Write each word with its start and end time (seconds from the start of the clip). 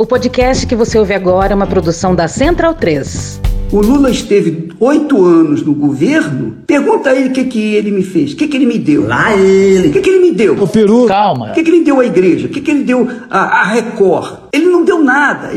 O 0.00 0.06
podcast 0.06 0.64
que 0.64 0.76
você 0.76 0.96
ouve 0.96 1.12
agora 1.12 1.52
é 1.52 1.56
uma 1.56 1.66
produção 1.66 2.14
da 2.14 2.28
Central 2.28 2.72
3. 2.72 3.40
O 3.72 3.80
Lula 3.80 4.12
esteve 4.12 4.68
oito 4.78 5.24
anos 5.24 5.60
no 5.62 5.74
governo. 5.74 6.54
Pergunta 6.68 7.10
a 7.10 7.16
ele 7.16 7.30
o 7.30 7.32
que, 7.32 7.42
que 7.42 7.74
ele 7.74 7.90
me 7.90 8.04
fez, 8.04 8.32
o 8.32 8.36
que, 8.36 8.46
que 8.46 8.56
ele 8.56 8.66
me 8.66 8.78
deu. 8.78 9.08
Lá 9.08 9.36
ele. 9.36 9.88
O 9.88 9.92
que, 9.92 10.00
que 10.00 10.08
ele 10.08 10.20
me 10.20 10.30
deu? 10.30 10.54
O 10.54 10.68
Peru. 10.68 11.06
Calma. 11.06 11.50
O 11.50 11.52
que, 11.52 11.64
que 11.64 11.70
ele 11.70 11.82
deu 11.82 11.98
à 11.98 12.06
igreja? 12.06 12.46
O 12.46 12.48
que, 12.48 12.60
que 12.60 12.70
ele 12.70 12.84
deu 12.84 13.08
à, 13.28 13.40
à 13.40 13.64
Record? 13.72 14.38
Ele 14.52 14.66
não 14.66 14.84
deu 14.84 15.02
nada. 15.02 15.50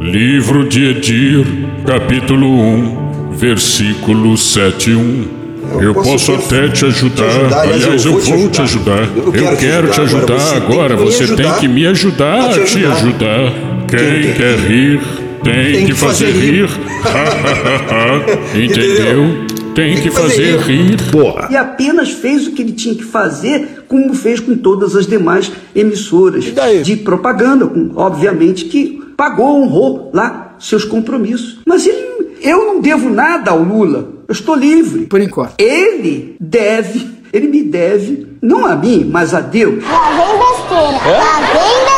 Livro 0.00 0.68
de 0.68 0.90
Edir, 0.90 1.46
capítulo 1.86 2.48
1, 2.48 3.30
versículo 3.30 4.36
7 4.36 4.90
1. 4.90 5.38
Eu, 5.80 5.94
posso, 5.94 6.32
até 6.32 6.68
te 6.68 6.84
ajudar. 6.86 7.60
Aliás, 7.60 8.04
eu 8.04 8.18
vou 8.18 8.48
te 8.48 8.60
ajudar. 8.60 9.08
Eu 9.16 9.56
quero 9.56 9.88
te 9.88 10.00
ajudar 10.00 10.56
agora. 10.56 10.96
Você 10.96 11.36
tem 11.36 11.52
que 11.60 11.68
me 11.68 11.86
ajudar 11.86 12.50
a 12.50 12.64
te 12.64 12.84
ajudar. 12.84 13.67
Quem 13.88 14.34
quer 14.34 14.58
rir, 14.58 15.00
tem 15.42 15.86
que 15.86 15.94
fazer 15.94 16.30
rir. 16.30 16.68
Entendeu? 18.54 19.46
Tem 19.74 19.94
que 20.00 20.10
fazer 20.10 20.58
rir. 20.58 20.96
E 21.50 21.56
apenas 21.56 22.10
fez 22.10 22.46
o 22.46 22.52
que 22.52 22.62
ele 22.62 22.72
tinha 22.72 22.94
que 22.94 23.04
fazer, 23.04 23.84
como 23.86 24.12
fez 24.12 24.40
com 24.40 24.56
todas 24.56 24.96
as 24.96 25.06
demais 25.06 25.52
emissoras 25.74 26.52
de 26.82 26.96
propaganda, 26.96 27.66
com, 27.66 27.92
obviamente 27.94 28.64
que 28.64 29.00
pagou, 29.16 29.62
honrou 29.62 30.10
lá 30.12 30.56
seus 30.58 30.84
compromissos. 30.84 31.60
Mas 31.64 31.86
ele, 31.86 32.36
eu 32.42 32.66
não 32.66 32.80
devo 32.80 33.08
nada 33.08 33.52
ao 33.52 33.62
Lula. 33.62 34.10
Eu 34.26 34.32
estou 34.32 34.54
livre. 34.54 35.06
Por 35.06 35.20
enquanto. 35.20 35.54
Ele 35.58 36.36
deve, 36.40 37.08
ele 37.32 37.46
me 37.46 37.62
deve, 37.62 38.26
não 38.42 38.66
a 38.66 38.76
mim, 38.76 39.08
mas 39.10 39.32
a 39.32 39.40
Deus. 39.40 39.82
Lá 39.84 40.10
vem 40.10 40.38
besteira, 40.38 41.18
lá 41.18 41.40
vem 41.52 41.84
besteira. 41.84 41.97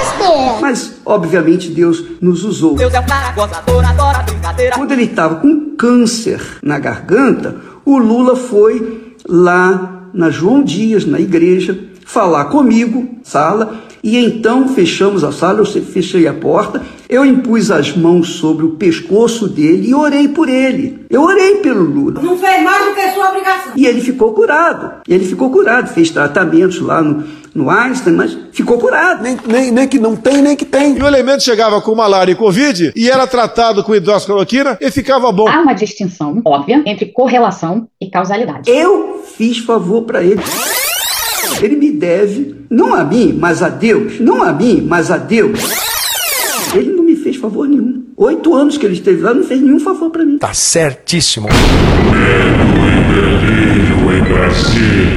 Mas, 0.60 1.01
obviamente, 1.05 1.69
Deus 1.69 2.02
nos 2.20 2.45
usou. 2.45 2.77
Deus 2.77 2.92
é 2.92 3.01
um 3.01 3.06
cara 3.06 3.33
gozador, 3.33 3.84
adora 3.84 4.23
brincadeira. 4.23 4.77
Quando 4.77 4.93
ele 4.93 5.05
estava 5.05 5.37
com 5.37 5.74
câncer 5.76 6.40
na 6.63 6.79
garganta, 6.79 7.57
o 7.85 7.99
Lula 7.99 8.37
foi 8.37 9.15
lá 9.26 10.09
na 10.13 10.30
João 10.30 10.63
Dias, 10.63 11.04
na 11.04 11.21
igreja, 11.21 11.79
falar 12.04 12.46
comigo, 12.46 13.09
sala, 13.23 13.80
e 14.02 14.16
então 14.16 14.68
fechamos 14.68 15.23
a 15.23 15.32
sala, 15.32 15.60
eu 15.60 15.66
fechei 15.66 16.26
a 16.26 16.32
porta, 16.32 16.82
eu 17.09 17.24
impus 17.24 17.70
as 17.70 17.95
mãos 17.95 18.30
sobre 18.30 18.65
o 18.65 18.70
pescoço 18.70 19.48
dele 19.48 19.88
e 19.88 19.95
orei 19.95 20.29
por 20.29 20.48
ele. 20.48 21.04
Eu 21.10 21.23
orei 21.23 21.57
pelo 21.57 21.82
Lula. 21.82 22.23
Não 22.23 22.38
fez 22.38 22.62
mais 22.62 22.87
do 22.87 22.95
que 22.95 23.10
sua 23.10 23.29
obrigação. 23.30 23.73
E 23.76 23.87
ele 23.87 24.01
ficou 24.01 24.32
curado. 24.32 25.02
Ele 25.09 25.24
ficou 25.24 25.51
curado, 25.51 25.88
fez 25.88 26.09
tratamentos 26.10 26.80
lá 26.80 27.02
no, 27.02 27.24
no 27.54 27.68
Einstein, 27.68 28.15
mas 28.15 28.38
ficou 28.52 28.79
curado. 28.79 29.23
Nem, 29.23 29.37
nem, 29.46 29.70
nem 29.73 29.88
que 29.88 29.98
não 29.98 30.16
tem, 30.16 30.40
nem 30.40 30.57
que 30.57 30.64
tem. 30.64 30.96
E 30.96 31.02
o 31.02 31.07
elemento 31.07 31.42
chegava 31.42 31.80
com 31.82 31.95
malária 31.95 32.32
e 32.32 32.37
covid 32.37 32.92
e 32.95 33.10
era 33.10 33.26
tratado 33.26 33.82
com 33.85 33.95
hidroxicloroquina 33.95 34.79
e 34.80 34.90
ficava 34.90 35.30
bom. 35.32 35.48
Há 35.48 35.60
uma 35.60 35.74
distinção 35.74 36.40
óbvia 36.45 36.82
entre 36.87 37.07
correlação 37.07 37.88
e 38.01 38.09
causalidade. 38.09 38.70
Eu 38.70 39.24
fiz 39.37 39.59
favor 39.59 40.02
para 40.02 40.23
ele. 40.23 40.40
Ele 41.62 41.76
me 41.76 41.90
deve, 41.90 42.54
não 42.70 42.95
a 42.95 43.04
mim, 43.04 43.37
mas 43.38 43.62
a 43.62 43.68
Deus. 43.68 44.20
Não 44.20 44.43
a 44.43 44.52
mim, 44.52 44.84
mas 44.87 45.10
a 45.10 45.16
Deus. 45.16 45.59
Ele 46.74 46.92
não 46.92 47.02
me 47.02 47.16
fez 47.16 47.37
favor 47.37 47.68
nenhum. 47.68 48.04
Oito 48.16 48.54
anos 48.54 48.79
que 48.79 48.87
ele 48.87 48.95
esteve 48.95 49.20
lá, 49.23 49.34
não 49.34 49.42
fez 49.42 49.60
nenhum 49.60 49.80
favor 49.80 50.10
para 50.10 50.24
mim. 50.24 50.38
Tá 50.38 50.54
certíssimo. 50.54 51.48
em 54.16 54.23
Brasília. 54.23 55.10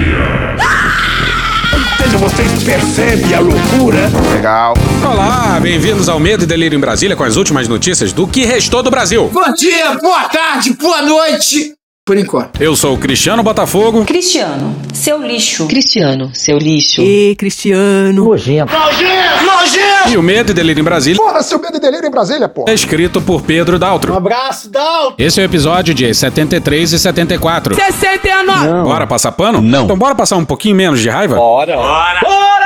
Vocês 2.19 2.63
percebem 2.63 3.33
a 3.33 3.39
loucura? 3.39 4.09
Legal. 4.33 4.73
Olá, 5.03 5.59
bem-vindos 5.61 6.07
ao 6.07 6.19
Medo 6.19 6.43
e 6.43 6.47
Delírio 6.47 6.77
em 6.77 6.79
Brasília 6.79 7.15
com 7.17 7.23
as 7.23 7.35
últimas 7.35 7.67
notícias 7.67 8.13
do 8.13 8.25
que 8.25 8.45
restou 8.45 8.81
do 8.81 8.89
Brasil. 8.89 9.29
Bom 9.33 9.53
dia, 9.53 9.95
boa 9.95 10.23
tarde, 10.29 10.73
boa 10.73 11.01
noite. 11.01 11.73
Por 12.05 12.17
enquanto. 12.17 12.61
Eu 12.61 12.75
sou 12.75 12.95
o 12.95 12.97
Cristiano 12.97 13.41
Botafogo. 13.41 14.03
Cristiano, 14.03 14.75
seu 14.93 15.25
lixo. 15.25 15.65
Cristiano, 15.67 16.31
seu 16.33 16.57
lixo. 16.57 17.01
E 17.01 17.33
Cristiano. 17.37 18.25
Nojento. 18.25 18.73
Nojento! 18.73 19.45
Nojento! 19.45 20.09
E 20.09 20.17
o 20.17 20.21
Medo 20.21 20.51
e 20.51 20.53
Delírio 20.53 20.81
em 20.81 20.83
Brasília. 20.83 21.15
Porra, 21.15 21.41
seu 21.41 21.57
medo 21.59 21.77
e 21.77 21.79
delírio 21.79 22.05
em 22.05 22.11
Brasília, 22.11 22.49
porra. 22.49 22.69
É 22.69 22.73
escrito 22.73 23.21
por 23.21 23.41
Pedro 23.43 23.79
Daltro. 23.79 24.11
Um 24.11 24.17
abraço, 24.17 24.69
Daltro. 24.69 25.15
Esse 25.17 25.39
é 25.39 25.43
o 25.43 25.45
episódio 25.45 25.93
de 25.93 26.13
73 26.13 26.91
e 26.91 26.99
74. 26.99 27.73
69. 27.73 28.67
Não. 28.67 28.83
Bora 28.83 29.07
passar 29.07 29.31
pano? 29.31 29.61
Não. 29.61 29.85
Então 29.85 29.97
bora 29.97 30.13
passar 30.13 30.35
um 30.35 30.43
pouquinho 30.43 30.75
menos 30.75 30.99
de 30.99 31.07
raiva? 31.07 31.37
Bora. 31.37 31.77
Bora! 31.77 32.19
Bora! 32.21 32.62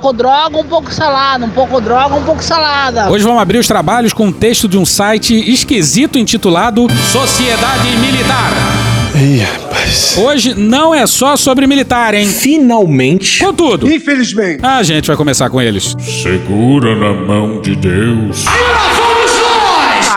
Pouco 0.00 0.12
droga, 0.14 0.56
um 0.58 0.64
pouco 0.64 0.92
salada, 0.92 1.44
um 1.44 1.50
pouco 1.50 1.80
droga, 1.80 2.14
um 2.14 2.24
pouco 2.24 2.42
salada. 2.42 3.10
Hoje 3.10 3.22
vamos 3.22 3.40
abrir 3.40 3.58
os 3.58 3.66
trabalhos 3.66 4.12
com 4.12 4.26
um 4.26 4.32
texto 4.32 4.66
de 4.66 4.78
um 4.78 4.86
site 4.86 5.34
esquisito 5.52 6.18
intitulado 6.18 6.86
Sociedade 7.12 7.88
Militar. 7.98 8.50
Ih, 9.14 9.40
rapaz. 9.40 10.16
Hoje 10.16 10.54
não 10.54 10.94
é 10.94 11.06
só 11.06 11.36
sobre 11.36 11.66
militar, 11.66 12.14
hein? 12.14 12.26
Finalmente. 12.26 13.44
Contudo, 13.44 13.92
Infelizmente. 13.92 14.64
a 14.64 14.82
gente 14.82 15.06
vai 15.06 15.16
começar 15.16 15.50
com 15.50 15.60
eles. 15.60 15.94
Segura 16.22 16.94
na 16.96 17.12
mão 17.12 17.60
de 17.60 17.76
Deus. 17.76 18.46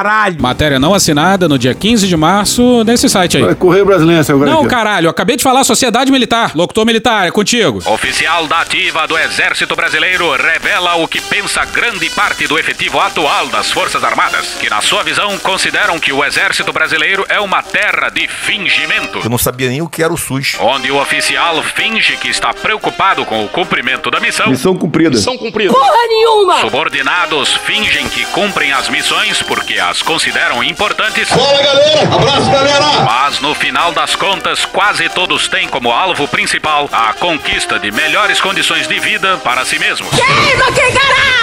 Caralho. 0.03 0.41
Matéria 0.41 0.79
não 0.79 0.93
assinada 0.93 1.47
no 1.47 1.57
dia 1.57 1.73
15 1.73 2.09
de 2.09 2.17
março 2.17 2.83
nesse 2.83 3.07
site 3.07 3.37
aí. 3.37 3.55
Correio 3.55 3.85
Brasileiro, 3.85 4.21
agora 4.29 4.51
Não, 4.51 4.59
aqui. 4.59 4.67
caralho, 4.67 5.09
acabei 5.09 5.37
de 5.37 5.43
falar 5.43 5.63
Sociedade 5.63 6.11
Militar. 6.11 6.51
Locutor 6.53 6.85
Militar, 6.85 7.25
é 7.25 7.31
contigo. 7.31 7.79
Oficial 7.89 8.45
da 8.47 8.59
ativa 8.59 9.07
do 9.07 9.17
Exército 9.17 9.77
Brasileiro 9.77 10.29
revela 10.35 10.95
o 10.95 11.07
que 11.07 11.21
pensa 11.21 11.63
grande 11.63 12.09
parte 12.09 12.45
do 12.47 12.59
efetivo 12.59 12.99
atual 12.99 13.47
das 13.47 13.71
Forças 13.71 14.03
Armadas, 14.03 14.57
que 14.59 14.69
na 14.69 14.81
sua 14.81 15.03
visão 15.03 15.37
consideram 15.39 15.97
que 15.97 16.11
o 16.11 16.21
Exército 16.25 16.73
Brasileiro 16.73 17.25
é 17.29 17.39
uma 17.39 17.63
terra 17.63 18.09
de 18.09 18.27
fingimento. 18.27 19.19
Eu 19.23 19.29
não 19.29 19.37
sabia 19.37 19.69
nem 19.69 19.81
o 19.81 19.87
que 19.87 20.03
era 20.03 20.11
o 20.11 20.17
SUS. 20.17 20.57
Onde 20.59 20.91
o 20.91 21.01
oficial 21.01 21.63
finge 21.63 22.17
que 22.17 22.27
está 22.27 22.53
preocupado 22.53 23.23
com 23.23 23.45
o 23.45 23.47
cumprimento 23.47 24.11
da 24.11 24.19
missão. 24.19 24.47
Missão 24.49 24.75
cumprida. 24.75 25.11
Missão 25.11 25.37
cumprida. 25.37 25.71
Porra 25.71 26.07
nenhuma! 26.09 26.59
Subordinados 26.59 27.53
fingem 27.65 28.09
que 28.09 28.25
cumprem 28.25 28.73
as 28.73 28.89
missões 28.89 29.41
porque 29.41 29.79
as 29.79 29.92
consideram 30.01 30.63
importantes. 30.63 31.29
Bora, 31.29 31.63
galera! 31.63 32.15
Abraço, 32.15 32.51
galera! 32.51 32.85
Mas 33.05 33.39
no 33.39 33.53
final 33.53 33.91
das 33.91 34.15
contas, 34.15 34.65
quase 34.65 35.07
todos 35.09 35.47
têm 35.47 35.67
como 35.67 35.91
alvo 35.91 36.27
principal 36.27 36.89
a 36.91 37.13
conquista 37.13 37.77
de 37.77 37.91
melhores 37.91 38.41
condições 38.41 38.87
de 38.87 38.99
vida 38.99 39.37
para 39.37 39.65
si 39.65 39.77
mesmos. 39.77 40.09
Queima 40.09 40.71
cará! 40.71 41.33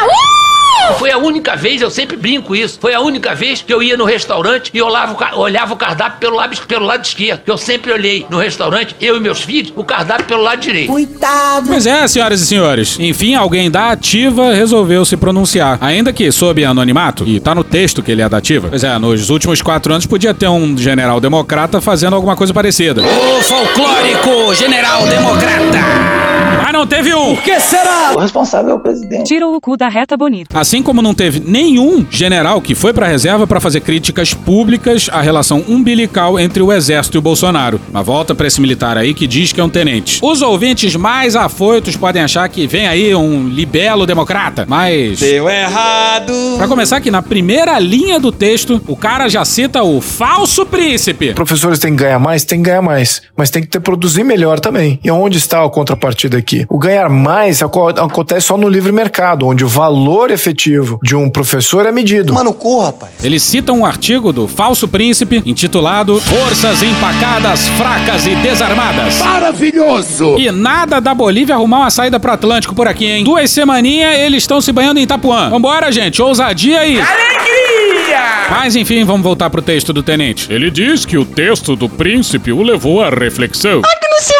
Foi 0.99 1.11
a 1.11 1.19
única 1.19 1.57
vez, 1.57 1.81
eu 1.81 1.91
sempre 1.91 2.17
brinco 2.17 2.55
isso, 2.55 2.79
foi 2.81 2.95
a 2.95 3.01
única 3.01 3.35
vez 3.35 3.63
que 3.63 3.73
eu 3.73 3.83
ia 3.83 3.97
no 3.97 4.05
restaurante 4.05 4.71
e 4.73 4.83
olhava, 4.83 5.37
olhava 5.37 5.75
o 5.75 5.77
cardápio 5.77 6.19
pelo 6.19 6.37
lado, 6.37 6.57
pelo 6.67 6.87
lado 6.87 7.05
esquerdo. 7.05 7.43
Que 7.45 7.51
eu 7.51 7.59
sempre 7.59 7.93
olhei 7.93 8.27
no 8.29 8.39
restaurante, 8.39 8.97
eu 9.01 9.17
e 9.17 9.21
meus 9.21 9.43
filhos, 9.43 9.73
o 9.77 9.85
cardápio 9.85 10.27
pelo 10.27 10.43
lado 10.43 10.61
direito. 10.61 10.89
Coitado. 10.89 11.69
Pois 11.69 11.87
é, 11.87 12.07
senhoras 12.09 12.41
e 12.41 12.47
senhores. 12.47 12.99
Enfim, 12.99 13.35
alguém 13.35 13.71
da 13.71 13.91
ativa 13.91 14.53
resolveu 14.53 15.05
se 15.05 15.17
pronunciar. 15.17 15.79
Ainda 15.81 16.13
que 16.13 16.31
sob 16.33 16.65
anonimato, 16.65 17.25
e 17.27 17.39
tá 17.41 17.55
no 17.55 17.65
texto 17.65 18.03
que 18.03 18.11
ele 18.11 18.23
é 18.23 18.29
da 18.29 18.40
Pois 18.69 18.85
é, 18.85 18.99
nos 18.99 19.31
últimos 19.31 19.63
quatro 19.63 19.93
anos 19.93 20.07
podia 20.07 20.35
ter 20.35 20.49
um 20.49 20.77
general 20.77 21.21
democrata 21.21 21.81
fazendo 21.81 22.17
alguma 22.17 22.37
coisa 22.37 22.53
parecida. 22.53 23.03
O 23.03 23.43
folclórico 23.43 24.55
general 24.55 25.07
democrata! 25.07 26.50
Mas 26.71 26.79
não 26.79 26.87
teve 26.87 27.13
um! 27.13 27.35
que 27.35 27.59
será? 27.59 28.13
O 28.15 28.21
responsável 28.21 28.71
é 28.71 28.75
o 28.75 28.79
presidente. 28.79 29.25
Tira 29.25 29.45
o 29.45 29.61
cu 29.61 29.77
da 29.77 29.89
reta 29.89 30.17
bonita. 30.17 30.57
Assim 30.57 30.85
como 30.85 31.03
não 31.03 31.13
teve 31.13 31.41
nenhum 31.41 32.07
general 32.09 32.61
que 32.61 32.77
foi 32.77 32.93
pra 32.93 33.09
reserva 33.09 33.45
pra 33.45 33.59
fazer 33.59 33.81
críticas 33.81 34.33
públicas 34.35 35.09
à 35.11 35.21
relação 35.21 35.65
umbilical 35.69 36.39
entre 36.39 36.63
o 36.63 36.73
exército 36.73 37.17
e 37.17 37.19
o 37.19 37.23
Bolsonaro. 37.23 37.81
Uma 37.91 38.05
volta 38.05 38.37
pra 38.37 38.47
esse 38.47 38.61
militar 38.61 38.97
aí 38.97 39.13
que 39.15 39.27
diz 39.27 39.53
que 39.53 39.61
é 39.61 39.65
um 39.65 39.69
tenente. 39.69 40.21
Os 40.23 40.43
ouvintes 40.43 40.95
mais 40.95 41.35
afoitos 41.35 41.97
podem 41.97 42.23
achar 42.23 42.49
que 42.49 42.69
vem 42.69 42.87
aí 42.87 43.13
um 43.17 43.49
libelo 43.49 44.07
democrata, 44.07 44.65
mas 44.69 45.19
Deu 45.19 45.51
errado. 45.51 46.33
Pra 46.57 46.69
começar 46.69 46.99
aqui 46.99 47.11
na 47.11 47.21
primeira 47.21 47.81
linha 47.81 48.21
do 48.21 48.31
texto, 48.31 48.81
o 48.87 48.95
cara 48.95 49.29
já 49.29 49.45
cita 49.45 49.83
o 49.83 50.01
falso 50.01 50.65
príncipe. 50.65 51.35
Professores 51.35 51.81
têm 51.81 51.97
que 51.97 52.05
ganhar 52.05 52.21
mais? 52.21 52.45
Tem 52.45 52.63
que 52.63 52.69
ganhar 52.69 52.83
mais. 52.83 53.23
Mas 53.37 53.51
tem 53.51 53.61
que 53.61 53.69
ter, 53.69 53.81
produzir 53.81 54.23
melhor 54.23 54.61
também. 54.61 55.01
E 55.03 55.11
onde 55.11 55.37
está 55.39 55.65
a 55.65 55.69
contrapartida 55.69 56.39
aqui? 56.39 56.60
O 56.69 56.79
ganhar 56.79 57.09
mais 57.09 57.63
aco- 57.63 57.89
acontece 57.89 58.47
só 58.49 58.57
no 58.57 58.69
livre 58.69 58.93
mercado, 58.93 59.47
onde 59.47 59.65
o 59.65 59.69
valor 59.69 60.31
efetivo 60.31 60.99
de 61.03 61.15
um 61.17 61.29
professor 61.31 61.87
é 61.87 61.93
medido. 61.93 62.33
Mano, 62.33 62.53
corra, 62.53 62.87
rapaz. 62.87 63.13
Ele 63.23 63.39
cita 63.41 63.73
um 63.73 63.85
artigo 63.85 64.33
do 64.33 64.47
falso 64.49 64.87
príncipe 64.89 65.43
intitulado 65.47 66.21
Forças 66.21 66.83
empacadas, 66.83 67.69
fracas 67.71 68.27
e 68.27 68.35
desarmadas. 68.37 69.19
Maravilhoso! 69.19 70.37
E 70.39 70.51
nada 70.51 71.01
da 71.01 71.15
Bolívia 71.15 71.55
arrumar 71.55 71.79
uma 71.81 71.91
saída 71.91 72.19
pro 72.21 72.33
Atlântico 72.33 72.75
por 72.75 72.87
aqui, 72.89 73.07
hein? 73.07 73.25
Duas 73.25 73.51
semaninhas 73.51 74.19
eles 74.19 74.43
estão 74.43 74.61
se 74.61 74.73
banhando 74.73 74.99
em 75.01 75.03
Itapuã. 75.05 75.49
Vambora, 75.51 75.91
gente, 75.93 76.21
ousadia 76.23 76.81
aí. 76.81 77.01
Alegria! 77.01 78.21
Mas 78.51 78.75
enfim, 78.77 79.05
vamos 79.05 79.23
voltar 79.23 79.49
pro 79.51 79.63
texto 79.63 79.93
do 79.93 80.03
tenente. 80.03 80.53
Ele 80.53 80.71
diz 80.71 81.05
que 81.07 81.17
o 81.17 81.25
texto 81.25 81.77
do 81.77 81.89
príncipe 81.89 82.53
o 82.53 82.63
levou 82.63 83.03
à 83.03 83.09
reflexão. 83.11 83.81
não 83.83 84.21
sei 84.21 84.37
o 84.39 84.40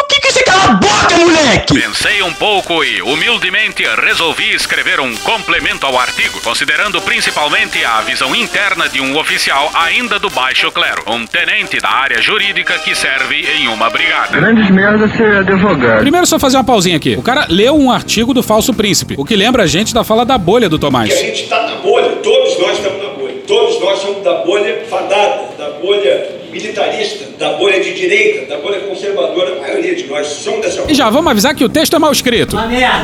a 0.61 0.73
boca, 0.73 1.17
moleque! 1.17 1.73
Pensei 1.73 2.21
um 2.21 2.33
pouco 2.33 2.83
e, 2.83 3.01
humildemente, 3.01 3.83
resolvi 4.05 4.53
escrever 4.53 4.99
um 4.99 5.15
complemento 5.17 5.85
ao 5.85 5.97
artigo, 5.97 6.39
considerando 6.41 7.01
principalmente 7.01 7.83
a 7.83 8.01
visão 8.01 8.35
interna 8.35 8.87
de 8.87 9.01
um 9.01 9.17
oficial 9.17 9.71
ainda 9.73 10.19
do 10.19 10.29
baixo 10.29 10.71
clero, 10.71 11.03
um 11.07 11.25
tenente 11.25 11.79
da 11.79 11.89
área 11.89 12.21
jurídica 12.21 12.77
que 12.79 12.93
serve 12.93 13.45
em 13.57 13.67
uma 13.67 13.89
brigada. 13.89 14.37
Grandes 14.39 14.69
merda 14.69 15.07
ser 15.09 15.37
advogado. 15.37 16.01
Primeiro, 16.01 16.27
só 16.27 16.37
fazer 16.37 16.57
uma 16.57 16.63
pausinha 16.63 16.97
aqui. 16.97 17.15
O 17.15 17.23
cara 17.23 17.47
leu 17.49 17.75
um 17.75 17.91
artigo 17.91 18.33
do 18.33 18.43
Falso 18.43 18.73
Príncipe, 18.73 19.15
o 19.17 19.25
que 19.25 19.35
lembra 19.35 19.63
a 19.63 19.67
gente 19.67 19.93
da 19.93 20.03
fala 20.03 20.23
da 20.23 20.37
bolha 20.37 20.69
do 20.69 20.77
Tomás. 20.77 21.11
Que 21.11 21.19
a 21.19 21.25
gente 21.25 21.43
está 21.43 21.63
na 21.63 21.75
bolha, 21.77 22.09
todos 22.17 22.59
nós 22.59 22.77
estamos 22.77 23.03
na 23.03 23.09
bolha. 23.09 23.35
Todos 23.47 23.81
nós 23.81 23.99
somos 23.99 24.23
da 24.23 24.35
bolha 24.45 24.85
fadada, 24.89 25.49
da 25.57 25.69
bolha 25.81 26.40
militarista, 26.51 27.25
da 27.37 27.53
bolha 27.53 27.81
de 27.81 27.93
direita, 27.93 28.45
da 28.47 28.61
bolha 28.61 28.81
conservadora. 28.81 29.57
A 29.57 29.61
maioria 29.61 29.95
de 29.95 30.07
nós 30.07 30.27
somos 30.27 30.61
dessa 30.61 30.81
bolha. 30.81 30.91
E 30.91 30.95
já 30.95 31.09
vamos 31.09 31.31
avisar 31.31 31.55
que 31.55 31.63
o 31.63 31.69
texto 31.69 31.95
é 31.95 31.99
mal 31.99 32.11
escrito. 32.11 32.55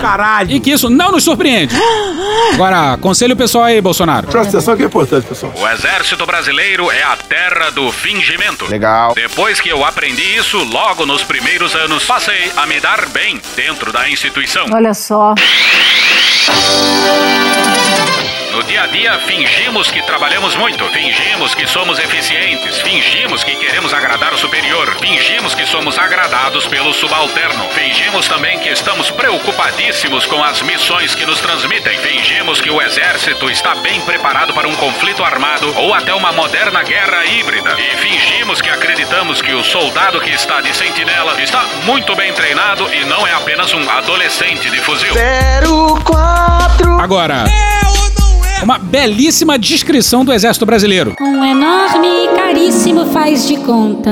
Caralho. 0.02 0.52
E 0.52 0.60
que 0.60 0.72
isso 0.72 0.90
não 0.90 1.12
nos 1.12 1.24
surpreende. 1.24 1.76
Agora, 2.54 2.94
aconselho 2.94 3.34
o 3.34 3.38
pessoal 3.38 3.66
aí, 3.66 3.82
Bolsonaro. 3.82 4.28
Presta 4.28 4.50
atenção 4.58 4.76
que 4.76 4.84
é 4.84 4.86
importante, 4.86 5.26
pessoal. 5.26 5.54
O 5.58 5.68
exército 5.68 6.26
brasileiro 6.26 6.92
é 6.92 7.04
a 7.04 7.16
terra 7.16 7.70
do 7.72 7.92
fingimento. 7.92 8.66
Legal. 8.70 9.14
Depois 9.16 9.60
que 9.60 9.70
eu 9.70 9.84
aprendi 9.86 10.36
isso, 10.36 10.58
logo 10.64 11.06
nos 11.06 11.24
primeiros 11.24 11.76
anos, 11.76 12.04
passei 12.04 12.52
a 12.56 12.66
me 12.66 12.80
dar 12.80 13.08
bem 13.10 13.40
dentro 13.56 13.92
da 13.92 14.10
instituição. 14.10 14.66
Olha 14.72 14.94
só. 14.94 15.34
No 18.58 18.64
dia 18.64 18.82
a 18.82 18.88
dia, 18.88 19.20
fingimos 19.20 19.92
que 19.92 20.02
trabalhamos 20.02 20.56
muito, 20.56 20.84
fingimos 20.86 21.54
que 21.54 21.68
somos 21.68 22.00
eficientes, 22.00 22.82
fingimos 22.82 23.44
que 23.44 23.56
queremos 23.56 23.94
agradar 23.94 24.34
o 24.34 24.38
superior, 24.38 24.98
fingimos 25.00 25.54
que 25.54 25.64
somos 25.64 26.00
agradados 26.00 26.66
pelo 26.66 26.92
subalterno, 26.92 27.70
fingimos 27.70 28.28
também 28.28 28.58
que 28.58 28.70
estamos 28.70 29.12
preocupadíssimos 29.12 30.26
com 30.26 30.44
as 30.44 30.64
missões 30.64 31.14
que 31.14 31.24
nos 31.24 31.40
transmitem, 31.40 32.00
fingimos 32.00 32.60
que 32.60 32.72
o 32.72 32.82
exército 32.82 33.48
está 33.52 33.76
bem 33.76 34.02
preparado 34.02 34.52
para 34.56 34.68
um 34.68 34.76
conflito 34.76 35.24
armado 35.24 35.72
ou 35.78 35.94
até 35.94 36.16
uma 36.16 36.32
moderna 36.32 36.82
guerra 36.82 37.28
híbrida, 37.28 37.76
e 37.80 37.96
fingimos 37.98 38.60
que 38.60 38.72
acreditamos 38.72 39.40
que 39.40 39.54
o 39.54 39.64
soldado 39.64 40.20
que 40.20 40.32
está 40.32 40.62
de 40.62 40.76
sentinela 40.76 41.40
está 41.40 41.62
muito 41.84 42.16
bem 42.16 42.34
treinado 42.34 42.92
e 42.92 43.06
não 43.06 43.28
é 43.28 43.34
apenas 43.34 43.72
um 43.76 43.88
adolescente 43.88 44.68
de 44.72 44.82
fuzil. 44.82 45.14
04 46.04 47.00
Agora. 47.00 47.44
Uma 48.64 48.78
belíssima 48.78 49.58
descrição 49.58 50.26
do 50.26 50.34
Exército 50.34 50.66
Brasileiro. 50.66 51.16
Caríssimo 52.68 53.06
faz 53.06 53.48
de 53.48 53.56
conta. 53.58 54.12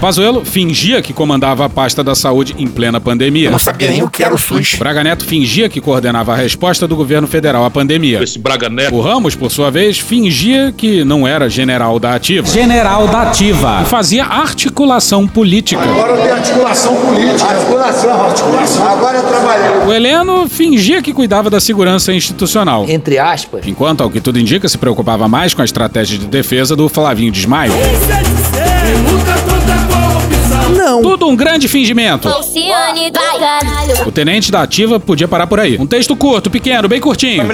Pazuello 0.00 0.44
fingia 0.44 1.02
que 1.02 1.12
comandava 1.12 1.66
a 1.66 1.68
pasta 1.68 2.02
da 2.02 2.14
saúde 2.14 2.54
em 2.58 2.66
plena 2.66 2.98
pandemia. 2.98 3.50
Não 3.50 3.58
sabia 3.58 3.90
nem 3.90 4.02
o 4.02 4.08
que 4.08 4.22
era 4.22 4.34
o 4.34 4.38
SUS. 4.38 4.76
Braga 4.78 5.04
Neto 5.04 5.24
fingia 5.26 5.68
que 5.68 5.78
coordenava 5.78 6.32
a 6.32 6.36
resposta 6.36 6.88
do 6.88 6.96
governo 6.96 7.28
federal 7.28 7.64
à 7.66 7.70
pandemia. 7.70 8.22
Esse 8.22 8.38
Braga 8.38 8.70
Neto. 8.70 8.94
O 8.94 9.00
Ramos, 9.02 9.34
por 9.34 9.50
sua 9.50 9.70
vez, 9.70 9.98
fingia 9.98 10.72
que 10.74 11.04
não 11.04 11.28
era 11.28 11.50
general 11.50 11.98
da 11.98 12.14
ativa. 12.14 12.46
General 12.48 13.06
da 13.08 13.22
ativa. 13.22 13.82
E 13.82 13.84
fazia 13.84 14.24
articulação 14.24 15.28
política. 15.28 15.82
Agora 15.82 16.16
tem 16.16 16.30
articulação 16.30 16.96
política. 16.96 17.44
Articulação, 17.44 18.24
articulação. 18.24 18.88
Agora 18.88 19.18
eu 19.18 19.24
trabalhei. 19.24 19.86
O 19.86 19.92
Heleno 19.92 20.48
fingia 20.48 21.02
que 21.02 21.12
cuidava 21.12 21.50
da 21.50 21.60
segurança 21.60 22.12
institucional. 22.12 22.86
Entre 22.88 23.18
aspas. 23.18 23.66
Enquanto, 23.66 24.02
ao 24.02 24.10
que 24.10 24.20
tudo 24.20 24.38
indica, 24.38 24.66
se 24.66 24.78
preocupava 24.78 25.28
mais 25.28 25.52
com 25.52 25.60
a 25.60 25.64
estratégia 25.64 26.18
de 26.18 26.26
defesa 26.26 26.74
do 26.74 26.88
Flavinho 26.88 27.30
Desmaio. 27.30 27.81
Isso 27.82 28.12
é 28.12 28.22
dizer. 28.22 28.82
E 28.86 28.98
nunca 28.98 29.34
toda 29.48 29.74
golpe 29.92 30.41
não. 30.76 31.02
Tudo 31.02 31.28
um 31.28 31.36
grande 31.36 31.68
fingimento. 31.68 32.28
O 34.06 34.12
tenente 34.12 34.50
da 34.50 34.62
ativa 34.62 34.98
podia 34.98 35.28
parar 35.28 35.46
por 35.46 35.60
aí. 35.60 35.76
Um 35.78 35.86
texto 35.86 36.16
curto, 36.16 36.50
pequeno, 36.50 36.88
bem 36.88 37.00
curtinho. 37.00 37.46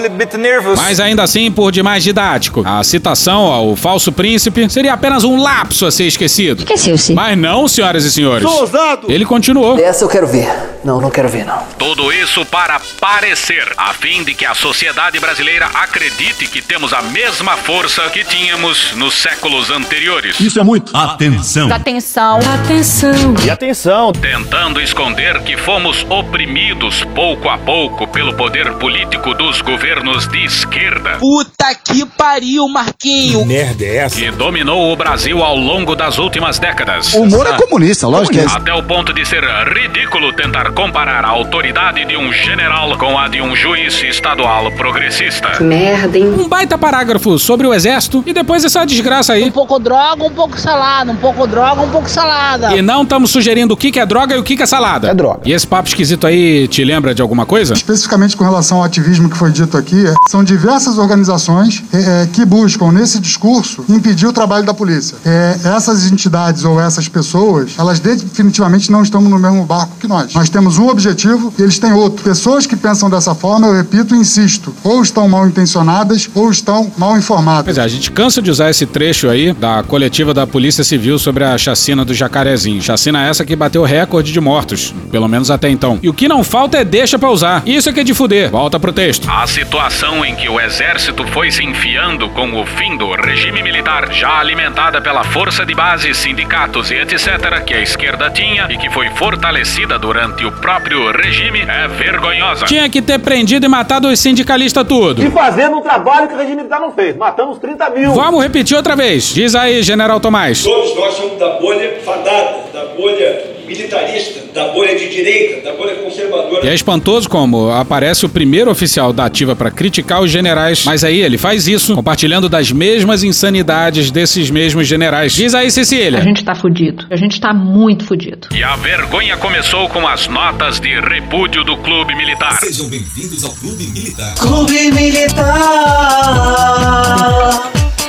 Mas 0.76 1.00
ainda 1.00 1.22
assim, 1.22 1.50
por 1.50 1.70
demais 1.72 2.02
didático. 2.02 2.62
A 2.64 2.82
citação 2.82 3.46
ao 3.46 3.76
falso 3.76 4.12
príncipe 4.12 4.68
seria 4.70 4.92
apenas 4.94 5.24
um 5.24 5.40
lapso 5.40 5.86
a 5.86 5.90
ser 5.90 6.06
esquecido. 6.06 6.62
Esqueceu-se. 6.62 7.12
Mas 7.14 7.36
não, 7.36 7.66
senhoras 7.68 8.04
e 8.04 8.10
senhores. 8.10 8.48
Sou 8.48 8.60
ousado. 8.60 9.10
Ele 9.10 9.24
continuou. 9.24 9.78
Essa 9.78 10.04
eu 10.04 10.08
quero 10.08 10.26
ver. 10.26 10.48
Não, 10.84 11.00
não 11.00 11.10
quero 11.10 11.28
ver, 11.28 11.44
não. 11.44 11.62
Tudo 11.76 12.12
isso 12.12 12.44
para 12.46 12.80
parecer, 13.00 13.66
a 13.76 13.92
fim 13.92 14.22
de 14.22 14.32
que 14.34 14.46
a 14.46 14.54
sociedade 14.54 15.18
brasileira 15.18 15.66
acredite 15.74 16.46
que 16.46 16.62
temos 16.62 16.92
a 16.92 17.02
mesma 17.02 17.56
força 17.56 18.02
que 18.10 18.24
tínhamos 18.24 18.92
nos 18.94 19.14
séculos 19.14 19.70
anteriores. 19.70 20.38
Isso 20.40 20.58
é 20.58 20.62
muito. 20.62 20.96
Atenção. 20.96 21.70
Atenção. 21.72 22.38
Atenção. 22.38 23.07
E 23.44 23.50
atenção. 23.50 24.12
Tentando 24.12 24.80
esconder 24.80 25.40
que 25.42 25.56
fomos 25.56 26.04
oprimidos 26.10 27.04
pouco 27.14 27.48
a 27.48 27.56
pouco 27.56 28.06
pelo 28.06 28.34
poder 28.34 28.72
político 28.74 29.34
dos 29.34 29.62
governos 29.62 30.28
de 30.28 30.44
esquerda. 30.44 31.18
Puta 31.18 31.74
que 31.74 32.04
pariu, 32.04 32.68
Marquinho. 32.68 33.40
Que 33.40 33.44
merda 33.46 33.84
é 33.84 33.96
essa? 33.96 34.16
Que 34.16 34.30
dominou 34.30 34.92
o 34.92 34.96
Brasil 34.96 35.42
ao 35.42 35.56
longo 35.56 35.96
das 35.96 36.18
últimas 36.18 36.58
décadas. 36.58 37.14
O 37.14 37.22
humor 37.22 37.46
é 37.46 37.52
comunista, 37.52 38.06
lógico 38.06 38.34
que 38.34 38.40
é. 38.40 38.46
Até 38.46 38.74
o 38.74 38.82
ponto 38.82 39.12
de 39.12 39.24
ser 39.24 39.42
ridículo 39.42 40.32
tentar 40.34 40.72
comparar 40.72 41.24
a 41.24 41.28
autoridade 41.28 42.04
de 42.04 42.16
um 42.16 42.32
general 42.32 42.96
com 42.98 43.18
a 43.18 43.28
de 43.28 43.40
um 43.40 43.56
juiz 43.56 44.02
estadual 44.02 44.70
progressista. 44.72 45.62
Merda, 45.62 46.18
hein? 46.18 46.34
Um 46.38 46.48
baita 46.48 46.76
parágrafo 46.76 47.38
sobre 47.38 47.66
o 47.66 47.72
exército 47.72 48.22
e 48.26 48.32
depois 48.32 48.64
essa 48.64 48.84
desgraça 48.84 49.32
aí. 49.32 49.44
Um 49.44 49.50
pouco 49.50 49.78
droga, 49.78 50.24
um 50.24 50.30
pouco 50.30 50.58
salada. 50.58 51.10
Um 51.10 51.16
pouco 51.16 51.46
droga, 51.46 51.80
um 51.80 51.90
pouco 51.90 52.08
salada. 52.08 52.74
E 52.76 52.82
não 52.88 53.02
estamos 53.02 53.30
sugerindo 53.30 53.74
o 53.74 53.76
que 53.76 53.92
que 53.92 54.00
é 54.00 54.06
droga 54.06 54.34
e 54.34 54.38
o 54.38 54.42
que 54.42 54.56
que 54.56 54.62
é 54.62 54.66
salada. 54.66 55.08
É 55.08 55.14
droga. 55.14 55.40
E 55.44 55.52
esse 55.52 55.66
papo 55.66 55.90
esquisito 55.90 56.26
aí 56.26 56.66
te 56.68 56.82
lembra 56.82 57.14
de 57.14 57.20
alguma 57.20 57.44
coisa? 57.44 57.74
Especificamente 57.74 58.34
com 58.34 58.44
relação 58.44 58.78
ao 58.78 58.84
ativismo 58.84 59.28
que 59.28 59.36
foi 59.36 59.50
dito 59.50 59.76
aqui, 59.76 60.04
são 60.26 60.42
diversas 60.42 60.96
organizações 60.96 61.84
é, 61.92 62.22
é, 62.22 62.28
que 62.32 62.46
buscam, 62.46 62.90
nesse 62.90 63.20
discurso, 63.20 63.84
impedir 63.90 64.26
o 64.26 64.32
trabalho 64.32 64.64
da 64.64 64.72
polícia. 64.72 65.18
É, 65.22 65.58
essas 65.76 66.10
entidades 66.10 66.64
ou 66.64 66.80
essas 66.80 67.06
pessoas, 67.08 67.72
elas 67.78 68.00
definitivamente 68.00 68.90
não 68.90 69.02
estão 69.02 69.20
no 69.20 69.38
mesmo 69.38 69.66
barco 69.66 69.92
que 70.00 70.08
nós. 70.08 70.32
Nós 70.32 70.48
temos 70.48 70.78
um 70.78 70.88
objetivo 70.88 71.52
e 71.58 71.62
eles 71.62 71.78
têm 71.78 71.92
outro. 71.92 72.24
Pessoas 72.24 72.64
que 72.64 72.74
pensam 72.74 73.10
dessa 73.10 73.34
forma, 73.34 73.66
eu 73.66 73.74
repito 73.74 74.14
e 74.14 74.18
insisto, 74.18 74.74
ou 74.82 75.02
estão 75.02 75.28
mal 75.28 75.46
intencionadas 75.46 76.30
ou 76.34 76.50
estão 76.50 76.90
mal 76.96 77.18
informadas. 77.18 77.64
Pois 77.64 77.76
é, 77.76 77.82
a 77.82 77.88
gente 77.88 78.10
cansa 78.10 78.40
de 78.40 78.50
usar 78.50 78.70
esse 78.70 78.86
trecho 78.86 79.28
aí 79.28 79.52
da 79.52 79.82
coletiva 79.82 80.32
da 80.32 80.46
Polícia 80.46 80.82
Civil 80.82 81.18
sobre 81.18 81.44
a 81.44 81.58
chacina 81.58 82.02
do 82.02 82.14
Jacarezinho. 82.14 82.77
Chacina 82.80 83.26
essa 83.26 83.44
que 83.44 83.56
bateu 83.56 83.82
recorde 83.82 84.32
de 84.32 84.40
mortos, 84.40 84.94
pelo 85.10 85.28
menos 85.28 85.50
até 85.50 85.68
então. 85.68 85.98
E 86.02 86.08
o 86.08 86.14
que 86.14 86.28
não 86.28 86.42
falta 86.44 86.78
é 86.78 86.84
deixa 86.84 87.18
pra 87.18 87.30
usar. 87.30 87.62
Isso 87.66 87.88
é 87.88 87.92
que 87.92 88.00
é 88.00 88.04
de 88.04 88.14
fuder. 88.14 88.50
Volta 88.50 88.78
pro 88.78 88.92
texto. 88.92 89.28
A 89.30 89.46
situação 89.46 90.24
em 90.24 90.34
que 90.34 90.48
o 90.48 90.60
exército 90.60 91.26
foi 91.28 91.50
se 91.50 91.64
enfiando 91.64 92.28
com 92.30 92.60
o 92.60 92.66
fim 92.66 92.96
do 92.96 93.10
regime 93.12 93.62
militar, 93.62 94.12
já 94.12 94.38
alimentada 94.38 95.00
pela 95.00 95.24
força 95.24 95.64
de 95.64 95.74
base, 95.74 96.12
sindicatos 96.14 96.90
e 96.90 96.94
etc., 96.94 97.62
que 97.64 97.74
a 97.74 97.80
esquerda 97.80 98.30
tinha 98.30 98.66
e 98.70 98.76
que 98.76 98.90
foi 98.90 99.08
fortalecida 99.10 99.98
durante 99.98 100.44
o 100.44 100.52
próprio 100.52 101.10
regime, 101.12 101.60
é 101.60 101.88
vergonhosa. 101.88 102.66
Tinha 102.66 102.88
que 102.88 103.02
ter 103.02 103.18
prendido 103.18 103.64
e 103.64 103.68
matado 103.68 104.08
os 104.08 104.18
sindicalistas 104.18 104.86
tudo. 104.86 105.24
E 105.24 105.30
fazendo 105.30 105.76
um 105.76 105.80
trabalho 105.80 106.28
que 106.28 106.34
o 106.34 106.36
regime 106.36 106.56
militar 106.56 106.80
não 106.80 106.92
fez. 106.92 107.16
Matamos 107.16 107.58
30 107.58 107.90
mil. 107.90 108.12
Vamos 108.12 108.42
repetir 108.42 108.76
outra 108.76 108.94
vez. 108.94 109.34
Diz 109.34 109.54
aí, 109.54 109.82
General 109.82 110.18
Tomás. 110.20 110.62
Todos 110.62 110.94
nós 110.96 111.14
somos 111.14 111.38
da 111.38 111.48
bolha 111.58 112.00
fadada, 112.04 112.28
da 112.28 112.67
bolha 112.98 113.40
militarista, 113.64 114.40
da 114.52 114.68
bolha 114.68 114.98
de 114.98 115.08
direita, 115.08 115.62
da 115.62 115.72
bolha 115.76 115.94
conservadora. 115.96 116.66
E 116.66 116.68
é 116.68 116.74
espantoso 116.74 117.28
como 117.28 117.70
aparece 117.70 118.26
o 118.26 118.28
primeiro 118.28 118.70
oficial 118.70 119.12
da 119.12 119.26
ativa 119.26 119.54
para 119.54 119.70
criticar 119.70 120.20
os 120.20 120.30
generais, 120.30 120.84
mas 120.84 121.04
aí 121.04 121.20
ele 121.20 121.38
faz 121.38 121.68
isso 121.68 121.94
compartilhando 121.94 122.48
das 122.48 122.72
mesmas 122.72 123.22
insanidades 123.22 124.10
desses 124.10 124.50
mesmos 124.50 124.88
generais. 124.88 125.32
Diz 125.32 125.54
aí, 125.54 125.70
Cecília. 125.70 126.18
A 126.18 126.22
gente 126.22 126.42
tá 126.44 126.56
fudido. 126.56 127.06
A 127.08 127.16
gente 127.16 127.40
tá 127.40 127.54
muito 127.54 128.04
fudido. 128.04 128.48
E 128.52 128.64
a 128.64 128.74
vergonha 128.76 129.36
começou 129.36 129.88
com 129.88 130.06
as 130.08 130.26
notas 130.26 130.80
de 130.80 130.98
repúdio 131.00 131.62
do 131.62 131.76
clube 131.76 132.16
militar. 132.16 132.58
Sejam 132.58 132.88
bem-vindos 132.88 133.44
ao 133.44 133.52
Clube 133.52 133.84
Militar. 133.86 134.34
Clube 134.34 134.90
Militar. 134.92 135.44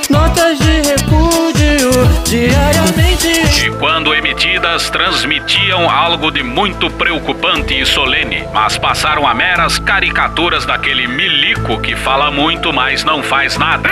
Notas 0.09 0.57
de 0.57 0.81
repúdio 0.89 1.91
diariamente. 2.25 3.08
Quando 3.79 4.13
emitidas, 4.13 4.89
transmitiam 4.89 5.89
algo 5.89 6.29
de 6.31 6.43
muito 6.43 6.91
preocupante 6.91 7.79
e 7.79 7.85
solene, 7.85 8.43
mas 8.53 8.77
passaram 8.77 9.25
a 9.25 9.33
meras 9.33 9.79
caricaturas 9.79 10.65
daquele 10.65 11.07
milico 11.07 11.79
que 11.79 11.95
fala 11.95 12.29
muito, 12.29 12.73
mas 12.73 13.05
não 13.05 13.23
faz 13.23 13.57
nada. 13.57 13.89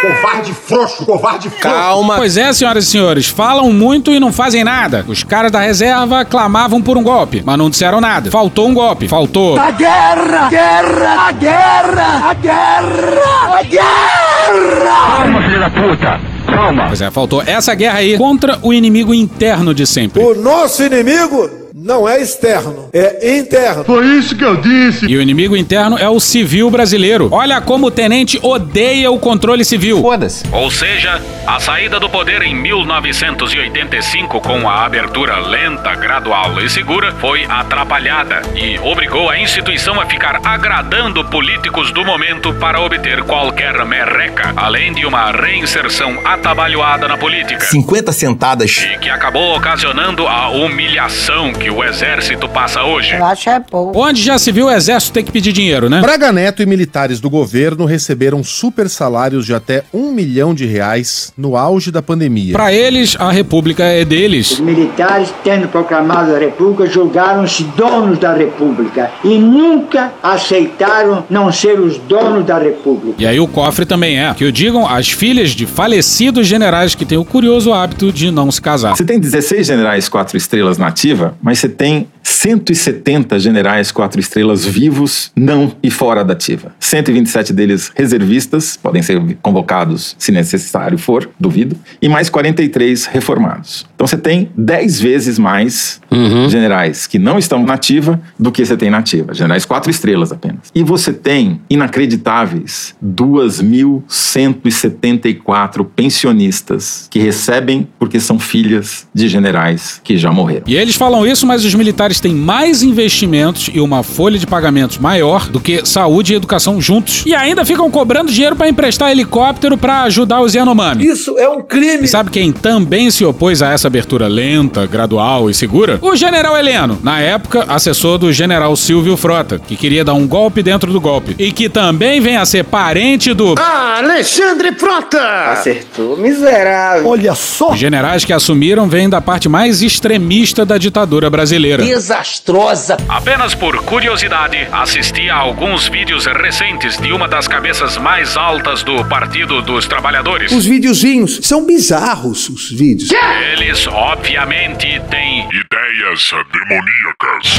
Covarde 0.00 0.54
frouxo, 0.54 1.04
covarde 1.04 1.50
frouxo. 1.50 1.68
Calma. 1.68 2.14
Pois 2.14 2.36
é, 2.36 2.52
senhoras 2.52 2.84
e 2.84 2.86
senhores, 2.86 3.28
falam 3.28 3.72
muito 3.72 4.12
e 4.12 4.20
não 4.20 4.32
fazem 4.32 4.62
nada. 4.62 5.04
Os 5.08 5.24
caras 5.24 5.50
da 5.50 5.58
reserva 5.58 6.24
clamavam 6.24 6.80
por 6.80 6.96
um 6.96 7.02
golpe, 7.02 7.42
mas 7.44 7.58
não 7.58 7.68
disseram 7.68 8.00
nada. 8.00 8.30
Faltou 8.30 8.68
um 8.68 8.74
golpe, 8.74 9.08
faltou. 9.08 9.58
A 9.58 9.72
guerra! 9.72 10.48
Guerra! 10.48 11.26
A 11.26 11.32
guerra! 11.32 12.30
A 12.30 12.32
guerra! 12.34 13.58
A 13.58 13.62
guerra! 13.64 15.16
Calma, 15.18 15.42
filho 15.42 15.58
da 15.58 15.70
puta! 15.70 16.35
Calma! 16.56 16.86
Pois 16.86 17.02
é, 17.02 17.10
faltou 17.10 17.42
essa 17.42 17.74
guerra 17.74 17.98
aí 17.98 18.16
contra 18.16 18.58
o 18.62 18.72
inimigo 18.72 19.12
interno 19.12 19.74
de 19.74 19.86
sempre. 19.86 20.22
O 20.22 20.34
nosso 20.34 20.82
inimigo 20.82 21.65
não 21.86 22.08
é 22.08 22.20
externo, 22.20 22.90
é 22.92 23.38
interno. 23.38 23.84
Foi 23.84 24.04
isso 24.18 24.34
que 24.34 24.44
eu 24.44 24.56
disse. 24.56 25.06
E 25.06 25.16
o 25.16 25.22
inimigo 25.22 25.56
interno 25.56 25.96
é 25.96 26.08
o 26.08 26.18
civil 26.18 26.68
brasileiro. 26.68 27.28
Olha 27.30 27.60
como 27.60 27.86
o 27.86 27.90
tenente 27.92 28.40
odeia 28.42 29.08
o 29.08 29.20
controle 29.20 29.64
civil. 29.64 30.00
Foda-se. 30.02 30.42
Ou 30.50 30.68
seja, 30.68 31.22
a 31.46 31.60
saída 31.60 32.00
do 32.00 32.10
poder 32.10 32.42
em 32.42 32.56
1985 32.56 34.40
com 34.40 34.68
a 34.68 34.84
abertura 34.84 35.38
lenta, 35.38 35.94
gradual 35.94 36.60
e 36.60 36.68
segura 36.68 37.12
foi 37.20 37.44
atrapalhada 37.44 38.42
e 38.56 38.76
obrigou 38.80 39.30
a 39.30 39.38
instituição 39.38 40.00
a 40.00 40.06
ficar 40.06 40.40
agradando 40.44 41.24
políticos 41.26 41.92
do 41.92 42.04
momento 42.04 42.52
para 42.54 42.80
obter 42.80 43.22
qualquer 43.22 43.84
merreca, 43.84 44.52
além 44.56 44.92
de 44.92 45.06
uma 45.06 45.30
reinserção 45.30 46.18
atabalhoada 46.24 47.06
na 47.06 47.16
política. 47.16 47.64
50 47.64 48.10
sentadas. 48.10 48.76
E 48.78 48.98
que 48.98 49.08
acabou 49.08 49.56
ocasionando 49.56 50.26
a 50.26 50.48
humilhação 50.48 51.52
que 51.52 51.75
o 51.75 51.75
exército 51.84 52.48
passa 52.48 52.82
hoje. 52.82 53.14
Eu 53.14 53.24
acho 53.24 53.50
é 53.50 53.60
pouco. 53.60 53.98
Onde 53.98 54.22
já 54.22 54.38
se 54.38 54.50
viu 54.52 54.66
o 54.66 54.70
exército 54.70 55.12
ter 55.12 55.22
que 55.22 55.32
pedir 55.32 55.52
dinheiro, 55.52 55.88
né? 55.88 56.00
Braga 56.00 56.32
Neto 56.32 56.62
e 56.62 56.66
militares 56.66 57.20
do 57.20 57.30
governo 57.30 57.84
receberam 57.84 58.42
super 58.42 58.88
salários 58.88 59.46
de 59.46 59.54
até 59.54 59.84
um 59.92 60.12
milhão 60.12 60.54
de 60.54 60.66
reais 60.66 61.32
no 61.36 61.56
auge 61.56 61.90
da 61.90 62.02
pandemia. 62.02 62.52
Para 62.52 62.72
eles, 62.72 63.16
a 63.18 63.30
república 63.30 63.84
é 63.84 64.04
deles. 64.04 64.52
Os 64.52 64.60
militares, 64.60 65.32
tendo 65.44 65.68
proclamado 65.68 66.34
a 66.34 66.38
república, 66.38 66.86
julgaram-se 66.90 67.64
donos 67.76 68.18
da 68.18 68.32
república 68.32 69.10
e 69.24 69.38
nunca 69.38 70.12
aceitaram 70.22 71.24
não 71.28 71.52
ser 71.52 71.78
os 71.78 71.98
donos 71.98 72.44
da 72.44 72.58
república. 72.58 73.14
E 73.18 73.26
aí 73.26 73.38
o 73.38 73.46
cofre 73.46 73.84
também 73.84 74.18
é. 74.18 74.32
Que 74.34 74.44
o 74.44 74.52
digam 74.52 74.86
as 74.86 75.10
filhas 75.10 75.50
de 75.50 75.66
falecidos 75.66 76.46
generais 76.46 76.94
que 76.94 77.04
têm 77.04 77.18
o 77.18 77.24
curioso 77.24 77.72
hábito 77.72 78.12
de 78.12 78.30
não 78.30 78.50
se 78.50 78.60
casar. 78.60 78.96
Você 78.96 79.04
tem 79.04 79.18
16 79.18 79.66
generais 79.66 80.08
quatro 80.08 80.36
estrelas 80.36 80.78
na 80.78 80.88
ativa, 80.88 81.36
mas 81.42 81.58
você 81.66 81.68
tem 81.68 82.08
170 82.26 83.38
generais 83.38 83.92
quatro 83.92 84.18
estrelas 84.20 84.64
vivos, 84.64 85.30
não 85.36 85.72
e 85.82 85.90
fora 85.90 86.24
da 86.24 86.32
ativa. 86.32 86.74
127 86.80 87.52
deles 87.52 87.92
reservistas, 87.94 88.76
podem 88.76 89.02
ser 89.02 89.36
convocados 89.40 90.16
se 90.18 90.32
necessário 90.32 90.98
for, 90.98 91.30
duvido, 91.38 91.76
e 92.02 92.08
mais 92.08 92.28
43 92.28 93.06
reformados. 93.06 93.86
Então 93.94 94.04
você 94.06 94.18
tem 94.18 94.50
10 94.56 95.00
vezes 95.00 95.38
mais 95.38 96.00
Uhum. 96.10 96.48
generais 96.48 97.06
que 97.06 97.18
não 97.18 97.38
estão 97.38 97.62
na 97.64 97.74
ativa 97.74 98.20
do 98.38 98.50
que 98.52 98.64
você 98.64 98.76
tem 98.76 98.90
na 98.90 98.98
ativa. 98.98 99.34
Generais 99.34 99.64
quatro 99.64 99.90
estrelas 99.90 100.30
apenas. 100.32 100.58
E 100.74 100.82
você 100.82 101.12
tem, 101.12 101.60
inacreditáveis, 101.68 102.94
2.174 103.04 105.84
pensionistas 105.94 107.06
que 107.10 107.18
recebem 107.18 107.86
porque 107.98 108.18
são 108.20 108.38
filhas 108.38 109.06
de 109.12 109.28
generais 109.28 110.00
que 110.02 110.16
já 110.16 110.32
morreram. 110.32 110.62
E 110.66 110.76
eles 110.76 110.96
falam 110.96 111.26
isso, 111.26 111.46
mas 111.46 111.62
os 111.64 111.74
militares 111.74 112.15
têm 112.20 112.34
mais 112.34 112.82
investimentos 112.82 113.70
e 113.72 113.80
uma 113.80 114.02
folha 114.02 114.38
de 114.38 114.46
pagamentos 114.46 114.98
maior 114.98 115.48
do 115.48 115.60
que 115.60 115.84
saúde 115.86 116.32
e 116.32 116.36
educação 116.36 116.80
juntos. 116.80 117.22
E 117.26 117.34
ainda 117.34 117.64
ficam 117.64 117.90
cobrando 117.90 118.32
dinheiro 118.32 118.56
para 118.56 118.68
emprestar 118.68 119.10
helicóptero 119.10 119.76
para 119.76 120.02
ajudar 120.02 120.40
os 120.40 120.54
Yanomami. 120.54 121.06
Isso 121.06 121.38
é 121.38 121.48
um 121.48 121.62
crime. 121.62 122.04
E 122.04 122.08
sabe 122.08 122.30
quem 122.30 122.52
também 122.52 123.10
se 123.10 123.24
opôs 123.24 123.62
a 123.62 123.72
essa 123.72 123.88
abertura 123.88 124.26
lenta, 124.28 124.86
gradual 124.86 125.50
e 125.50 125.54
segura? 125.54 125.98
O 126.02 126.16
general 126.16 126.56
Heleno, 126.56 126.98
na 127.02 127.20
época 127.20 127.64
assessor 127.68 128.18
do 128.18 128.32
general 128.32 128.74
Silvio 128.76 129.16
Frota, 129.16 129.58
que 129.58 129.76
queria 129.76 130.04
dar 130.04 130.14
um 130.14 130.26
golpe 130.26 130.62
dentro 130.62 130.92
do 130.92 131.00
golpe. 131.00 131.34
E 131.38 131.52
que 131.52 131.68
também 131.68 132.20
vem 132.20 132.36
a 132.36 132.44
ser 132.44 132.64
parente 132.64 133.32
do. 133.34 133.54
Ah, 133.58 133.98
Alexandre 133.98 134.72
Frota! 134.72 135.52
Acertou, 135.52 136.16
miserável. 136.16 137.08
Olha 137.08 137.34
só. 137.34 137.72
Os 137.72 137.78
generais 137.78 138.24
que 138.24 138.32
assumiram 138.32 138.88
vêm 138.88 139.08
da 139.08 139.20
parte 139.20 139.48
mais 139.48 139.82
extremista 139.82 140.64
da 140.64 140.78
ditadura 140.78 141.28
brasileira. 141.30 141.84
Desastrosa. 142.06 142.96
Apenas 143.08 143.52
por 143.52 143.82
curiosidade, 143.82 144.68
assisti 144.70 145.28
a 145.28 145.38
alguns 145.38 145.88
vídeos 145.88 146.24
recentes 146.26 146.96
de 146.98 147.12
uma 147.12 147.26
das 147.26 147.48
cabeças 147.48 147.96
mais 147.96 148.36
altas 148.36 148.84
do 148.84 149.04
Partido 149.06 149.60
dos 149.60 149.88
Trabalhadores. 149.88 150.52
Os 150.52 150.64
videozinhos 150.64 151.40
são 151.42 151.66
bizarros, 151.66 152.48
os 152.48 152.70
vídeos. 152.70 153.10
Eles, 153.52 153.88
obviamente, 153.88 154.86
têm 155.10 155.48
ideias 155.48 156.30
demoníacas. 156.52 157.58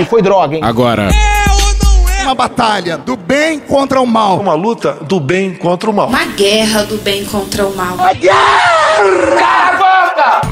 E 0.00 0.04
foi 0.06 0.20
droga, 0.20 0.56
hein? 0.56 0.64
Agora. 0.64 1.10
Uma 2.24 2.34
batalha 2.34 2.98
do 2.98 3.16
bem 3.16 3.60
contra 3.60 4.00
o 4.00 4.06
mal. 4.06 4.40
Uma 4.40 4.54
luta 4.54 4.94
do 5.02 5.20
bem 5.20 5.54
contra 5.54 5.88
o 5.88 5.92
mal. 5.92 6.08
Uma 6.08 6.24
guerra 6.24 6.82
do 6.82 6.96
bem 6.96 7.24
contra 7.24 7.64
o 7.64 7.76
mal. 7.76 7.96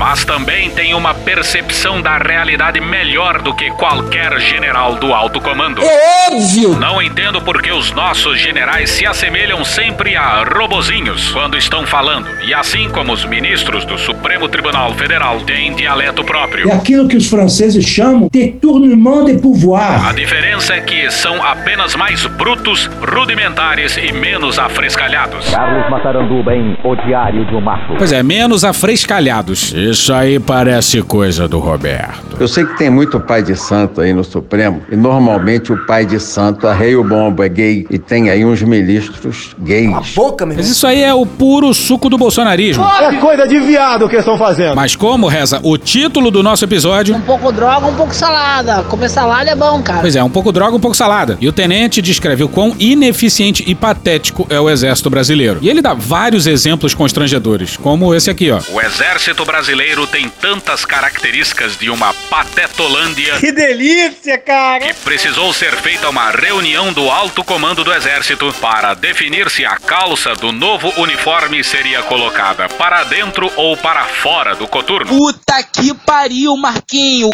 Mas 0.03 0.25
também 0.25 0.69
tem 0.69 0.95
uma 0.95 1.15
percepção 1.15 2.03
da 2.03 2.19
realidade 2.19 2.81
melhor 2.81 3.41
do 3.41 3.55
que 3.55 3.71
qualquer 3.71 4.37
general 4.41 4.97
do 4.97 5.15
alto 5.15 5.41
comando. 5.41 5.81
É 5.81 6.29
óbvio! 6.29 6.77
Não 6.77 7.01
entendo 7.01 7.41
por 7.41 7.63
que 7.63 7.71
os 7.71 7.93
nossos 7.93 8.41
generais 8.41 8.91
se 8.91 9.07
assemelham 9.07 9.65
sempre 9.65 10.17
a 10.17 10.43
robozinhos 10.43 11.31
quando 11.31 11.57
estão 11.57 11.87
falando. 11.87 12.27
E 12.45 12.53
assim 12.53 12.89
como 12.89 13.13
os 13.13 13.25
ministros 13.25 13.85
do 13.85 13.97
Supremo 13.97 14.49
Tribunal 14.49 14.93
Federal 14.95 15.41
têm 15.43 15.73
dialeto 15.73 16.25
próprio. 16.25 16.69
É 16.69 16.75
aquilo 16.75 17.07
que 17.07 17.17
os 17.17 17.31
franceses 17.31 17.85
chamam 17.85 18.29
de 18.29 18.49
tournement 18.55 19.27
de 19.27 19.39
pouvoir. 19.39 20.09
A 20.09 20.13
diferença 20.13 20.75
é 20.75 20.81
que 20.81 21.13
são 21.13 21.41
apenas 21.45 21.95
mais 21.95 22.27
brutos, 22.27 22.91
rudimentares 23.01 23.97
e 23.97 24.11
menos 24.11 24.59
afrescalhados. 24.59 25.49
Carlos 25.49 25.89
Mataranduba 25.89 26.53
em 26.57 26.77
O 26.83 26.97
Diário 27.07 27.47
de 27.47 27.55
um 27.55 27.61
Macho. 27.61 27.95
Pois 27.97 28.11
é, 28.11 28.21
menos 28.21 28.65
afrescalhados. 28.65 29.73
Isso 29.93 30.11
aí 30.11 30.41
parece 30.41 31.03
coisa 31.03 31.47
do 31.47 31.59
Roberto. 31.59 32.39
Eu 32.41 32.49
sei 32.49 32.65
que 32.65 32.79
tem 32.79 32.89
muito 32.89 33.21
pai 33.21 33.43
de 33.43 33.55
santo 33.55 34.01
aí 34.01 34.15
no 34.15 34.25
Supremo, 34.25 34.83
e 34.91 34.97
normalmente 34.97 35.71
o 35.71 35.77
pai 35.85 36.07
de 36.07 36.19
santo 36.19 36.67
arreia 36.67 36.99
o 36.99 37.05
bombo, 37.05 37.43
é 37.43 37.49
gay, 37.51 37.87
e 37.91 37.99
tem 37.99 38.31
aí 38.31 38.43
uns 38.43 38.63
ministros 38.63 39.55
gays. 39.59 40.15
Boca, 40.15 40.47
meu 40.47 40.57
Mas 40.57 40.67
isso 40.71 40.87
aí 40.87 41.03
é 41.03 41.13
o 41.13 41.27
puro 41.27 41.75
suco 41.75 42.09
do 42.09 42.17
bolsonarismo. 42.17 42.83
É 42.83 43.17
coisa 43.17 43.47
de 43.47 43.61
viado 43.61 44.09
que 44.09 44.15
eles 44.15 44.25
estão 44.25 44.39
fazendo. 44.39 44.75
Mas 44.75 44.97
como 44.97 45.29
reza 45.29 45.61
o 45.63 45.77
título 45.77 46.31
do 46.31 46.43
nosso 46.43 46.65
episódio. 46.65 47.15
Um 47.15 47.21
pouco 47.21 47.53
droga, 47.53 47.87
um 47.87 47.95
pouco 47.95 48.15
salada. 48.15 48.83
Comer 48.85 49.11
salada 49.11 49.51
é 49.51 49.55
bom, 49.55 49.83
cara. 49.83 50.01
Pois 50.01 50.17
é, 50.17 50.25
um 50.25 50.31
pouco 50.31 50.51
droga, 50.51 50.75
um 50.75 50.81
pouco 50.81 50.97
salada. 50.97 51.37
E 51.39 51.47
o 51.47 51.53
tenente 51.53 52.01
descreve 52.01 52.43
o 52.43 52.49
quão 52.49 52.75
ineficiente 52.81 53.63
e 53.67 53.75
patético 53.75 54.47
é 54.49 54.59
o 54.59 54.71
exército 54.71 55.11
brasileiro. 55.11 55.59
E 55.61 55.69
ele 55.69 55.83
dá 55.83 55.93
vários 55.93 56.47
exemplos 56.47 56.95
constrangedores, 56.95 57.77
como 57.77 58.15
esse 58.15 58.31
aqui, 58.31 58.51
ó. 58.51 58.59
O 58.73 58.81
exército 58.81 59.45
brasileiro 59.45 59.82
tem 60.07 60.29
tantas 60.29 60.85
características 60.85 61.77
de 61.77 61.91
uma 61.91 62.15
patetolândia. 62.31 63.39
Que 63.39 63.51
delícia, 63.51 64.39
cara! 64.39 64.87
Que 64.87 64.95
precisou 64.95 65.53
ser 65.53 65.75
feita 65.77 66.09
uma 66.09 66.31
reunião 66.31 66.93
do 66.93 67.11
alto 67.11 67.43
comando 67.43 67.83
do 67.83 67.93
exército 67.93 68.53
para 68.61 68.95
definir 68.95 69.51
se 69.51 69.65
a 69.65 69.77
calça 69.77 70.35
do 70.35 70.53
novo 70.53 70.93
uniforme 70.97 71.65
seria 71.65 72.03
colocada 72.03 72.69
para 72.69 73.03
dentro 73.05 73.51
ou 73.57 73.77
para 73.77 74.05
fora 74.05 74.55
do 74.55 74.69
coturno. 74.69 75.17
Puta 75.17 75.63
que 75.65 75.93
pariu, 75.95 76.57
Marquinho! 76.57 77.31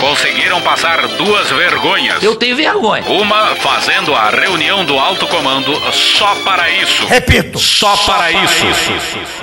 Conseguiram 0.00 0.60
passar 0.60 1.06
duas 1.08 1.50
vergonhas. 1.50 2.22
Eu 2.22 2.36
tenho 2.36 2.54
vergonha. 2.56 3.02
Uma 3.08 3.54
fazendo 3.56 4.14
a 4.14 4.28
reunião 4.30 4.84
do 4.84 4.98
alto 4.98 5.26
comando 5.26 5.72
só 5.92 6.34
para 6.44 6.70
isso. 6.70 7.06
Repito. 7.06 7.58
Só, 7.58 7.96
para, 7.96 8.30
isso. 8.32 8.66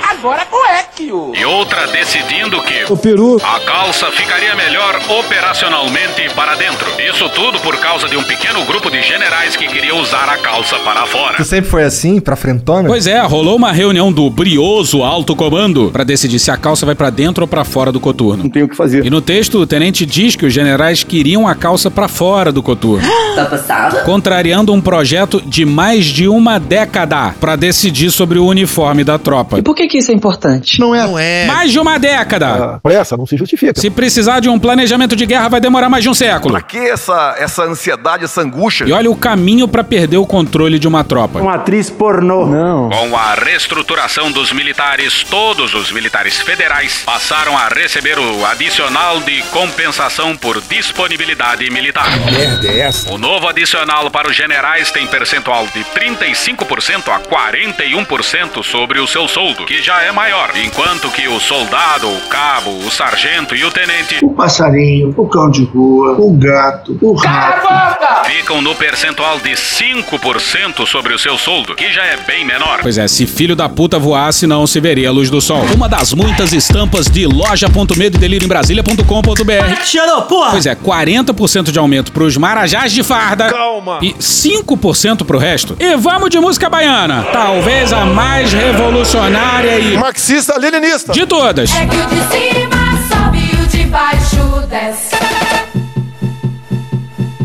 Agora 0.01 0.45
correto. 0.45 1.31
E 1.35 1.45
outra 1.45 1.87
decidindo 1.87 2.61
que 2.61 2.91
O 2.91 2.95
peru. 2.95 3.41
a 3.43 3.59
calça 3.61 4.11
ficaria 4.11 4.55
melhor 4.55 4.99
operacionalmente 5.09 6.29
para 6.35 6.55
dentro. 6.55 6.85
Isso 7.01 7.27
tudo 7.29 7.59
por 7.59 7.75
causa 7.77 8.07
de 8.07 8.15
um 8.15 8.23
pequeno 8.23 8.63
grupo 8.65 8.89
de 8.89 9.01
generais 9.01 9.55
que 9.55 9.67
queriam 9.67 9.99
usar 9.99 10.29
a 10.29 10.37
calça 10.37 10.77
para 10.79 11.05
fora. 11.05 11.37
Tu 11.37 11.45
sempre 11.45 11.69
foi 11.69 11.83
assim, 11.83 12.19
pra 12.19 12.35
frentona? 12.35 12.87
Pois 12.87 13.07
é, 13.07 13.19
rolou 13.21 13.55
uma 13.55 13.71
reunião 13.71 14.11
do 14.11 14.29
brioso 14.29 15.03
alto 15.03 15.35
comando 15.35 15.89
para 15.91 16.03
decidir 16.03 16.39
se 16.39 16.51
a 16.51 16.57
calça 16.57 16.85
vai 16.85 16.95
para 16.95 17.09
dentro 17.09 17.43
ou 17.43 17.47
para 17.47 17.63
fora 17.63 17.91
do 17.91 17.99
coturno. 17.99 18.43
Não 18.43 18.49
tem 18.49 18.63
o 18.63 18.69
que 18.69 18.75
fazer. 18.75 19.05
E 19.05 19.09
no 19.09 19.21
texto, 19.21 19.59
o 19.59 19.67
tenente 19.67 20.05
diz 20.05 20.35
que 20.35 20.42
os 20.45 20.53
generais 20.53 21.03
queriam 21.03 21.47
a 21.47 21.55
calça 21.55 21.89
para 21.89 22.07
fora 22.07 22.51
do 22.51 22.61
coturno. 22.61 23.07
Tá 23.35 23.45
passado? 23.45 24.03
Contrariando 24.05 24.73
um 24.73 24.81
projeto 24.81 25.41
de 25.45 25.65
mais 25.65 26.05
de 26.05 26.27
uma 26.27 26.59
década 26.59 27.33
para 27.39 27.55
decidir 27.55 28.11
sobre 28.11 28.37
o 28.37 28.45
uniforme 28.45 29.03
da 29.03 29.17
tropa. 29.17 29.57
E 29.57 29.61
por 29.61 29.75
que 29.75 29.87
que 29.87 29.97
isso 29.97 30.11
é 30.11 30.13
importante? 30.13 30.79
Não 30.79 30.93
é. 30.93 31.03
Não 31.03 31.17
é. 31.19 31.45
Mais 31.45 31.71
de 31.71 31.79
uma 31.79 31.97
década! 31.97 32.79
Pressa, 32.83 33.17
não 33.17 33.25
se 33.25 33.35
justifica. 33.37 33.79
Se 33.79 33.89
precisar 33.89 34.39
de 34.39 34.49
um 34.49 34.59
planejamento 34.59 35.15
de 35.15 35.25
guerra, 35.25 35.49
vai 35.49 35.59
demorar 35.61 35.89
mais 35.89 36.03
de 36.03 36.09
um 36.09 36.13
século. 36.13 36.53
Pra 36.53 36.61
que 36.61 36.77
essa, 36.77 37.35
essa 37.37 37.63
ansiedade, 37.63 38.23
essa 38.23 38.41
angústia? 38.41 38.85
E 38.85 38.91
olha 38.91 39.09
o 39.09 39.15
caminho 39.15 39.67
para 39.67 39.83
perder 39.83 40.17
o 40.17 40.25
controle 40.25 40.77
de 40.79 40.87
uma 40.87 41.03
tropa. 41.03 41.39
Uma 41.39 41.55
atriz 41.55 41.89
pornô. 41.89 42.45
Não. 42.45 42.89
Com 42.89 43.17
a 43.17 43.33
reestruturação 43.33 44.31
dos 44.31 44.51
militares, 44.51 45.23
todos 45.29 45.73
os 45.73 45.91
militares 45.91 46.37
federais 46.37 47.01
passaram 47.05 47.57
a 47.57 47.67
receber 47.67 48.17
o 48.19 48.45
adicional 48.45 49.19
de 49.21 49.41
compensação 49.51 50.32
por 50.37 50.61
disponibilidade 50.61 51.69
militar. 51.69 52.09
Merda 52.31 52.67
é 52.67 52.79
essa? 52.79 53.11
O 53.11 53.17
novo 53.17 53.47
adicional 53.47 54.09
para 54.11 54.29
os 54.29 54.35
generais 54.35 54.91
tem 54.91 55.07
percentual 55.07 55.65
de 55.67 55.83
35% 55.83 57.09
a 57.09 57.19
41% 57.19 58.63
sobre 58.63 58.99
o 58.99 59.07
seu 59.07 59.27
soldo, 59.27 59.65
que 59.65 59.81
já 59.81 60.01
é 60.01 60.11
maior, 60.11 60.51
enquanto 60.55 61.09
que 61.11 61.27
o 61.27 61.39
soldado, 61.39 62.07
o 62.07 62.21
cabo, 62.27 62.71
o 62.85 62.91
sargento 62.91 63.55
e 63.55 63.63
o 63.63 63.71
tenente 63.71 64.19
O 64.23 64.29
passarinho, 64.33 65.13
o 65.15 65.27
cão 65.27 65.49
de 65.49 65.63
rua, 65.65 66.15
o 66.19 66.33
gato, 66.33 66.97
o 67.01 67.13
rato. 67.13 68.29
ficam 68.29 68.61
no 68.61 68.75
percentual 68.75 69.39
de 69.39 69.51
5% 69.51 70.85
sobre 70.85 71.13
o 71.13 71.19
seu 71.19 71.37
soldo, 71.37 71.75
que 71.75 71.91
já 71.91 72.03
é 72.03 72.17
bem 72.17 72.45
menor. 72.45 72.79
Pois 72.81 72.97
é, 72.97 73.07
se 73.07 73.25
filho 73.25 73.55
da 73.55 73.67
puta 73.69 73.99
voasse, 73.99 74.45
não 74.47 74.65
se 74.67 74.79
veria 74.79 75.09
a 75.09 75.11
luz 75.11 75.29
do 75.29 75.41
sol. 75.41 75.63
Uma 75.73 75.87
das 75.89 76.13
muitas 76.13 76.53
estampas 76.53 77.07
de 77.07 77.25
loja.medo 77.25 78.17
e 78.17 78.19
delírio 78.19 78.45
em 78.45 78.49
Brasília.com.br. 78.49 79.83
Xeropô! 80.23 80.51
Pois 80.51 80.65
é, 80.65 80.75
40% 80.75 81.71
de 81.71 81.79
aumento 81.79 82.11
pros 82.11 82.37
marajás 82.37 82.91
de 82.91 83.03
farda. 83.03 83.49
Calma. 83.49 83.99
E 84.01 84.13
5% 84.13 85.25
pro 85.25 85.37
resto. 85.37 85.75
E 85.79 85.95
vamos 85.95 86.29
de 86.29 86.39
música 86.39 86.69
baiana. 86.69 87.23
Talvez 87.31 87.91
a 87.93 88.05
mais 88.05 88.51
revolucionária 88.53 89.79
e. 89.79 89.97
Marxista-leninista. 89.97 91.13
De 91.13 91.25
todas. 91.25 91.73
É 91.75 91.85
que 91.85 91.95
o 91.95 92.05
de 92.07 92.15
cima 92.15 92.97
sobe 93.09 93.39
e 93.39 93.63
o 93.63 93.67
de 93.67 93.83
baixo 93.85 94.67
desce. 94.69 95.15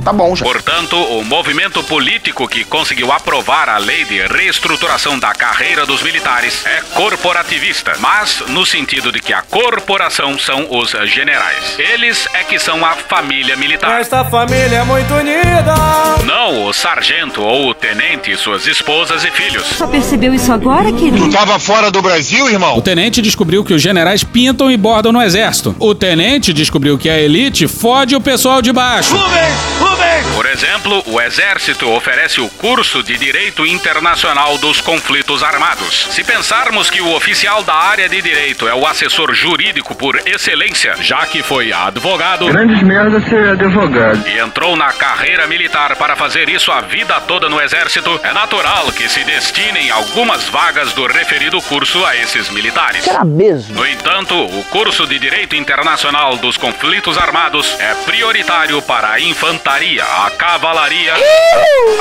Tá 0.09 0.12
bom, 0.15 0.35
já. 0.35 0.43
Portanto, 0.43 0.97
o 0.97 1.23
movimento 1.23 1.83
político 1.83 2.49
que 2.49 2.65
conseguiu 2.65 3.12
aprovar 3.12 3.69
a 3.69 3.77
lei 3.77 4.07
de 4.07 4.27
reestruturação 4.27 5.19
da 5.19 5.35
carreira 5.35 5.85
dos 5.85 6.03
militares 6.03 6.65
é 6.65 6.81
corporativista, 6.95 7.93
mas 8.00 8.43
no 8.49 8.65
sentido 8.65 9.12
de 9.12 9.21
que 9.21 9.35
a 9.35 9.43
corporação 9.43 10.38
são 10.38 10.67
os 10.71 10.93
generais. 11.11 11.79
Eles 11.79 12.27
é 12.33 12.43
que 12.43 12.59
são 12.59 12.83
a 12.87 12.93
família 12.93 13.55
militar. 13.55 14.00
Esta 14.00 14.25
família 14.25 14.79
é 14.79 14.83
muito 14.83 15.12
unida. 15.12 15.75
Não 16.25 16.65
o 16.65 16.73
sargento 16.73 17.43
ou 17.43 17.69
o 17.69 17.75
tenente 17.75 18.31
e 18.31 18.37
suas 18.38 18.67
esposas 18.67 19.25
e 19.25 19.31
filhos. 19.31 19.67
Só 19.67 19.87
percebeu 19.87 20.33
isso 20.33 20.50
agora, 20.50 20.91
querido? 20.91 21.31
Tava 21.31 21.59
fora 21.59 21.91
do 21.91 22.00
Brasil, 22.00 22.49
irmão? 22.49 22.79
O 22.79 22.81
tenente 22.81 23.21
descobriu 23.21 23.62
que 23.62 23.75
os 23.75 23.83
generais 23.83 24.25
pintam 24.25 24.71
e 24.71 24.77
bordam 24.79 25.12
no 25.12 25.21
exército. 25.21 25.77
O 25.79 25.95
tenente 25.95 26.50
descobriu 26.55 26.97
que 26.97 27.11
a 27.11 27.21
elite 27.21 27.69
fode 27.69 28.17
o 28.17 28.21
pessoal 28.23 28.62
de 28.62 28.73
baixo. 28.73 29.15
Por 30.34 30.46
exemplo, 30.46 31.02
o 31.06 31.20
Exército 31.20 31.88
oferece 31.90 32.40
o 32.40 32.48
curso 32.48 33.02
de 33.02 33.16
Direito 33.16 33.66
Internacional 33.66 34.56
dos 34.58 34.80
Conflitos 34.80 35.42
Armados. 35.42 36.08
Se 36.10 36.25
pensarmos 36.25 36.90
que 36.90 37.00
o 37.00 37.14
oficial 37.14 37.62
da 37.62 37.75
área 37.75 38.08
de 38.08 38.20
direito 38.22 38.66
é 38.66 38.75
o 38.75 38.87
assessor 38.87 39.34
jurídico 39.34 39.94
por 39.94 40.20
excelência, 40.26 40.94
já 41.00 41.26
que 41.26 41.42
foi 41.42 41.72
advogado 41.72 42.46
Grandes 42.46 42.82
merda 42.82 43.20
ser 43.20 43.50
advogado. 43.50 44.26
e 44.28 44.38
entrou 44.38 44.76
na 44.76 44.92
carreira 44.92 45.46
militar 45.46 45.96
para 45.96 46.16
fazer 46.16 46.48
isso 46.48 46.70
a 46.72 46.80
vida 46.80 47.20
toda 47.22 47.48
no 47.48 47.60
Exército, 47.60 48.20
é 48.22 48.32
natural 48.32 48.90
que 48.92 49.08
se 49.08 49.25
destinem 49.25 49.90
algumas 49.90 50.48
vagas 50.48 50.92
do 50.92 51.06
referido 51.06 51.60
curso 51.62 52.04
a 52.04 52.16
esses 52.16 52.48
militares. 52.50 53.04
Será 53.04 53.25
mesmo? 53.25 53.75
No 53.75 53.87
entanto, 53.87 54.34
o 54.34 54.64
curso 54.64 55.06
de 55.06 55.18
Direito 55.18 55.54
Internacional 55.54 56.37
dos 56.37 56.56
Conflitos 56.56 57.18
Armados 57.18 57.76
é 57.78 57.94
prioritário 58.04 58.80
para 58.82 59.12
a 59.12 59.20
infantaria, 59.20 60.04
a 60.11 60.31
cavalaria, 60.31 61.12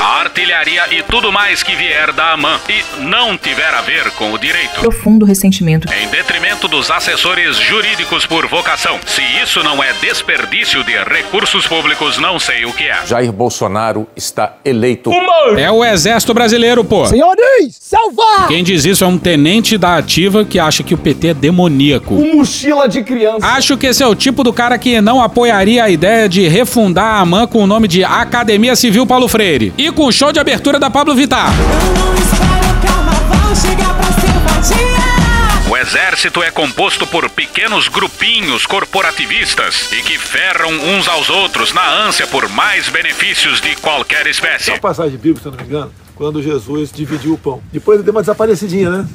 a 0.00 0.20
artilharia 0.20 0.82
e 0.90 1.02
tudo 1.02 1.30
mais 1.30 1.62
que 1.62 1.74
vier 1.76 2.10
da 2.12 2.32
AMAN 2.32 2.58
e 2.68 3.02
não 3.02 3.36
tiver 3.36 3.68
a 3.74 3.82
ver 3.82 4.10
com 4.12 4.32
o 4.32 4.38
direito. 4.38 4.80
Profundo 4.80 5.26
ressentimento. 5.26 5.92
Em 5.92 6.08
detrimento 6.08 6.66
dos 6.68 6.90
assessores 6.90 7.56
jurídicos 7.58 8.24
por 8.24 8.46
vocação. 8.46 8.98
Se 9.06 9.20
isso 9.42 9.62
não 9.62 9.82
é 9.82 9.92
desperdício 10.00 10.82
de 10.84 10.96
recursos 10.96 11.66
públicos, 11.66 12.16
não 12.18 12.38
sei 12.38 12.64
o 12.64 12.72
que 12.72 12.84
é. 12.84 13.04
Jair 13.04 13.30
Bolsonaro 13.30 14.08
está 14.16 14.54
eleito. 14.64 15.10
É 15.58 15.70
o 15.70 15.84
exército 15.84 16.32
brasileiro, 16.32 16.82
pô. 16.84 17.06
Senhores, 17.06 17.76
salvar! 17.78 18.48
Quem 18.48 18.64
diz 18.64 18.86
isso 18.86 19.04
é 19.04 19.06
um 19.06 19.18
tenente 19.18 19.76
da 19.76 19.98
ativa 19.98 20.44
que 20.44 20.58
acha 20.58 20.82
que 20.82 20.94
o 20.94 20.98
PT 20.98 21.28
é 21.28 21.34
demoníaco. 21.34 22.14
Um 22.14 22.36
mochila 22.36 22.88
de 22.88 23.02
criança. 23.02 23.46
Acho 23.46 23.76
que 23.76 23.86
esse 23.86 24.02
é 24.02 24.06
o 24.06 24.14
tipo 24.14 24.42
do 24.42 24.52
cara 24.52 24.78
que 24.78 24.98
não 25.00 25.22
apoiaria 25.22 25.84
a 25.84 25.90
ideia 25.90 26.26
de 26.28 26.48
refundar 26.48 27.16
a 27.16 27.20
AMAN 27.20 27.46
com 27.46 27.62
o 27.62 27.66
nome 27.66 27.86
de 27.86 27.97
Academia 28.04 28.76
Civil 28.76 29.06
Paulo 29.06 29.28
Freire. 29.28 29.72
E 29.76 29.90
com 29.90 30.06
o 30.06 30.12
show 30.12 30.32
de 30.32 30.38
abertura 30.38 30.78
da 30.78 30.90
Pablo 30.90 31.14
Vittar. 31.14 31.50
O 35.70 35.76
exército 35.76 36.42
é 36.42 36.50
composto 36.50 37.06
por 37.06 37.28
pequenos 37.28 37.88
grupinhos 37.88 38.64
corporativistas 38.64 39.92
e 39.92 40.02
que 40.02 40.16
ferram 40.16 40.70
uns 40.70 41.06
aos 41.06 41.28
outros 41.28 41.74
na 41.74 42.06
ânsia 42.06 42.26
por 42.26 42.48
mais 42.48 42.88
benefícios 42.88 43.60
de 43.60 43.76
qualquer 43.76 44.26
espécie. 44.26 44.70
Uma 44.70 44.78
passagem 44.78 45.18
bíblica, 45.18 45.42
se 45.42 45.48
eu 45.48 45.52
não 45.52 45.58
me 45.58 45.64
engano, 45.64 45.92
quando 46.14 46.42
Jesus 46.42 46.90
dividiu 46.90 47.34
o 47.34 47.38
pão. 47.38 47.62
Depois 47.70 47.98
ele 47.98 48.04
deu 48.04 48.14
uma 48.14 48.22
desaparecidinha, 48.22 48.90
né? 48.90 49.06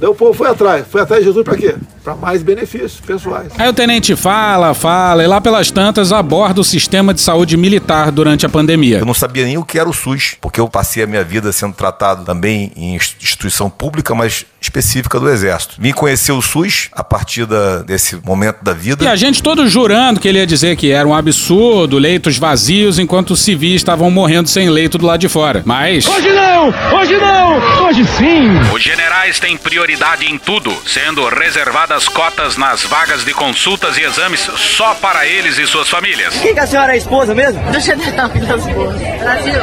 Daí 0.00 0.08
o 0.10 0.14
povo 0.14 0.32
foi 0.32 0.48
atrás. 0.48 0.86
Foi 0.90 1.00
atrás 1.02 1.20
de 1.22 1.28
Jesus 1.28 1.44
pra 1.44 1.56
quê? 1.56 1.74
Pra 2.02 2.14
mais 2.16 2.42
benefícios 2.42 2.98
pessoais. 3.00 3.48
Aí 3.58 3.68
o 3.68 3.72
tenente 3.74 4.16
fala, 4.16 4.72
fala, 4.72 5.22
e 5.22 5.26
lá 5.26 5.40
pelas 5.40 5.70
tantas 5.70 6.10
aborda 6.12 6.60
o 6.62 6.64
sistema 6.64 7.12
de 7.12 7.20
saúde 7.20 7.56
militar 7.56 8.10
durante 8.10 8.46
a 8.46 8.48
pandemia. 8.48 8.98
Eu 9.00 9.04
não 9.06 9.12
sabia 9.12 9.44
nem 9.44 9.58
o 9.58 9.64
que 9.64 9.78
era 9.78 9.86
o 9.88 9.92
SUS, 9.92 10.36
porque 10.40 10.58
eu 10.58 10.66
passei 10.68 11.02
a 11.02 11.06
minha 11.06 11.22
vida 11.22 11.52
sendo 11.52 11.74
tratado 11.74 12.24
também 12.24 12.72
em 12.74 12.94
instituição 12.94 13.68
pública, 13.68 14.14
mas 14.14 14.46
específica 14.60 15.20
do 15.20 15.28
Exército. 15.28 15.74
Vim 15.78 15.92
conhecer 15.92 16.32
o 16.32 16.40
SUS 16.40 16.88
a 16.92 17.04
partir 17.04 17.44
da- 17.44 17.82
desse 17.82 18.16
momento 18.24 18.62
da 18.62 18.72
vida. 18.72 19.04
E 19.04 19.08
a 19.08 19.16
gente 19.16 19.42
todo 19.42 19.68
jurando 19.68 20.18
que 20.20 20.26
ele 20.26 20.38
ia 20.38 20.46
dizer 20.46 20.76
que 20.76 20.90
era 20.90 21.06
um 21.06 21.14
absurdo, 21.14 21.98
leitos 21.98 22.38
vazios, 22.38 22.98
enquanto 22.98 23.32
os 23.32 23.40
civis 23.40 23.74
estavam 23.76 24.10
morrendo 24.10 24.48
sem 24.48 24.70
leito 24.70 24.96
do 24.96 25.04
lado 25.06 25.20
de 25.20 25.28
fora. 25.28 25.62
Mas. 25.66 26.06
Hoje 26.08 26.30
não! 26.32 26.68
Hoje 26.98 27.16
não! 27.18 27.84
Hoje 27.86 28.04
sim! 28.16 28.48
Os 28.74 28.82
generais 28.82 29.38
têm 29.38 29.56
prioridade 29.58 29.89
em 30.20 30.38
tudo, 30.38 30.76
sendo 30.86 31.26
reservadas 31.28 32.08
cotas 32.08 32.56
nas 32.56 32.82
vagas 32.84 33.24
de 33.24 33.34
consultas 33.34 33.96
e 33.98 34.02
exames 34.02 34.40
só 34.56 34.94
para 34.94 35.26
eles 35.26 35.58
e 35.58 35.66
suas 35.66 35.88
famílias. 35.88 36.34
Quem 36.34 36.54
que 36.54 36.60
a 36.60 36.66
senhora 36.66 36.94
é 36.94 36.96
esposa 36.96 37.34
mesmo? 37.34 37.60
Do 37.70 37.80
general 37.80 38.28
das 38.28 38.64
Brasil, 38.64 39.60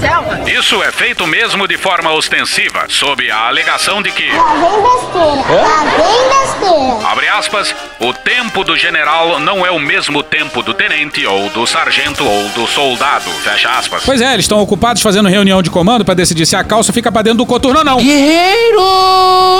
Selva. 0.00 0.50
Isso 0.50 0.82
é 0.82 0.92
feito 0.92 1.26
mesmo 1.26 1.66
de 1.66 1.78
forma 1.78 2.12
ostensiva, 2.12 2.84
sob 2.88 3.30
a 3.30 3.48
alegação 3.48 4.02
de 4.02 4.10
que, 4.10 4.28
Lá 4.30 4.54
vem 4.54 4.82
besteira. 4.82 5.62
Lá 5.62 5.84
vem 5.84 6.28
besteira. 6.28 7.08
abre 7.08 7.28
aspas, 7.28 7.74
o 8.00 8.12
tempo 8.12 8.64
do 8.64 8.76
general 8.76 9.40
não 9.40 9.64
é 9.64 9.70
o 9.70 9.78
mesmo 9.78 10.22
tempo 10.22 10.62
do 10.62 10.74
tenente 10.74 11.26
ou 11.26 11.48
do 11.50 11.66
sargento 11.66 12.24
ou 12.24 12.48
do 12.50 12.66
soldado, 12.66 13.30
fecha 13.42 13.70
aspas. 13.70 14.02
Pois 14.04 14.20
é, 14.20 14.32
eles 14.34 14.44
estão 14.44 14.60
ocupados 14.60 15.02
fazendo 15.02 15.28
reunião 15.28 15.62
de 15.62 15.70
comando 15.70 16.04
pra 16.04 16.14
decidir 16.14 16.46
se 16.46 16.56
a 16.56 16.64
calça 16.64 16.92
fica 16.92 17.10
pra 17.10 17.22
dentro 17.22 17.38
do 17.38 17.46
coturno 17.46 17.78
ou 17.78 17.84
não. 17.84 18.00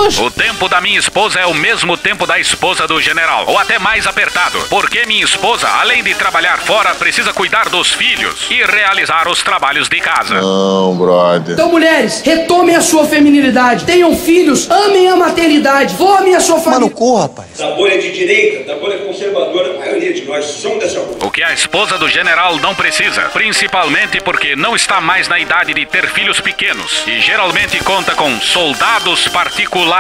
O 0.03 0.31
tempo 0.33 0.69
da 0.69 0.81
minha 0.81 0.99
esposa 0.99 1.39
é 1.39 1.47
o 1.47 1.55
mesmo 1.55 1.97
tempo 1.97 2.27
da 2.27 2.37
esposa 2.37 2.89
do 2.89 3.01
general, 3.01 3.45
ou 3.47 3.57
até 3.57 3.79
mais 3.79 4.05
apertado, 4.05 4.59
porque 4.69 5.07
minha 5.07 5.25
esposa, 5.25 5.69
além 5.81 6.03
de 6.03 6.13
trabalhar 6.13 6.59
fora, 6.59 6.93
precisa 6.93 7.33
cuidar 7.33 7.69
dos 7.69 7.93
filhos 7.93 8.49
e 8.51 8.65
realizar 8.65 9.29
os 9.29 9.45
trabalhos 9.45 9.89
de 9.89 10.01
casa. 10.01 10.41
Não, 10.41 10.97
brother. 10.97 11.53
Então, 11.53 11.71
mulheres, 11.71 12.21
retomem 12.25 12.75
a 12.75 12.81
sua 12.81 13.07
feminilidade, 13.07 13.85
tenham 13.85 14.17
filhos, 14.17 14.69
amem 14.69 15.09
a 15.09 15.15
maternidade, 15.15 15.95
formem 15.97 16.35
a 16.35 16.41
sua 16.41 16.59
família. 16.59 16.91
cu, 16.91 17.21
rapaz. 17.21 17.49
Da 17.57 17.71
bolha 17.71 17.97
de 18.01 18.11
direita, 18.11 18.65
da 18.65 18.81
bolha 18.81 18.99
conservadora, 18.99 19.77
a 19.77 19.79
maioria 19.79 20.13
de 20.13 20.23
nós 20.23 20.45
somos 20.47 20.81
dessa 20.81 20.99
bolha. 20.99 21.27
O 21.27 21.31
que 21.31 21.45
a 21.45 21.53
esposa 21.53 21.97
do 21.97 22.09
general 22.09 22.57
não 22.57 22.75
precisa, 22.75 23.23
principalmente 23.33 24.21
porque 24.21 24.57
não 24.57 24.75
está 24.75 25.01
mais 25.01 25.29
na 25.29 25.39
idade 25.39 25.73
de 25.73 25.87
ter 25.87 26.09
filhos 26.09 26.41
pequenos 26.41 27.05
e 27.07 27.21
geralmente 27.21 27.79
conta 27.85 28.17
com 28.17 28.41
soldados 28.41 29.29
particulares 29.29 29.92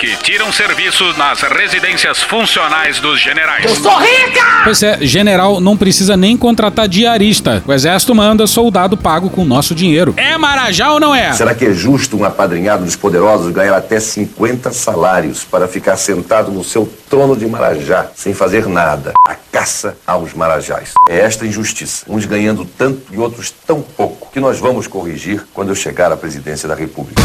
que 0.00 0.16
tiram 0.16 0.52
serviço 0.52 1.04
nas 1.16 1.40
residências 1.42 2.20
funcionais 2.20 2.98
dos 2.98 3.20
generais. 3.20 3.64
Eu 3.64 3.76
sou 3.76 3.96
rica! 3.96 4.40
Pois 4.64 4.82
é, 4.82 4.98
general 5.02 5.60
não 5.60 5.76
precisa 5.76 6.16
nem 6.16 6.36
contratar 6.36 6.88
diarista. 6.88 7.62
O 7.64 7.72
exército 7.72 8.12
manda 8.12 8.44
soldado 8.48 8.96
pago 8.96 9.30
com 9.30 9.44
nosso 9.44 9.72
dinheiro. 9.72 10.14
É 10.16 10.36
Marajá 10.36 10.90
ou 10.90 10.98
não 10.98 11.14
é? 11.14 11.32
Será 11.32 11.54
que 11.54 11.64
é 11.64 11.72
justo 11.72 12.16
um 12.16 12.24
apadrinhado 12.24 12.84
dos 12.84 12.96
poderosos 12.96 13.52
ganhar 13.52 13.76
até 13.76 14.00
50 14.00 14.72
salários 14.72 15.44
para 15.44 15.68
ficar 15.68 15.96
sentado 15.96 16.50
no 16.50 16.64
seu 16.64 16.92
trono 17.08 17.36
de 17.36 17.46
Marajá 17.46 18.08
sem 18.16 18.34
fazer 18.34 18.66
nada? 18.66 19.12
A 19.24 19.36
caça 19.52 19.96
aos 20.04 20.34
Marajás. 20.34 20.92
É 21.08 21.20
esta 21.20 21.46
injustiça, 21.46 22.04
uns 22.08 22.26
ganhando 22.26 22.64
tanto 22.64 23.14
e 23.14 23.16
outros 23.16 23.52
tão 23.64 23.80
pouco, 23.80 24.28
que 24.32 24.40
nós 24.40 24.58
vamos 24.58 24.88
corrigir 24.88 25.46
quando 25.54 25.68
eu 25.68 25.76
chegar 25.76 26.10
à 26.10 26.16
presidência 26.16 26.68
da 26.68 26.74
República. 26.74 27.22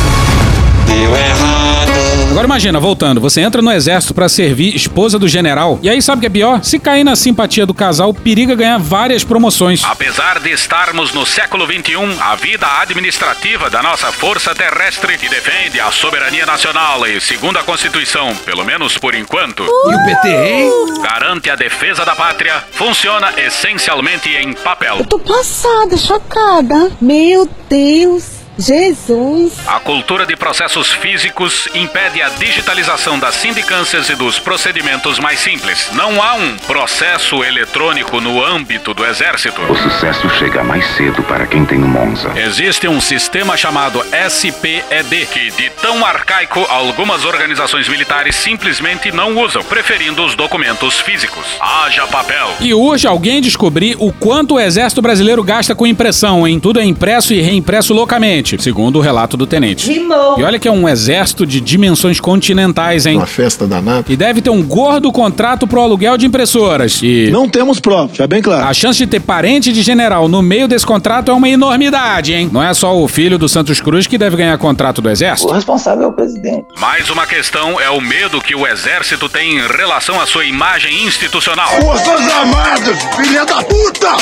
Deu 0.93 1.15
errado. 1.15 1.91
Agora 2.31 2.45
imagina, 2.45 2.79
voltando, 2.79 3.19
você 3.19 3.41
entra 3.41 3.61
no 3.61 3.71
exército 3.71 4.13
pra 4.13 4.29
servir 4.29 4.73
esposa 4.73 5.19
do 5.19 5.27
general, 5.27 5.79
e 5.81 5.89
aí 5.89 6.01
sabe 6.01 6.19
o 6.19 6.21
que 6.21 6.27
é 6.27 6.29
pior? 6.29 6.63
Se 6.63 6.79
cair 6.79 7.03
na 7.03 7.13
simpatia 7.15 7.65
do 7.65 7.73
casal, 7.73 8.13
periga 8.13 8.55
ganhar 8.55 8.77
várias 8.79 9.23
promoções. 9.23 9.83
Apesar 9.83 10.39
de 10.39 10.49
estarmos 10.49 11.13
no 11.13 11.25
século 11.25 11.65
XXI, 11.65 12.17
a 12.21 12.35
vida 12.35 12.65
administrativa 12.81 13.69
da 13.69 13.83
nossa 13.83 14.11
força 14.13 14.55
terrestre, 14.55 15.17
que 15.17 15.27
defende 15.27 15.79
a 15.81 15.91
soberania 15.91 16.45
nacional 16.45 17.05
e, 17.05 17.19
segundo 17.19 17.57
a 17.59 17.63
Constituição, 17.63 18.33
pelo 18.45 18.63
menos 18.63 18.97
por 18.97 19.13
enquanto, 19.13 19.63
E 19.63 19.95
o 19.95 20.05
PT, 20.05 20.27
hein? 20.29 20.71
garante 21.03 21.49
a 21.49 21.55
defesa 21.55 22.05
da 22.05 22.15
pátria, 22.15 22.63
funciona 22.71 23.33
essencialmente 23.37 24.29
em 24.29 24.53
papel. 24.53 25.03
Tô 25.05 25.19
passada, 25.19 25.97
chocada. 25.97 26.91
Meu 27.01 27.47
Deus. 27.69 28.40
Jesus. 28.61 29.53
A 29.67 29.79
cultura 29.79 30.25
de 30.25 30.35
processos 30.35 30.91
físicos 30.91 31.67
impede 31.73 32.21
a 32.21 32.29
digitalização 32.29 33.17
das 33.17 33.35
sindicâncias 33.35 34.09
e 34.09 34.15
dos 34.15 34.37
procedimentos 34.37 35.19
mais 35.19 35.39
simples. 35.39 35.89
Não 35.93 36.21
há 36.21 36.35
um 36.35 36.57
processo 36.57 37.43
eletrônico 37.43 38.21
no 38.21 38.43
âmbito 38.43 38.93
do 38.93 39.03
Exército. 39.03 39.61
O 39.63 39.75
sucesso 39.75 40.29
chega 40.37 40.63
mais 40.63 40.85
cedo 40.95 41.23
para 41.23 41.47
quem 41.47 41.65
tem 41.65 41.83
um 41.83 41.87
Monza. 41.87 42.31
Existe 42.35 42.87
um 42.87 43.01
sistema 43.01 43.57
chamado 43.57 44.01
SPED, 44.29 45.25
que 45.31 45.51
de 45.51 45.69
tão 45.81 46.05
arcaico 46.05 46.59
algumas 46.69 47.25
organizações 47.25 47.89
militares 47.89 48.35
simplesmente 48.35 49.11
não 49.11 49.37
usam, 49.37 49.63
preferindo 49.63 50.23
os 50.23 50.35
documentos 50.35 50.99
físicos. 50.99 51.45
Haja 51.59 52.05
papel. 52.07 52.55
E 52.59 52.73
urge 52.73 53.07
alguém 53.07 53.41
descobrir 53.41 53.95
o 53.99 54.11
quanto 54.13 54.55
o 54.55 54.59
exército 54.59 55.01
brasileiro 55.01 55.43
gasta 55.43 55.73
com 55.73 55.87
impressão, 55.87 56.47
hein? 56.47 56.59
Tudo 56.59 56.79
é 56.79 56.85
impresso 56.85 57.33
e 57.33 57.41
reimpresso 57.41 57.93
loucamente, 57.93 58.50
segundo 58.59 58.97
o 58.97 59.01
relato 59.01 59.37
do 59.37 59.45
tenente. 59.45 59.91
Rimou. 59.91 60.39
E 60.39 60.43
olha 60.43 60.57
que 60.59 60.67
é 60.67 60.71
um 60.71 60.87
exército 60.89 61.45
de 61.45 61.61
dimensões 61.61 62.19
continentais, 62.19 63.05
hein? 63.05 63.17
Uma 63.17 63.25
festa 63.25 63.67
danada. 63.67 64.05
E 64.11 64.15
deve 64.15 64.41
ter 64.41 64.49
um 64.49 64.63
gordo 64.63 65.11
contrato 65.11 65.67
pro 65.67 65.79
aluguel 65.81 66.17
de 66.17 66.25
impressoras. 66.25 66.99
E 67.03 67.29
Não 67.31 67.47
temos 67.47 67.79
prova, 67.79 68.09
já 68.13 68.25
bem 68.27 68.41
claro. 68.41 68.65
a 68.65 68.73
chance 68.73 68.97
de 68.97 69.07
ter 69.07 69.19
parente 69.19 69.71
de 69.71 69.81
general 69.81 70.27
no 70.27 70.41
meio 70.41 70.67
desse 70.67 70.85
contrato 70.85 71.29
é 71.31 71.33
uma 71.33 71.47
enormidade, 71.47 72.33
hein? 72.33 72.49
Não 72.51 72.63
é 72.63 72.73
só 72.73 72.97
o 72.97 73.07
filho 73.07 73.37
do 73.37 73.47
Santos 73.47 73.79
Cruz 73.79 74.07
que 74.07 74.17
deve 74.17 74.35
ganhar 74.37 74.57
contrato 74.57 75.01
do 75.01 75.09
exército. 75.09 75.51
responsável 75.53 76.03
é 76.05 76.07
o 76.07 76.13
presidente. 76.13 76.65
Mais 76.79 77.09
uma 77.09 77.25
questão 77.27 77.79
é 77.79 77.89
o 77.89 78.01
medo 78.01 78.41
que 78.41 78.55
o 78.55 78.65
Exército 78.67 79.29
tem 79.29 79.57
em 79.57 79.67
relação 79.67 80.19
à 80.19 80.25
sua 80.25 80.45
imagem 80.45 81.05
institucional. 81.05 81.67
Forças 81.81 82.27
Armadas, 82.31 82.97
filha 83.15 83.45
da 83.45 83.61
puta! 83.63 84.17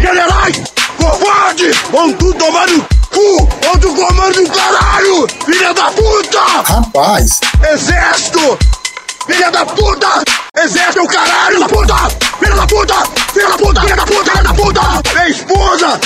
Generais, 0.00 0.62
covarde, 0.96 1.70
vão 1.90 2.12
tudo 2.12 2.34
tomar 2.38 2.66
no 2.68 2.84
cu! 3.12 3.48
Outro 3.68 3.94
comando 3.94 4.44
do 4.44 4.50
caralho, 4.50 5.26
filha 5.44 5.72
da 5.74 5.90
puta! 5.90 6.40
Rapaz! 6.72 7.40
Exército, 7.72 8.58
filha 9.26 9.50
da 9.50 9.64
puta! 9.66 10.22
Exército 10.56 11.06
caralho, 11.06 11.56
filha 11.56 11.60
da 11.60 11.68
puta! 11.68 11.94
Filha 12.38 12.54
da 12.56 12.66
puta! 12.66 12.94
Filha 13.32 13.48
da 13.48 13.56
puta! 13.56 13.80
Filha 13.80 13.96
da 13.96 14.06
puta! 14.06 14.30
Filha 14.30 14.42
da 14.42 14.54
puta! 14.54 14.80
Minha 15.14 15.28
esposa! 15.28 16.00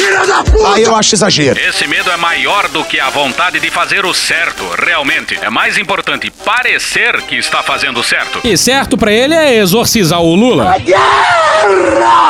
Filha 0.00 0.26
da 0.26 0.42
puta! 0.42 0.74
Aí 0.74 0.82
eu 0.82 0.96
acho 0.96 1.14
exagero. 1.14 1.60
Esse 1.60 1.86
medo 1.86 2.10
é 2.10 2.16
maior 2.16 2.68
do 2.68 2.82
que 2.84 2.98
a 2.98 3.10
vontade 3.10 3.60
de 3.60 3.70
fazer 3.70 4.06
o 4.06 4.14
certo, 4.14 4.66
realmente. 4.82 5.38
É 5.42 5.50
mais 5.50 5.76
importante 5.76 6.30
parecer 6.30 7.20
que 7.22 7.36
está 7.36 7.62
fazendo 7.62 8.02
certo. 8.02 8.40
E 8.42 8.56
certo 8.56 8.96
pra 8.96 9.12
ele 9.12 9.34
é 9.34 9.56
exorcizar 9.56 10.20
o 10.20 10.34
Lula. 10.34 10.76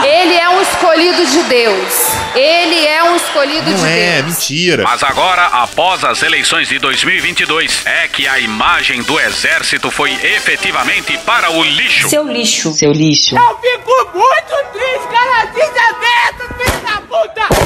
Ele 0.05 0.35
é 0.35 0.49
um 0.49 0.61
escolhido 0.61 1.25
de 1.27 1.43
Deus. 1.45 2.11
Ele 2.35 2.87
é 2.87 3.05
um 3.05 3.17
escolhido 3.17 3.65
de 3.73 3.83
Deus. 3.83 4.25
mentira. 4.27 4.83
Mas 4.83 5.03
agora, 5.03 5.47
após 5.47 6.03
as 6.05 6.23
eleições 6.23 6.69
de 6.69 6.79
2022, 6.79 7.83
é 7.87 8.09
que 8.09 8.27
a 8.27 8.39
imagem 8.41 9.03
do 9.03 9.19
exército 9.21 9.91
foi 9.91 10.13
efetivamente 10.13 11.17
para 11.19 11.51
o 11.51 11.63
lixo. 11.63 12.09
Seu 12.09 12.27
lixo. 12.27 12.73
Seu 12.73 12.93
lixo. 12.93 13.37
Eu 13.37 13.59
fico 13.61 14.11
muito 14.19 14.73
triste, 14.73 15.09
cara. 15.13 15.45
Desaberto, 15.47 16.55
filho 16.59 16.81
da 16.83 17.01
puta. 17.03 17.60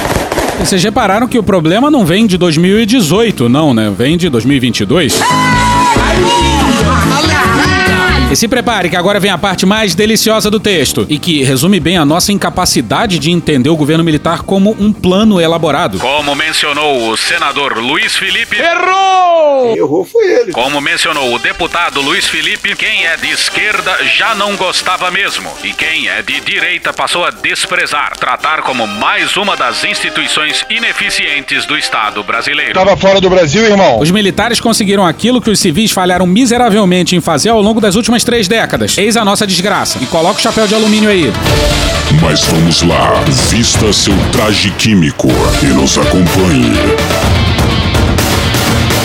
Vocês 0.59 0.83
repararam 0.83 1.28
que 1.28 1.38
o 1.38 1.42
problema 1.42 1.90
não 1.90 2.07
vem 2.07 2.26
de 2.26 2.38
2018, 2.38 3.48
não, 3.48 3.74
né? 3.74 3.92
Vem 3.96 4.16
de 4.16 4.28
2022. 4.28 5.20
E 8.35 8.37
se 8.37 8.49
prepare 8.49 8.90
que 8.90 8.97
agora 8.97 9.20
vem 9.20 9.31
a 9.31 9.38
parte 9.38 9.64
mais 9.64 9.94
deliciosa 9.94 10.51
do 10.51 10.59
texto 10.59 11.07
e 11.09 11.20
que 11.20 11.44
resume 11.44 11.79
bem 11.79 11.97
a 11.97 12.05
nossa 12.05 12.33
incapacidade 12.33 13.16
de 13.16 13.31
entender 13.31 13.70
o 13.70 13.77
governo 13.77 14.03
militar 14.03 14.42
como 14.42 14.75
um 14.77 14.92
plano 14.92 15.40
elaborado. 15.40 16.01
Como 16.01 16.35
mencionou 16.35 17.11
o 17.11 17.16
senador 17.16 17.79
Luiz 17.79 18.16
Felipe. 18.16 18.57
Errou! 18.57 19.77
Errou 19.77 20.05
foi 20.05 20.25
ele. 20.25 20.51
Como 20.51 20.81
mencionou 20.81 21.33
o 21.33 21.38
deputado 21.38 22.01
Luiz 22.01 22.27
Felipe, 22.27 22.75
quem 22.75 23.07
é 23.07 23.16
de 23.16 23.31
esquerda 23.31 23.97
já 24.16 24.35
não 24.35 24.57
gostava 24.57 25.12
mesmo. 25.12 25.49
E 25.62 25.73
quem 25.73 26.09
é 26.09 26.20
de 26.20 26.40
direita 26.40 26.92
passou 26.92 27.25
a 27.25 27.31
desprezar, 27.31 28.16
tratar 28.16 28.62
como 28.62 28.85
mais 28.85 29.37
uma 29.37 29.57
das 29.57 29.85
instituições 29.85 30.64
ineficientes 30.68 31.66
do 31.66 31.79
Estado 31.79 32.20
brasileiro. 32.25 32.75
Tava 32.75 32.97
fora 32.97 33.20
do 33.20 33.31
Brasil, 33.31 33.64
irmão? 33.64 34.01
Os 34.01 34.11
militares 34.11 34.61
conseguiram 34.61 35.07
aquilo 35.07 35.40
que 35.40 35.51
os 35.51 35.61
civis 35.61 35.92
falharam 35.92 36.27
miseravelmente 36.27 37.14
em 37.14 37.20
fazer 37.20 37.51
ao 37.51 37.62
longo 37.62 37.81
das 37.81 37.94
últimas 37.94 38.24
três 38.25 38.49
décadas. 38.49 38.97
Eis 38.99 39.17
a 39.17 39.25
nossa 39.25 39.47
desgraça. 39.47 39.99
E 40.01 40.07
coloca 40.07 40.39
o 40.39 40.43
chapéu 40.43 40.67
de 40.67 40.75
alumínio 40.75 41.11
aí. 41.11 41.33
Mas 42.21 42.43
vamos 42.45 42.83
lá, 42.83 43.13
vista 43.51 43.93
seu 43.93 44.15
traje 44.33 44.71
químico 44.73 45.29
e 45.63 45.67
nos 45.67 45.97
acompanhe. 45.99 46.73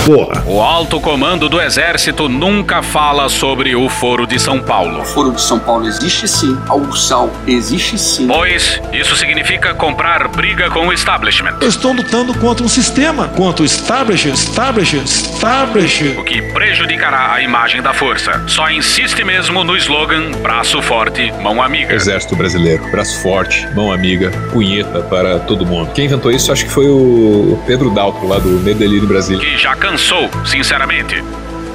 Porra. 0.09 0.43
O 0.47 0.59
alto 0.59 0.99
comando 0.99 1.47
do 1.47 1.61
Exército 1.61 2.27
nunca 2.27 2.81
fala 2.81 3.29
sobre 3.29 3.75
o 3.75 3.87
Foro 3.87 4.25
de 4.25 4.39
São 4.39 4.59
Paulo. 4.59 5.01
O 5.01 5.05
Foro 5.05 5.31
de 5.31 5.39
São 5.39 5.59
Paulo 5.59 5.85
existe 5.85 6.27
sim, 6.27 6.57
a 6.67 6.73
Ursal 6.73 7.31
existe 7.45 7.95
sim. 7.99 8.25
Pois 8.25 8.81
isso 8.91 9.15
significa 9.15 9.71
comprar 9.75 10.27
briga 10.29 10.71
com 10.71 10.87
o 10.87 10.91
establishment. 10.91 11.57
Eu 11.61 11.69
estou 11.69 11.93
lutando 11.93 12.33
contra 12.39 12.65
um 12.65 12.67
sistema, 12.67 13.27
contra 13.27 13.61
o 13.61 13.65
establishment, 13.67 14.33
establishment, 14.33 15.03
establishment. 15.03 16.19
O 16.19 16.23
que 16.23 16.41
prejudicará 16.41 17.33
a 17.33 17.41
imagem 17.43 17.79
da 17.79 17.93
força. 17.93 18.43
Só 18.47 18.67
insiste 18.71 19.23
mesmo 19.23 19.63
no 19.63 19.77
slogan 19.77 20.31
braço 20.41 20.81
forte, 20.81 21.31
mão 21.33 21.61
amiga. 21.61 21.93
Exército 21.93 22.35
Brasileiro, 22.35 22.83
braço 22.89 23.21
forte, 23.21 23.67
mão 23.75 23.91
amiga, 23.91 24.31
punheta 24.51 25.01
para 25.01 25.37
todo 25.37 25.67
mundo. 25.67 25.91
Quem 25.93 26.05
inventou 26.05 26.31
isso 26.31 26.51
acho 26.51 26.65
que 26.65 26.71
foi 26.71 26.87
o 26.87 27.61
Pedro 27.67 27.91
Daltro, 27.91 28.27
lá 28.27 28.39
do 28.39 28.49
Medelírio 28.49 29.03
em 29.03 29.07
Brasília. 29.07 29.45
Que 29.45 29.55
já 29.55 29.75
cansou, 29.75 29.98
sinceramente. 30.45 31.23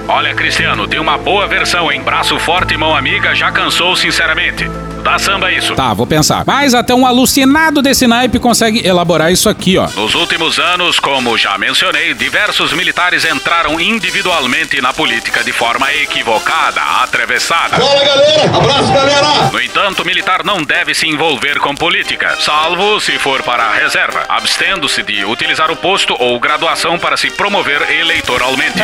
Olha, 0.08 0.34
Cristiano, 0.34 0.86
tem 0.88 0.98
uma 0.98 1.16
boa 1.16 1.46
versão 1.46 1.92
em 1.92 2.02
braço 2.02 2.38
forte, 2.38 2.76
mão 2.76 2.96
amiga, 2.96 3.34
já 3.34 3.52
cansou, 3.52 3.94
sinceramente. 3.94 4.64
Dá 5.04 5.18
samba 5.18 5.52
isso. 5.52 5.74
Tá, 5.74 5.92
vou 5.92 6.06
pensar. 6.06 6.44
Mas 6.46 6.72
até 6.72 6.94
um 6.94 7.06
alucinado 7.06 7.82
desse 7.82 8.06
naipe 8.06 8.38
consegue 8.38 8.86
elaborar 8.86 9.30
isso 9.30 9.50
aqui, 9.50 9.76
ó. 9.76 9.86
Nos 9.94 10.14
últimos 10.14 10.58
anos, 10.58 10.98
como 10.98 11.36
já 11.36 11.58
mencionei, 11.58 12.14
diversos 12.14 12.72
militares 12.72 13.24
entraram 13.26 13.78
individualmente 13.78 14.80
na 14.80 14.94
política 14.94 15.44
de 15.44 15.52
forma 15.52 15.92
equivocada, 15.92 16.80
atravessada. 17.02 17.76
Fala, 17.76 18.04
galera! 18.04 18.56
Abraço, 18.56 18.92
galera! 18.92 19.50
No 19.52 19.60
entanto, 19.60 20.02
o 20.02 20.06
militar 20.06 20.42
não 20.42 20.62
deve 20.62 20.94
se 20.94 21.06
envolver 21.06 21.58
com 21.60 21.74
política, 21.74 22.38
salvo 22.40 22.98
se 22.98 23.18
for 23.18 23.42
para 23.42 23.62
a 23.62 23.74
reserva, 23.74 24.24
abstendo-se 24.26 25.02
de 25.02 25.22
utilizar 25.26 25.70
o 25.70 25.76
posto 25.76 26.16
ou 26.18 26.40
graduação 26.40 26.98
para 26.98 27.18
se 27.18 27.30
promover 27.30 27.82
eleitoralmente. 27.90 28.78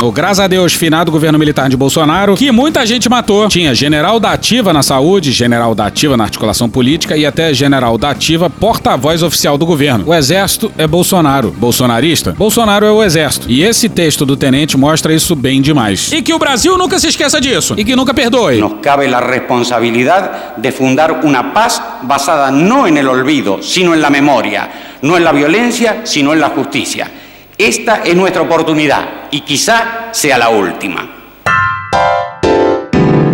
No 0.00 0.12
graças 0.12 0.40
a 0.40 0.46
Deus 0.46 0.74
finado 0.74 1.10
governo 1.10 1.38
militar 1.38 1.68
de 1.68 1.76
Bolsonaro, 1.76 2.36
que 2.36 2.50
muita 2.52 2.84
gente 2.84 3.08
matou. 3.08 3.48
Tinha 3.48 3.74
general 3.74 4.20
da 4.20 4.36
ativa 4.46 4.72
na 4.72 4.80
saúde, 4.80 5.32
general 5.32 5.74
da 5.74 5.86
ativa 5.86 6.16
na 6.16 6.22
articulação 6.22 6.70
política 6.70 7.16
e 7.16 7.26
até 7.26 7.52
general 7.52 7.98
da 7.98 8.10
ativa 8.10 8.48
porta-voz 8.48 9.20
oficial 9.20 9.58
do 9.58 9.66
governo. 9.66 10.04
O 10.06 10.14
exército 10.14 10.70
é 10.78 10.86
Bolsonaro. 10.86 11.50
Bolsonarista? 11.50 12.30
Bolsonaro 12.30 12.86
é 12.86 12.92
o 12.92 13.02
exército. 13.02 13.50
E 13.50 13.64
esse 13.64 13.88
texto 13.88 14.24
do 14.24 14.36
tenente 14.36 14.76
mostra 14.76 15.12
isso 15.12 15.34
bem 15.34 15.60
demais. 15.60 16.12
E 16.12 16.22
que 16.22 16.32
o 16.32 16.38
Brasil 16.38 16.78
nunca 16.78 16.96
se 17.00 17.08
esqueça 17.08 17.40
disso. 17.40 17.74
E 17.76 17.84
que 17.84 17.96
nunca 17.96 18.14
perdoe. 18.14 18.60
Nos 18.60 18.74
cabe 18.80 19.08
la 19.08 19.18
responsabilidad 19.18 20.56
de 20.56 20.70
fundar 20.70 21.24
una 21.24 21.52
paz 21.52 21.82
basada 22.02 22.48
no 22.52 22.86
en 22.86 22.98
el 22.98 23.08
olvido, 23.08 23.60
sino 23.60 23.94
en 23.94 24.00
la 24.00 24.10
memoria, 24.10 24.70
no 25.02 25.16
en 25.16 25.24
la 25.24 25.32
violencia, 25.32 26.02
sino 26.04 26.32
en 26.32 26.38
la 26.38 26.50
justicia. 26.50 27.10
Esta 27.58 28.02
es 28.04 28.14
nuestra 28.14 28.42
oportunidad 28.42 29.26
y 29.32 29.40
quizá 29.40 30.10
sea 30.12 30.38
la 30.38 30.50
última. 30.50 31.15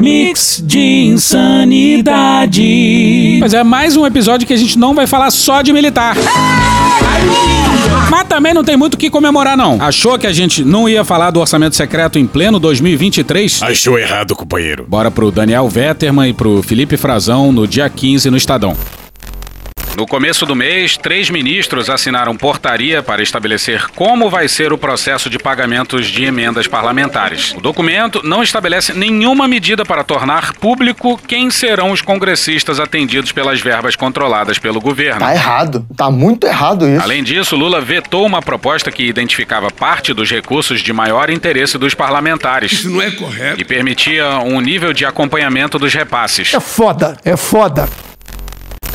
Mix 0.03 0.61
de 0.67 0.81
insanidade. 0.81 2.59
Mas 3.41 3.55
é 3.55 3.63
mais 3.63 3.97
um 3.97 4.05
episódio 4.05 4.45
que 4.49 4.53
a 4.53 4.57
gente 4.57 4.77
não 4.77 4.97
vai 4.97 5.07
falar 5.07 5.31
só 5.31 5.63
de 5.63 5.73
militar. 5.73 6.17
Mas 8.11 8.27
também 8.27 8.53
não 8.53 8.65
tem 8.65 8.77
muito 8.77 8.95
o 8.95 8.97
que 8.97 9.09
comemorar, 9.09 9.57
não. 9.57 9.81
Achou 9.81 10.19
que 10.19 10.27
a 10.27 10.33
gente 10.33 10.65
não 10.65 10.89
ia 10.89 11.05
falar 11.05 11.31
do 11.31 11.39
orçamento 11.39 11.77
secreto 11.77 12.19
em 12.19 12.27
pleno 12.27 12.59
2023? 12.59 13.63
Achou 13.63 13.97
errado, 13.97 14.35
companheiro. 14.35 14.85
Bora 14.89 15.09
pro 15.09 15.31
Daniel 15.31 15.69
Vetterman 15.69 16.31
e 16.31 16.33
pro 16.33 16.65
Felipe 16.65 16.97
Frazão 16.97 17.53
no 17.53 17.65
dia 17.69 17.89
15 17.89 18.29
no 18.29 18.37
Estadão. 18.37 18.77
No 19.95 20.07
começo 20.07 20.47
do 20.47 20.57
mês, 20.57 20.97
três 20.97 21.29
ministros 21.29 21.91
assinaram 21.91 22.35
portaria 22.35 23.03
para 23.03 23.23
estabelecer 23.23 23.89
como 23.89 24.31
vai 24.31 24.49
ser 24.49 24.73
o 24.73 24.79
processo 24.79 25.29
de 25.29 25.39
pagamentos 25.39 26.07
de 26.07 26.25
emendas 26.25 26.67
parlamentares. 26.67 27.53
O 27.53 27.61
documento 27.61 28.23
não 28.25 28.43
estabelece 28.43 28.95
nenhuma 28.95 29.47
medida 29.47 29.85
para 29.85 30.03
tornar 30.03 30.55
público 30.55 31.21
quem 31.29 31.51
serão 31.51 31.91
os 31.91 32.01
congressistas 32.01 32.81
atendidos 32.81 33.33
pelas 33.33 33.61
verbas 33.61 33.95
controladas 33.95 34.59
pelo 34.59 34.81
governo. 34.81 35.21
Tá 35.21 35.35
errado. 35.35 35.87
Tá 35.95 36.11
muito 36.11 36.47
errado 36.47 36.89
isso. 36.89 37.03
Além 37.03 37.23
disso, 37.23 37.55
Lula 37.55 37.81
vetou 37.81 38.25
uma 38.25 38.41
proposta 38.41 38.91
que 38.91 39.05
identificava 39.05 39.71
parte 39.71 40.15
dos 40.15 40.31
recursos 40.31 40.81
de 40.81 40.93
maior 40.93 41.29
interesse 41.29 41.77
dos 41.77 41.95
parlamentares. 41.95 42.73
Isso 42.73 42.91
não 42.91 43.03
é 43.03 43.11
correto. 43.11 43.61
E 43.61 43.65
permitia 43.65 44.39
um 44.39 44.59
nível 44.61 44.95
de 44.95 45.05
acompanhamento 45.05 45.79
dos 45.79 45.93
repasses. 45.93 46.55
É 46.55 46.61
foda, 46.61 47.19
é 47.25 47.37
foda. 47.37 47.87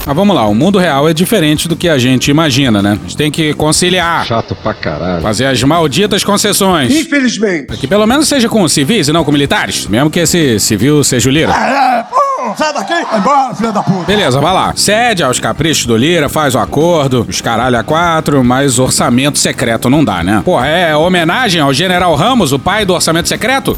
Mas 0.08 0.16
vamos 0.16 0.34
lá, 0.34 0.48
o 0.48 0.56
mundo 0.56 0.80
real 0.80 1.10
é 1.10 1.14
diferente 1.14 1.68
do 1.68 1.76
que 1.76 1.90
a 1.90 1.98
gente 1.98 2.32
imagina, 2.32 2.82
né? 2.82 2.92
A 2.92 2.96
gente 2.96 3.18
tem 3.18 3.30
que 3.30 3.54
conciliar. 3.54 4.26
Chato 4.26 4.56
pra 4.56 4.74
caralho. 4.74 5.22
Fazer 5.22 5.48
as 5.48 5.62
malditas 5.64 6.24
concessões. 6.24 6.96
Infelizmente. 6.96 7.76
Que 7.76 7.86
pelo 7.86 8.08
menos 8.08 8.26
seja 8.26 8.48
com 8.48 8.66
civis 8.70 9.10
e 9.10 9.12
não 9.12 9.26
com 9.26 9.34
militares. 9.34 9.86
Mesmo 9.86 10.10
que 10.10 10.22
esse 10.22 10.62
civil 10.62 11.04
seja 11.04 11.30
o 11.30 11.34
Lira. 11.34 11.52
É, 11.52 12.04
pô, 12.04 12.56
sai 12.56 12.74
daqui, 12.74 12.94
vai 12.94 13.20
embora, 13.20 13.54
filha 13.54 13.72
da 13.74 13.84
puta. 13.84 14.06
Beleza, 14.06 14.40
vai 14.40 14.54
lá. 14.54 14.72
Cede 14.78 15.24
aos 15.24 15.42
caprichos 15.42 15.86
do 15.86 15.98
Lira, 15.98 16.30
faz 16.30 16.56
o 16.56 16.60
acordo, 16.60 17.26
os 17.28 17.42
caralho 17.42 17.78
a 17.78 17.84
quatro, 17.84 18.42
mas 18.46 18.80
orçamento 18.80 19.38
secreto 19.38 19.90
não 19.90 20.06
dá, 20.06 20.24
né? 20.24 20.42
Porra, 20.46 20.68
é 20.68 20.96
homenagem 20.96 21.60
ao 21.60 21.74
General 21.74 22.16
Ramos, 22.16 22.54
o 22.54 22.60
pai 22.60 22.86
do 22.86 22.94
orçamento 22.94 23.28
secreto? 23.28 23.78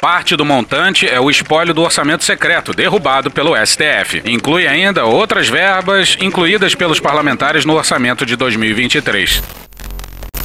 Parte 0.00 0.36
do 0.36 0.44
montante 0.44 1.08
é 1.08 1.18
o 1.18 1.28
espólio 1.28 1.74
do 1.74 1.82
orçamento 1.82 2.22
secreto, 2.22 2.72
derrubado 2.72 3.32
pelo 3.32 3.56
STF. 3.56 4.22
Inclui 4.26 4.64
ainda 4.64 5.04
outras 5.04 5.48
verbas 5.48 6.16
incluídas 6.20 6.72
pelos 6.72 7.00
parlamentares 7.00 7.64
no 7.64 7.74
orçamento 7.74 8.24
de 8.24 8.36
2023. 8.36 9.42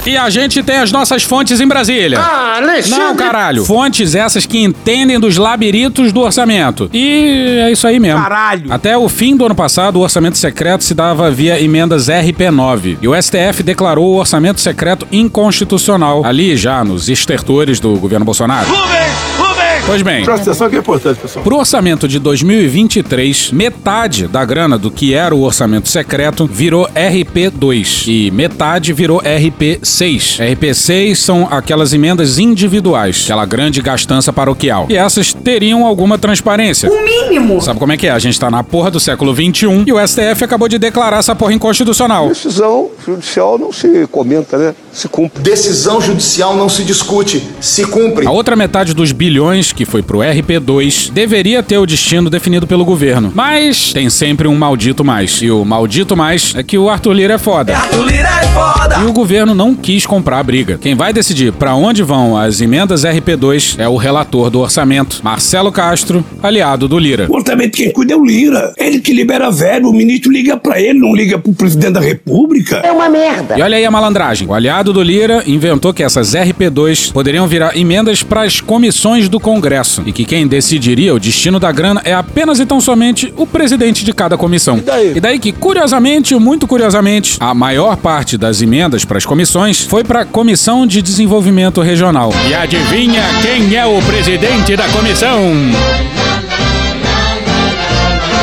E 0.08 0.18
a 0.18 0.28
gente 0.32 0.62
tem 0.63 0.78
as 0.78 0.92
nossas 0.92 1.24
fontes 1.24 1.62
em 1.62 1.68
Brasília. 1.68 2.20
Ah, 2.20 2.58
Alexandre. 2.58 3.00
Não, 3.00 3.16
caralho. 3.16 3.63
Fontes 3.63 4.16
essas 4.16 4.46
que 4.48 4.58
entendem 4.58 5.20
dos 5.20 5.38
labirintos 5.38 6.12
do 6.12 6.22
orçamento. 6.22 6.89
E 6.92 7.60
é 7.62 7.72
isso 7.72 7.88
aí 7.88 8.00
mesmo. 8.00 8.22
Caralho. 8.22 8.74
Até 8.74 8.98
o 8.98 9.08
fim 9.08 9.38
do 9.38 9.46
ano 9.46 9.56
passado, 9.56 9.98
o 9.98 10.02
orçamento 10.02 10.38
secreto 10.38 10.84
se 10.84 10.96
dava 10.96 11.30
via 11.30 11.62
emendas 11.62 12.08
RP9. 12.08 12.98
E 13.02 13.08
o 13.08 13.13
STF 13.22 13.62
declarou 13.63 14.16
o 14.16 14.18
orçamento 14.18 14.60
secreto 14.60 15.08
inconstitucional, 15.12 16.26
ali 16.26 16.58
já 16.58 16.84
nos 16.84 17.08
estertores 17.08 17.80
do 17.80 17.96
governo 17.98 18.26
Bolsonaro. 18.26 18.68
Pois 19.86 20.02
bem. 20.02 20.24
Presta 20.24 20.50
atenção 20.50 20.69
que 20.69 20.78
é 20.78 20.80
importante, 20.80 21.19
pessoal. 21.19 21.43
Pro 21.43 21.58
orçamento 21.58 22.08
de 22.08 22.17
2023, 22.17 23.52
metade 23.52 24.28
da 24.28 24.46
grana 24.46 24.78
do 24.78 24.89
que 24.89 25.13
era 25.13 25.36
o 25.36 25.41
orçamento 25.41 25.89
secreto 25.89 26.48
virou 26.48 26.88
RP2 26.96 28.08
e 28.08 28.32
metade 28.32 28.93
virou 28.93 29.22
RP6. 29.22 30.39
RP6 30.39 31.15
são 31.15 31.48
aquelas 31.52 31.91
emendas 31.91 32.39
individuais, 32.39 33.24
aquela 33.26 33.46
grande 33.46 33.82
gastança 33.82 34.32
paroquial. 34.32 34.88
E 34.89 34.96
essas 34.96 35.34
teriam 35.34 35.86
alguma 35.86 36.17
transparência. 36.17 36.89
O 36.89 37.04
mínimo. 37.04 37.62
Sabe 37.62 37.78
como 37.78 37.91
é 37.91 37.98
que 37.98 38.08
é? 38.08 38.12
A 38.12 38.19
gente 38.19 38.39
tá 38.39 38.50
na 38.50 38.63
porra 38.63 38.89
do 38.89 39.02
século 39.02 39.34
21 39.34 39.84
e 39.86 39.91
o 39.91 40.08
STF 40.08 40.46
acabou 40.46 40.69
de 40.69 40.80
declarar 40.80 41.17
essa 41.17 41.36
porra 41.36 41.54
inconstitucional. 41.54 42.30
Decisão 42.30 42.89
judicial 43.06 43.58
não 43.58 43.74
se 43.74 44.08
comenta, 44.10 44.58
né? 44.58 44.74
Se 44.93 45.08
cumpre. 45.08 45.41
Decisão 45.41 45.99
judicial 45.99 46.56
não 46.56 46.69
se 46.69 46.84
discute, 46.84 47.43
se 47.60 47.84
cumpre. 47.86 48.27
A 48.27 48.32
outra 48.32 48.56
metade 48.56 48.93
dos 48.93 49.12
bilhões 49.12 49.73
que 49.73 49.86
foi 49.86 50.03
pro 50.03 50.19
RP2 50.19 51.12
deveria 51.12 51.63
ter 51.63 51.79
o 51.79 51.86
destino 51.86 52.29
definido 52.29 52.67
pelo 52.67 52.86
governo. 52.86 53.32
Mas 53.34 53.91
tem 53.91 54.10
sempre 54.10 54.47
um 54.47 54.56
maldito 54.56 55.03
mais. 55.03 55.41
E 55.41 55.49
o 55.49 55.65
maldito 55.65 56.15
mais 56.15 56.53
é 56.56 56.62
que 56.62 56.77
o 56.77 56.89
Arthur 56.89 57.13
Lira 57.13 57.34
é 57.34 57.38
foda. 57.39 57.75
Arthur 57.75 58.06
Lira 58.06 58.29
é 58.29 58.47
foda. 58.47 58.99
E 59.01 59.06
o 59.06 59.13
governo 59.13 59.56
não 59.56 59.73
quis 59.73 60.06
comprar 60.06 60.39
a 60.39 60.43
briga. 60.43 60.77
Quem 60.77 60.93
vai 60.93 61.12
decidir 61.12 61.51
para 61.51 61.73
onde 61.73 62.03
vão 62.03 62.38
as 62.38 62.62
emendas 62.62 63.03
RP2 63.03 63.79
é 63.79 63.88
o 63.89 63.97
relator 63.97 64.51
do 64.51 64.60
orçamento, 64.60 65.21
Marcelo 65.23 65.71
Castro, 65.71 66.23
aliado 66.41 66.88
do 66.88 66.99
Lira. 66.99 67.25
O 67.29 67.36
orçamento 67.36 67.77
quem 67.77 67.91
cuida 67.91 68.13
é 68.13 68.15
o 68.15 68.23
Lira. 68.23 68.73
Ele 68.77 68.99
que 68.99 69.12
libera 69.12 69.49
verbo, 69.49 69.89
o 69.89 69.93
ministro 69.93 70.32
liga 70.32 70.56
pra 70.56 70.79
ele, 70.79 70.99
não 70.99 71.15
liga 71.15 71.39
pro 71.39 71.51
presidente 71.53 71.93
da 71.93 71.99
república. 71.99 72.77
É 72.77 72.91
uma 72.91 73.10
merda. 73.10 73.58
E 73.58 73.62
olha 73.62 73.77
aí 73.77 73.86
a 73.86 73.91
malandragem. 73.91 74.47
O 74.47 74.53
aliado 74.53 74.83
do 74.91 75.02
Lira 75.02 75.43
inventou 75.46 75.93
que 75.93 76.04
essas 76.04 76.34
RP2 76.34 77.12
poderiam 77.13 77.48
virar 77.48 77.78
emendas 77.78 78.24
para 78.24 78.41
as 78.41 78.60
comissões 78.60 79.30
do 79.30 79.39
Congresso 79.39 80.04
e 80.06 80.12
que 80.12 80.26
quem 80.26 80.48
decidiria 80.48 81.13
o 81.13 81.19
destino 81.19 81.60
da 81.60 81.72
grana 81.72 82.02
é 82.04 82.13
apenas 82.13 82.60
e 82.60 82.65
tão 82.65 82.82
somente 82.82 83.34
o 83.38 83.46
presidente 83.46 84.04
de 84.04 84.12
cada 84.12 84.38
comissão. 84.38 84.78
E 84.78 84.82
daí? 84.82 85.13
E 85.15 85.19
daí 85.19 85.39
que, 85.39 85.52
curiosamente, 85.52 86.36
muito 86.36 86.67
curiosamente, 86.67 87.38
a 87.39 87.54
maior 87.54 87.96
parte 87.96 88.38
das 88.38 88.62
emendas 88.62 89.06
para 89.06 89.17
as 89.17 89.26
comissões 89.26 89.86
foi 89.86 90.04
para 90.04 90.22
a 90.22 90.26
Comissão 90.26 90.88
de 90.88 91.02
Desenvolvimento 91.02 91.80
Regional. 91.82 92.32
E 92.50 92.54
adivinha 92.54 93.22
quem 93.41 93.76
é 93.76 93.86
o 93.86 94.02
presidente 94.02 94.76
da 94.76 94.88
comissão? 94.89 95.54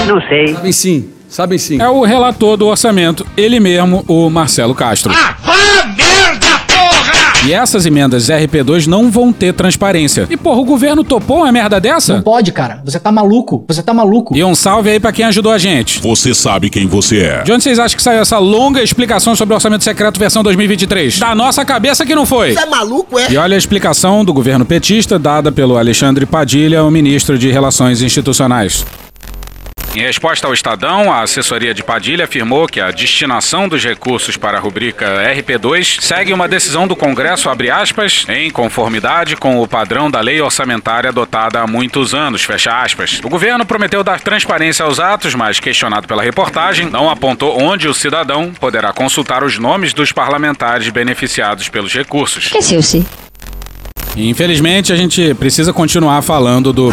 Não 0.06 0.20
sei. 0.28 0.54
Sabem 0.54 0.72
sim, 0.72 1.08
sabem 1.28 1.58
sim. 1.58 1.80
É 1.80 1.88
o 1.88 2.02
relator 2.04 2.56
do 2.56 2.66
orçamento, 2.66 3.26
ele 3.36 3.58
mesmo, 3.58 4.04
o 4.06 4.30
Marcelo 4.30 4.74
Castro. 4.74 5.12
Ah! 5.14 5.39
E 7.50 7.52
essas 7.52 7.84
emendas 7.84 8.28
RP2 8.28 8.86
não 8.86 9.10
vão 9.10 9.32
ter 9.32 9.52
transparência. 9.52 10.24
E 10.30 10.36
porra, 10.36 10.60
o 10.60 10.64
governo 10.64 11.02
topou 11.02 11.38
uma 11.38 11.50
merda 11.50 11.80
dessa? 11.80 12.14
Não 12.14 12.22
pode, 12.22 12.52
cara. 12.52 12.80
Você 12.84 13.00
tá 13.00 13.10
maluco. 13.10 13.64
Você 13.66 13.82
tá 13.82 13.92
maluco. 13.92 14.36
E 14.36 14.44
um 14.44 14.54
salve 14.54 14.88
aí 14.88 15.00
pra 15.00 15.10
quem 15.10 15.24
ajudou 15.24 15.50
a 15.50 15.58
gente. 15.58 15.98
Você 15.98 16.32
sabe 16.32 16.70
quem 16.70 16.86
você 16.86 17.18
é. 17.22 17.42
De 17.42 17.50
onde 17.50 17.64
vocês 17.64 17.80
acham 17.80 17.96
que 17.96 18.04
saiu 18.04 18.20
essa 18.20 18.38
longa 18.38 18.80
explicação 18.80 19.34
sobre 19.34 19.52
o 19.52 19.56
orçamento 19.56 19.82
secreto 19.82 20.20
versão 20.20 20.44
2023? 20.44 21.18
Da 21.18 21.34
nossa 21.34 21.64
cabeça 21.64 22.06
que 22.06 22.14
não 22.14 22.24
foi. 22.24 22.52
Você 22.52 22.60
é 22.60 22.66
maluco, 22.66 23.18
é? 23.18 23.32
E 23.32 23.36
olha 23.36 23.56
a 23.56 23.58
explicação 23.58 24.24
do 24.24 24.32
governo 24.32 24.64
petista 24.64 25.18
dada 25.18 25.50
pelo 25.50 25.76
Alexandre 25.76 26.26
Padilha, 26.26 26.84
o 26.84 26.90
ministro 26.90 27.36
de 27.36 27.50
Relações 27.50 28.00
Institucionais. 28.00 28.86
Em 29.94 30.02
resposta 30.02 30.46
ao 30.46 30.54
Estadão, 30.54 31.12
a 31.12 31.22
assessoria 31.22 31.74
de 31.74 31.82
Padilha 31.82 32.24
afirmou 32.24 32.68
que 32.68 32.80
a 32.80 32.92
destinação 32.92 33.68
dos 33.68 33.84
recursos 33.84 34.36
para 34.36 34.56
a 34.56 34.60
rubrica 34.60 35.04
RP2 35.34 36.00
segue 36.00 36.32
uma 36.32 36.46
decisão 36.46 36.86
do 36.86 36.94
Congresso, 36.94 37.50
abre 37.50 37.70
aspas, 37.70 38.24
em 38.28 38.50
conformidade 38.50 39.34
com 39.36 39.60
o 39.60 39.66
padrão 39.66 40.08
da 40.08 40.20
lei 40.20 40.40
orçamentária 40.40 41.10
adotada 41.10 41.60
há 41.60 41.66
muitos 41.66 42.14
anos, 42.14 42.44
fecha 42.44 42.80
aspas. 42.80 43.20
O 43.24 43.28
governo 43.28 43.66
prometeu 43.66 44.04
dar 44.04 44.20
transparência 44.20 44.84
aos 44.84 45.00
atos, 45.00 45.34
mas 45.34 45.58
questionado 45.58 46.06
pela 46.06 46.22
reportagem, 46.22 46.88
não 46.88 47.10
apontou 47.10 47.60
onde 47.60 47.88
o 47.88 47.94
cidadão 47.94 48.52
poderá 48.60 48.92
consultar 48.92 49.42
os 49.42 49.58
nomes 49.58 49.92
dos 49.92 50.12
parlamentares 50.12 50.88
beneficiados 50.88 51.68
pelos 51.68 51.92
recursos. 51.92 52.44
Esqueceu-se. 52.44 53.04
Infelizmente, 54.16 54.92
a 54.92 54.96
gente 54.96 55.34
precisa 55.34 55.72
continuar 55.72 56.22
falando 56.22 56.72
do. 56.72 56.92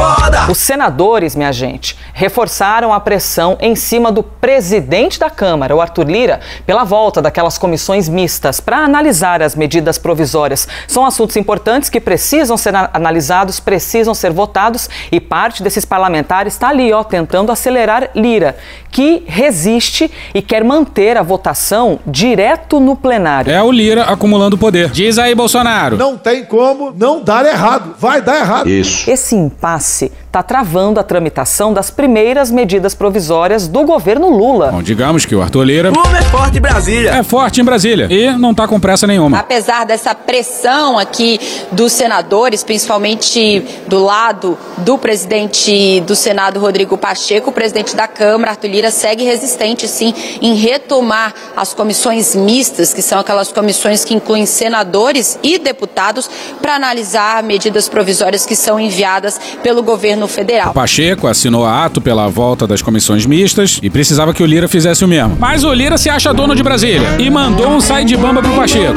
Foda! 0.00 0.50
Os 0.50 0.56
senadores, 0.56 1.36
minha 1.36 1.52
gente, 1.52 1.94
reforçaram 2.14 2.90
a 2.90 2.98
pressão 2.98 3.58
em 3.60 3.76
cima 3.76 4.10
do 4.10 4.22
presidente 4.22 5.20
da 5.20 5.28
Câmara, 5.28 5.76
o 5.76 5.80
Arthur 5.80 6.08
Lira, 6.08 6.40
pela 6.64 6.84
volta 6.84 7.20
daquelas 7.20 7.58
comissões 7.58 8.08
mistas 8.08 8.60
para 8.60 8.78
analisar 8.78 9.42
as 9.42 9.54
medidas 9.54 9.98
provisórias. 9.98 10.66
São 10.88 11.04
assuntos 11.04 11.36
importantes 11.36 11.90
que 11.90 12.00
precisam 12.00 12.56
ser 12.56 12.74
analisados, 12.74 13.60
precisam 13.60 14.14
ser 14.14 14.32
votados 14.32 14.88
e 15.12 15.20
parte 15.20 15.62
desses 15.62 15.84
parlamentares 15.84 16.54
está 16.54 16.70
ali, 16.70 16.90
ó, 16.94 17.04
tentando 17.04 17.52
acelerar 17.52 18.08
Lira, 18.14 18.56
que 18.90 19.22
resiste 19.26 20.10
e 20.34 20.40
quer 20.40 20.64
manter 20.64 21.18
a 21.18 21.22
votação 21.22 21.98
direto 22.06 22.80
no 22.80 22.96
plenário. 22.96 23.52
É 23.52 23.62
o 23.62 23.70
Lira 23.70 24.04
acumulando 24.04 24.56
poder. 24.56 24.88
Diz 24.88 25.18
aí, 25.18 25.34
Bolsonaro. 25.34 25.98
Não 25.98 26.16
tem 26.16 26.42
como 26.42 26.90
não 26.90 27.22
dar 27.22 27.44
errado. 27.44 27.94
Vai 27.98 28.22
dar 28.22 28.36
errado. 28.38 28.68
Isso. 28.70 29.10
Esse 29.10 29.36
impasse 29.36 29.89
passer 29.90 30.10
está 30.30 30.44
travando 30.44 31.00
a 31.00 31.02
tramitação 31.02 31.74
das 31.74 31.90
primeiras 31.90 32.52
medidas 32.52 32.94
provisórias 32.94 33.66
do 33.66 33.82
governo 33.82 34.30
Lula. 34.30 34.70
Bom, 34.70 34.80
digamos 34.80 35.26
que 35.26 35.34
o 35.34 35.42
Arthur 35.42 35.64
Lira 35.64 35.90
Lula 35.90 36.18
é 36.18 36.22
forte 36.22 36.58
em 36.58 36.60
Brasília. 36.60 37.10
é 37.10 37.22
forte 37.24 37.60
em 37.60 37.64
Brasília 37.64 38.06
e 38.08 38.30
não 38.38 38.54
tá 38.54 38.68
com 38.68 38.78
pressa 38.78 39.08
nenhuma. 39.08 39.40
Apesar 39.40 39.84
dessa 39.84 40.14
pressão 40.14 40.96
aqui 40.96 41.40
dos 41.72 41.92
senadores, 41.92 42.62
principalmente 42.62 43.64
do 43.88 44.04
lado 44.04 44.56
do 44.78 44.96
presidente 44.96 46.00
do 46.02 46.14
Senado, 46.14 46.60
Rodrigo 46.60 46.96
Pacheco, 46.96 47.50
o 47.50 47.52
presidente 47.52 47.96
da 47.96 48.06
Câmara, 48.06 48.52
Arthur 48.52 48.68
Lira, 48.68 48.92
segue 48.92 49.24
resistente, 49.24 49.88
sim, 49.88 50.14
em 50.40 50.54
retomar 50.54 51.34
as 51.56 51.74
comissões 51.74 52.36
mistas, 52.36 52.94
que 52.94 53.02
são 53.02 53.18
aquelas 53.18 53.50
comissões 53.50 54.04
que 54.04 54.14
incluem 54.14 54.46
senadores 54.46 55.40
e 55.42 55.58
deputados, 55.58 56.30
para 56.62 56.76
analisar 56.76 57.42
medidas 57.42 57.88
provisórias 57.88 58.46
que 58.46 58.54
são 58.54 58.78
enviadas 58.78 59.40
pelo 59.60 59.82
governo 59.82 60.19
federal. 60.28 60.70
O 60.70 60.74
Pacheco 60.74 61.26
assinou 61.26 61.66
ato 61.66 62.00
pela 62.00 62.28
volta 62.28 62.66
das 62.66 62.82
comissões 62.82 63.26
mistas 63.26 63.78
e 63.82 63.90
precisava 63.90 64.32
que 64.34 64.42
o 64.42 64.46
Lira 64.46 64.68
fizesse 64.68 65.04
o 65.04 65.08
mesmo. 65.08 65.36
Mas 65.38 65.64
o 65.64 65.72
Lira 65.72 65.98
se 65.98 66.08
acha 66.08 66.32
dono 66.32 66.54
de 66.54 66.62
Brasília 66.62 67.16
e 67.18 67.28
mandou 67.30 67.68
um 67.68 67.80
sai 67.80 68.04
de 68.04 68.16
bamba 68.16 68.42
pro 68.42 68.52
Pacheco. 68.52 68.94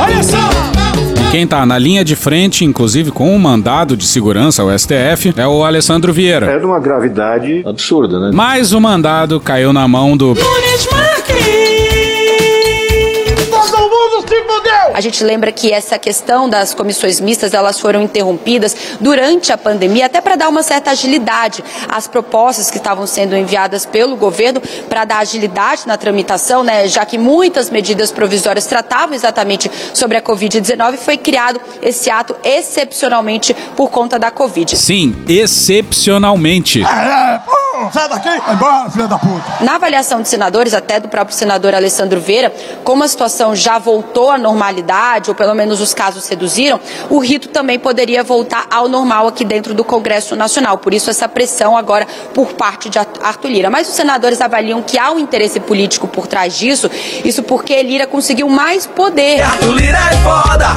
Olha 0.00 0.22
só! 0.22 0.64
Quem 1.34 1.48
tá 1.48 1.66
na 1.66 1.76
linha 1.76 2.04
de 2.04 2.14
frente, 2.14 2.64
inclusive 2.64 3.10
com 3.10 3.34
um 3.34 3.38
mandado 3.40 3.96
de 3.96 4.06
segurança 4.06 4.62
ao 4.62 4.70
STF, 4.78 5.34
é 5.36 5.44
o 5.44 5.64
Alessandro 5.64 6.12
Vieira. 6.12 6.46
É 6.46 6.58
de 6.60 6.64
uma 6.64 6.78
gravidade 6.78 7.60
absurda, 7.66 8.20
né? 8.20 8.30
Mas 8.32 8.72
o 8.72 8.80
mandado 8.80 9.40
caiu 9.40 9.72
na 9.72 9.88
mão 9.88 10.16
do. 10.16 10.36
A 14.94 15.00
gente 15.00 15.24
lembra 15.24 15.50
que 15.50 15.72
essa 15.72 15.98
questão 15.98 16.48
das 16.48 16.72
comissões 16.72 17.20
mistas, 17.20 17.52
elas 17.52 17.80
foram 17.80 18.00
interrompidas 18.00 18.76
durante 19.00 19.52
a 19.52 19.58
pandemia, 19.58 20.06
até 20.06 20.20
para 20.20 20.36
dar 20.36 20.48
uma 20.48 20.62
certa 20.62 20.92
agilidade 20.92 21.64
às 21.88 22.06
propostas 22.06 22.70
que 22.70 22.76
estavam 22.76 23.04
sendo 23.04 23.36
enviadas 23.36 23.84
pelo 23.84 24.14
governo, 24.14 24.62
para 24.88 25.04
dar 25.04 25.18
agilidade 25.18 25.82
na 25.84 25.96
tramitação, 25.96 26.62
né, 26.62 26.86
já 26.86 27.04
que 27.04 27.18
muitas 27.18 27.70
medidas 27.70 28.12
provisórias 28.12 28.66
tratavam 28.66 29.16
exatamente 29.16 29.68
sobre 29.92 30.16
a 30.16 30.22
Covid-19, 30.22 30.96
foi 30.98 31.16
criado 31.16 31.60
esse 31.82 32.08
ato 32.08 32.36
excepcionalmente 32.44 33.52
por 33.76 33.90
conta 33.90 34.16
da 34.16 34.30
Covid. 34.30 34.76
Sim, 34.76 35.24
excepcionalmente. 35.28 36.84
É, 37.88 37.92
sai 37.92 38.08
daqui, 38.08 38.28
vai 38.28 38.54
embora, 38.54 38.90
filha 38.90 39.08
da 39.08 39.18
puta. 39.18 39.44
Na 39.60 39.76
avaliação 39.76 40.22
de 40.22 40.28
senadores, 40.28 40.74
até 40.74 41.00
do 41.00 41.08
próprio 41.08 41.36
senador 41.36 41.74
Alessandro 41.74 42.20
Vieira, 42.20 42.52
como 42.82 43.04
a 43.04 43.08
situação 43.08 43.54
já 43.54 43.78
voltou 43.78 44.30
à 44.30 44.38
normalidade, 44.38 45.30
ou 45.30 45.34
pelo 45.34 45.54
menos 45.54 45.80
os 45.80 45.94
casos 45.94 46.28
reduziram, 46.28 46.80
o 47.10 47.18
rito 47.18 47.48
também 47.48 47.78
poderia 47.78 48.22
voltar 48.22 48.66
ao 48.70 48.88
normal 48.88 49.26
aqui 49.28 49.44
dentro 49.44 49.74
do 49.74 49.84
Congresso 49.84 50.36
Nacional. 50.36 50.78
Por 50.78 50.94
isso, 50.94 51.10
essa 51.10 51.28
pressão 51.28 51.76
agora 51.76 52.06
por 52.32 52.52
parte 52.54 52.88
de 52.88 52.98
Arthur 52.98 53.48
Lira. 53.48 53.70
Mas 53.70 53.88
os 53.88 53.94
senadores 53.94 54.40
avaliam 54.40 54.82
que 54.82 54.98
há 54.98 55.10
um 55.10 55.18
interesse 55.18 55.60
político 55.60 56.06
por 56.06 56.26
trás 56.26 56.56
disso, 56.56 56.90
isso 57.24 57.42
porque 57.42 57.82
Lira 57.82 58.06
conseguiu 58.06 58.48
mais 58.48 58.86
poder. 58.86 59.40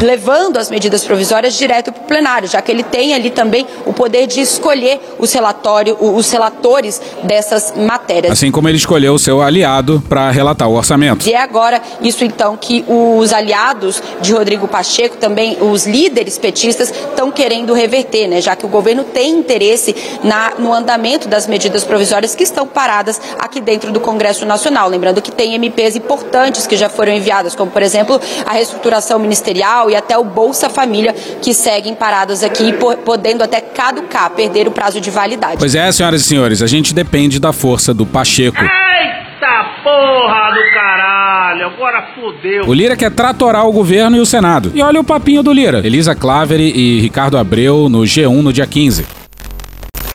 Levando 0.01 0.57
as 0.57 0.69
medidas 0.69 1.03
provisórias 1.03 1.53
direto 1.55 1.91
para 1.91 2.01
o 2.01 2.05
plenário, 2.05 2.47
já 2.47 2.61
que 2.61 2.71
ele 2.71 2.83
tem 2.83 3.13
ali 3.13 3.29
também 3.29 3.65
o 3.85 3.93
poder 3.93 4.27
de 4.27 4.41
escolher 4.41 4.99
os, 5.19 5.33
relatório, 5.33 5.97
os 5.99 6.29
relatores 6.31 6.96
dessas 7.23 7.73
matérias. 7.75 8.31
Assim 8.31 8.51
como 8.51 8.67
ele 8.67 8.77
escolheu 8.77 9.13
o 9.13 9.19
seu 9.19 9.41
aliado 9.41 10.03
para 10.07 10.29
relatar 10.31 10.67
o 10.67 10.75
orçamento. 10.75 11.27
E 11.27 11.33
é 11.33 11.41
agora 11.41 11.81
isso 12.01 12.23
então 12.23 12.57
que 12.57 12.83
os 12.87 13.33
aliados 13.33 14.01
de 14.21 14.33
Rodrigo 14.33 14.67
Pacheco, 14.67 15.17
também 15.17 15.57
os 15.61 15.85
líderes 15.85 16.37
petistas, 16.37 16.89
estão 16.89 17.31
querendo 17.31 17.73
reverter, 17.73 18.27
né? 18.27 18.41
Já 18.41 18.55
que 18.55 18.65
o 18.65 18.69
governo 18.69 19.03
tem 19.03 19.31
interesse 19.31 19.95
na, 20.23 20.53
no 20.57 20.73
andamento 20.73 21.27
das 21.27 21.47
medidas 21.47 21.83
provisórias 21.83 22.35
que 22.35 22.43
estão 22.43 22.67
paradas 22.67 23.19
aqui 23.39 23.59
dentro 23.59 23.91
do 23.91 23.99
Congresso 23.99 24.45
Nacional. 24.45 24.89
Lembrando 24.89 25.21
que 25.21 25.31
tem 25.31 25.55
MPs 25.55 25.95
importantes 25.95 26.67
que 26.67 26.77
já 26.77 26.89
foram 26.89 27.13
enviadas, 27.13 27.55
como 27.55 27.71
por 27.71 27.81
exemplo 27.81 28.19
a 28.45 28.53
reestruturação 28.53 29.19
ministerial 29.19 29.89
e 29.89 29.95
até 29.95 30.17
o 30.17 30.23
Bolsa 30.23 30.69
Família, 30.69 31.13
que 31.41 31.53
seguem 31.53 31.95
paradas 31.95 32.43
aqui, 32.43 32.73
podendo 33.03 33.43
até 33.43 33.59
caducar, 33.61 34.29
perder 34.31 34.67
o 34.67 34.71
prazo 34.71 35.01
de 35.01 35.09
validade. 35.09 35.57
Pois 35.57 35.75
é, 35.75 35.91
senhoras 35.91 36.21
e 36.21 36.23
senhores, 36.23 36.61
a 36.61 36.67
gente 36.67 36.76
depende 36.93 37.39
da 37.39 37.51
força 37.53 37.93
do 37.93 38.05
Pacheco. 38.05 38.61
Eita 38.61 39.81
porra 39.83 40.51
do 40.53 40.73
caralho, 40.73 41.65
agora 41.67 42.07
fodeu. 42.15 42.65
O 42.67 42.73
Lira 42.73 42.95
quer 42.95 43.11
tratorar 43.11 43.65
o 43.67 43.71
governo 43.71 44.17
e 44.17 44.19
o 44.19 44.25
Senado. 44.25 44.71
E 44.73 44.81
olha 44.81 44.99
o 44.99 45.03
papinho 45.03 45.43
do 45.43 45.51
Lira. 45.53 45.85
Elisa 45.85 46.15
Claveri 46.15 46.71
e 46.75 46.99
Ricardo 46.99 47.37
Abreu 47.37 47.89
no 47.89 47.99
G1 47.99 48.41
no 48.41 48.53
dia 48.53 48.67
15. 48.67 49.05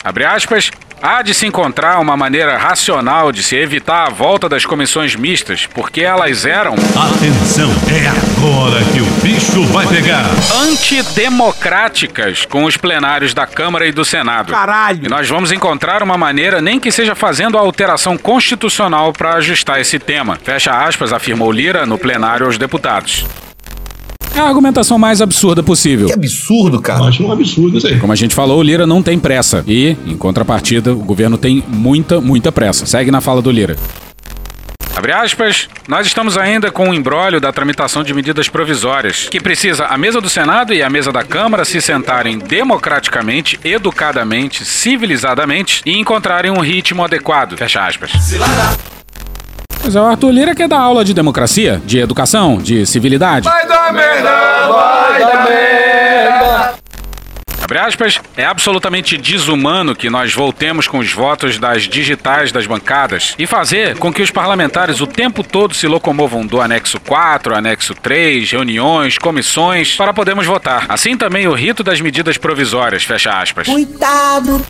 Abre 0.04 0.24
aspas. 0.24 0.70
Há 1.02 1.20
de 1.20 1.34
se 1.34 1.44
encontrar 1.48 1.98
uma 1.98 2.16
maneira 2.16 2.56
racional 2.56 3.32
de 3.32 3.42
se 3.42 3.56
evitar 3.56 4.06
a 4.06 4.08
volta 4.08 4.48
das 4.48 4.64
comissões 4.64 5.16
mistas, 5.16 5.66
porque 5.66 6.00
elas 6.00 6.46
eram. 6.46 6.74
Atenção, 6.74 7.68
é 7.90 8.06
agora 8.06 8.80
que 8.92 9.00
o 9.00 9.04
bicho 9.20 9.64
vai 9.72 9.84
pegar! 9.88 10.24
Antidemocráticas 10.62 12.44
com 12.44 12.62
os 12.66 12.76
plenários 12.76 13.34
da 13.34 13.48
Câmara 13.48 13.84
e 13.84 13.90
do 13.90 14.04
Senado. 14.04 14.52
Caralho! 14.52 15.06
E 15.06 15.08
nós 15.08 15.28
vamos 15.28 15.50
encontrar 15.50 16.04
uma 16.04 16.16
maneira, 16.16 16.62
nem 16.62 16.78
que 16.78 16.92
seja 16.92 17.16
fazendo 17.16 17.58
a 17.58 17.60
alteração 17.60 18.16
constitucional 18.16 19.12
para 19.12 19.34
ajustar 19.34 19.80
esse 19.80 19.98
tema. 19.98 20.38
Fecha 20.44 20.84
aspas, 20.84 21.12
afirmou 21.12 21.50
Lira 21.50 21.84
no 21.84 21.98
plenário 21.98 22.46
aos 22.46 22.56
deputados. 22.56 23.26
É 24.34 24.40
a 24.40 24.44
argumentação 24.44 24.98
mais 24.98 25.20
absurda 25.20 25.62
possível. 25.62 26.06
Que 26.06 26.14
absurdo, 26.14 26.80
cara. 26.80 27.04
Acho 27.04 27.22
um 27.24 27.32
absurdo 27.32 27.78
isso 27.78 27.86
aí. 27.86 27.98
Como 27.98 28.12
a 28.12 28.16
gente 28.16 28.34
falou, 28.34 28.58
o 28.58 28.62
Lira 28.62 28.86
não 28.86 29.02
tem 29.02 29.18
pressa. 29.18 29.62
E, 29.66 29.96
em 30.06 30.16
contrapartida, 30.16 30.92
o 30.92 30.96
governo 30.96 31.36
tem 31.36 31.62
muita, 31.68 32.20
muita 32.20 32.50
pressa. 32.50 32.86
Segue 32.86 33.10
na 33.10 33.20
fala 33.20 33.42
do 33.42 33.50
Lira. 33.50 33.76
Abre 34.94 35.12
aspas, 35.12 35.68
nós 35.88 36.06
estamos 36.06 36.36
ainda 36.36 36.70
com 36.70 36.90
o 36.90 36.94
embrólio 36.94 37.40
da 37.40 37.50
tramitação 37.50 38.04
de 38.04 38.12
medidas 38.12 38.48
provisórias, 38.48 39.26
que 39.28 39.40
precisa 39.40 39.86
a 39.86 39.96
mesa 39.96 40.20
do 40.20 40.28
Senado 40.28 40.74
e 40.74 40.82
a 40.82 40.90
mesa 40.90 41.10
da 41.10 41.24
Câmara 41.24 41.64
se 41.64 41.80
sentarem 41.80 42.38
democraticamente, 42.38 43.58
educadamente, 43.64 44.64
civilizadamente 44.64 45.80
e 45.86 45.98
encontrarem 45.98 46.50
um 46.50 46.60
ritmo 46.60 47.02
adequado. 47.02 47.56
Fecha 47.56 47.86
aspas. 47.86 48.12
Mas 49.84 49.96
é 49.96 50.00
o 50.00 50.04
Arthur 50.04 50.30
Lira 50.30 50.54
quer 50.54 50.68
dar 50.68 50.78
aula 50.78 51.04
de 51.04 51.12
democracia, 51.12 51.82
de 51.84 51.98
educação, 51.98 52.58
de 52.58 52.86
civilidade. 52.86 53.48
Vai 53.48 53.66
dar 53.66 53.92
merda, 53.92 54.68
vai 54.68 55.18
dar 55.18 55.44
merda. 55.44 56.74
Abre 57.62 57.78
aspas, 57.78 58.20
é 58.36 58.44
absolutamente 58.44 59.16
desumano 59.16 59.94
que 59.96 60.10
nós 60.10 60.34
voltemos 60.34 60.86
com 60.86 60.98
os 60.98 61.12
votos 61.12 61.58
das 61.58 61.84
digitais 61.84 62.52
das 62.52 62.66
bancadas 62.66 63.34
e 63.38 63.46
fazer 63.46 63.96
com 63.98 64.12
que 64.12 64.20
os 64.20 64.30
parlamentares 64.30 65.00
o 65.00 65.06
tempo 65.06 65.42
todo 65.42 65.72
se 65.72 65.86
locomovam 65.86 66.44
do 66.44 66.60
anexo 66.60 67.00
4, 67.00 67.56
anexo 67.56 67.94
3, 67.94 68.50
reuniões, 68.50 69.16
comissões, 69.16 69.96
para 69.96 70.12
podermos 70.12 70.46
votar. 70.46 70.86
Assim 70.88 71.16
também 71.16 71.48
o 71.48 71.54
rito 71.54 71.82
das 71.82 72.00
medidas 72.00 72.36
provisórias, 72.36 73.04
fecha 73.04 73.30
aspas. 73.30 73.66
Cuidado! 73.66 74.64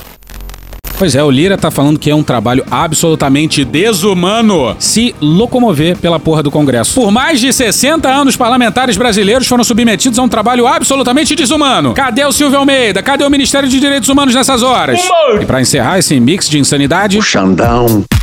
Pois 1.03 1.17
é, 1.17 1.25
o 1.25 1.33
Lira 1.33 1.59
tá 1.59 1.69
falando 1.69 1.99
que 1.99 2.09
é 2.09 2.15
um 2.15 2.23
trabalho 2.23 2.65
absolutamente 2.71 3.65
desumano 3.65 4.77
se 4.79 5.13
locomover 5.21 5.99
pela 5.99 6.21
porra 6.21 6.45
do 6.45 6.49
Congresso. 6.49 6.95
Por 6.95 7.11
mais 7.11 7.41
de 7.41 7.53
60 7.53 8.09
anos, 8.09 8.37
parlamentares 8.37 8.97
brasileiros 8.97 9.49
foram 9.49 9.65
submetidos 9.65 10.17
a 10.17 10.23
um 10.23 10.29
trabalho 10.29 10.65
absolutamente 10.65 11.35
desumano. 11.35 11.93
Cadê 11.93 12.25
o 12.25 12.31
Silvio 12.31 12.57
Almeida? 12.57 13.03
Cadê 13.03 13.25
o 13.25 13.31
Ministério 13.31 13.69
de 13.69 13.81
Direitos 13.81 14.09
Humanos 14.09 14.33
nessas 14.33 14.63
horas? 14.63 15.01
E 15.41 15.45
para 15.45 15.61
encerrar 15.61 15.99
esse 15.99 16.21
mix 16.21 16.49
de 16.49 16.61
insanidade. 16.61 17.19
O 17.19 17.23
Xandão. 17.23 17.89
Xandão. 17.89 18.22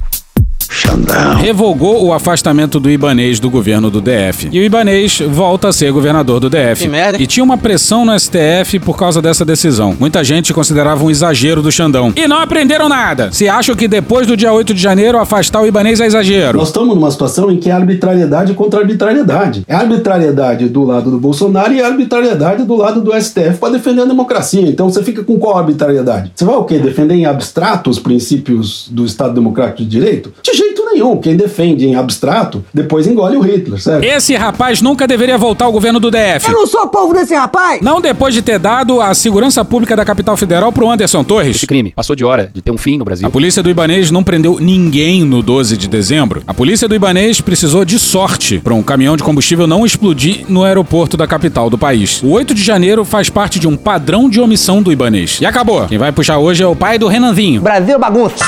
Revogou 1.39 2.05
o 2.05 2.13
afastamento 2.13 2.79
do 2.79 2.89
Ibanês 2.89 3.39
do 3.39 3.49
governo 3.49 3.89
do 3.89 3.99
DF. 3.99 4.49
E 4.51 4.59
o 4.59 4.63
Ibanês 4.63 5.19
volta 5.27 5.69
a 5.69 5.73
ser 5.73 5.91
governador 5.91 6.39
do 6.39 6.49
DF. 6.49 6.83
Que 6.83 6.87
merda. 6.87 7.21
E 7.21 7.25
tinha 7.25 7.43
uma 7.43 7.57
pressão 7.57 8.05
no 8.05 8.17
STF 8.17 8.79
por 8.79 8.97
causa 8.97 9.21
dessa 9.21 9.43
decisão. 9.43 9.95
Muita 9.99 10.23
gente 10.23 10.53
considerava 10.53 11.03
um 11.03 11.09
exagero 11.09 11.61
do 11.61 11.71
Xandão. 11.71 12.13
E 12.15 12.27
não 12.27 12.39
aprenderam 12.39 12.87
nada. 12.87 13.31
Se 13.31 13.47
acham 13.47 13.75
que 13.75 13.87
depois 13.87 14.27
do 14.27 14.37
dia 14.37 14.53
8 14.53 14.73
de 14.73 14.81
janeiro 14.81 15.17
afastar 15.17 15.61
o 15.61 15.67
Ibanês 15.67 15.99
é 15.99 16.05
exagero. 16.05 16.57
Nós 16.57 16.67
estamos 16.67 16.95
numa 16.95 17.09
situação 17.09 17.49
em 17.51 17.57
que 17.57 17.69
é 17.69 17.73
arbitrariedade 17.73 18.53
contra 18.53 18.79
arbitrariedade. 18.79 19.63
É 19.67 19.75
arbitrariedade 19.75 20.69
do 20.69 20.83
lado 20.83 21.09
do 21.09 21.19
Bolsonaro 21.19 21.73
e 21.73 21.79
é 21.79 21.85
arbitrariedade 21.85 22.63
do 22.63 22.75
lado 22.75 23.01
do 23.01 23.11
STF 23.19 23.57
para 23.59 23.73
defender 23.73 24.01
a 24.01 24.05
democracia. 24.05 24.61
Então 24.61 24.89
você 24.89 25.03
fica 25.03 25.23
com 25.23 25.39
qual 25.39 25.57
arbitrariedade? 25.57 26.31
Você 26.35 26.45
vai 26.45 26.55
o 26.55 26.63
quê? 26.63 26.77
Defender 26.77 27.15
em 27.15 27.25
abstrato 27.25 27.89
os 27.89 27.99
princípios 27.99 28.87
do 28.91 29.05
Estado 29.05 29.33
Democrático 29.33 29.83
de 29.83 29.89
Direito? 29.89 30.31
De 30.43 30.58
jeito 30.59 30.83
nenhum. 30.91 31.17
Quem 31.17 31.35
defende 31.35 31.85
em 31.85 31.95
abstrato, 31.95 32.63
depois 32.73 33.07
engole 33.07 33.37
o 33.37 33.41
Hitler, 33.41 33.79
certo? 33.79 34.03
Esse 34.03 34.35
rapaz 34.35 34.81
nunca 34.81 35.07
deveria 35.07 35.37
voltar 35.37 35.65
ao 35.65 35.71
governo 35.71 35.99
do 35.99 36.11
DF. 36.11 36.47
Eu 36.47 36.53
não 36.53 36.67
sou 36.67 36.87
povo 36.87 37.13
desse 37.13 37.33
rapaz! 37.33 37.81
Não 37.81 38.01
depois 38.01 38.33
de 38.33 38.41
ter 38.41 38.59
dado 38.59 39.01
a 39.01 39.13
segurança 39.13 39.63
pública 39.63 39.95
da 39.95 40.05
capital 40.05 40.35
federal 40.37 40.71
pro 40.71 40.89
Anderson 40.89 41.23
Torres. 41.23 41.57
Esse 41.57 41.67
crime 41.67 41.93
passou 41.95 42.15
de 42.15 42.25
hora 42.25 42.49
de 42.53 42.61
ter 42.61 42.71
um 42.71 42.77
fim 42.77 42.97
no 42.97 43.05
Brasil. 43.05 43.27
A 43.27 43.29
polícia 43.29 43.61
do 43.61 43.69
Ibanês 43.69 44.11
não 44.11 44.23
prendeu 44.23 44.57
ninguém 44.59 45.23
no 45.23 45.41
12 45.41 45.77
de 45.77 45.87
dezembro. 45.87 46.41
A 46.47 46.53
polícia 46.53 46.87
do 46.87 46.95
Ibanês 46.95 47.41
precisou 47.41 47.85
de 47.85 47.99
sorte 47.99 48.59
para 48.59 48.73
um 48.73 48.83
caminhão 48.83 49.15
de 49.15 49.23
combustível 49.23 49.67
não 49.67 49.85
explodir 49.85 50.45
no 50.47 50.63
aeroporto 50.63 51.15
da 51.15 51.27
capital 51.27 51.69
do 51.69 51.77
país. 51.77 52.21
O 52.23 52.29
8 52.29 52.53
de 52.53 52.63
janeiro 52.63 53.05
faz 53.05 53.29
parte 53.29 53.59
de 53.59 53.67
um 53.67 53.75
padrão 53.75 54.29
de 54.29 54.39
omissão 54.39 54.81
do 54.81 54.91
Ibanês. 54.91 55.39
E 55.41 55.45
acabou. 55.45 55.85
Quem 55.87 55.97
vai 55.97 56.11
puxar 56.11 56.37
hoje 56.37 56.63
é 56.63 56.67
o 56.67 56.75
pai 56.75 56.97
do 56.97 57.07
Renanzinho. 57.07 57.61
Brasil 57.61 57.99
bagunça. 57.99 58.43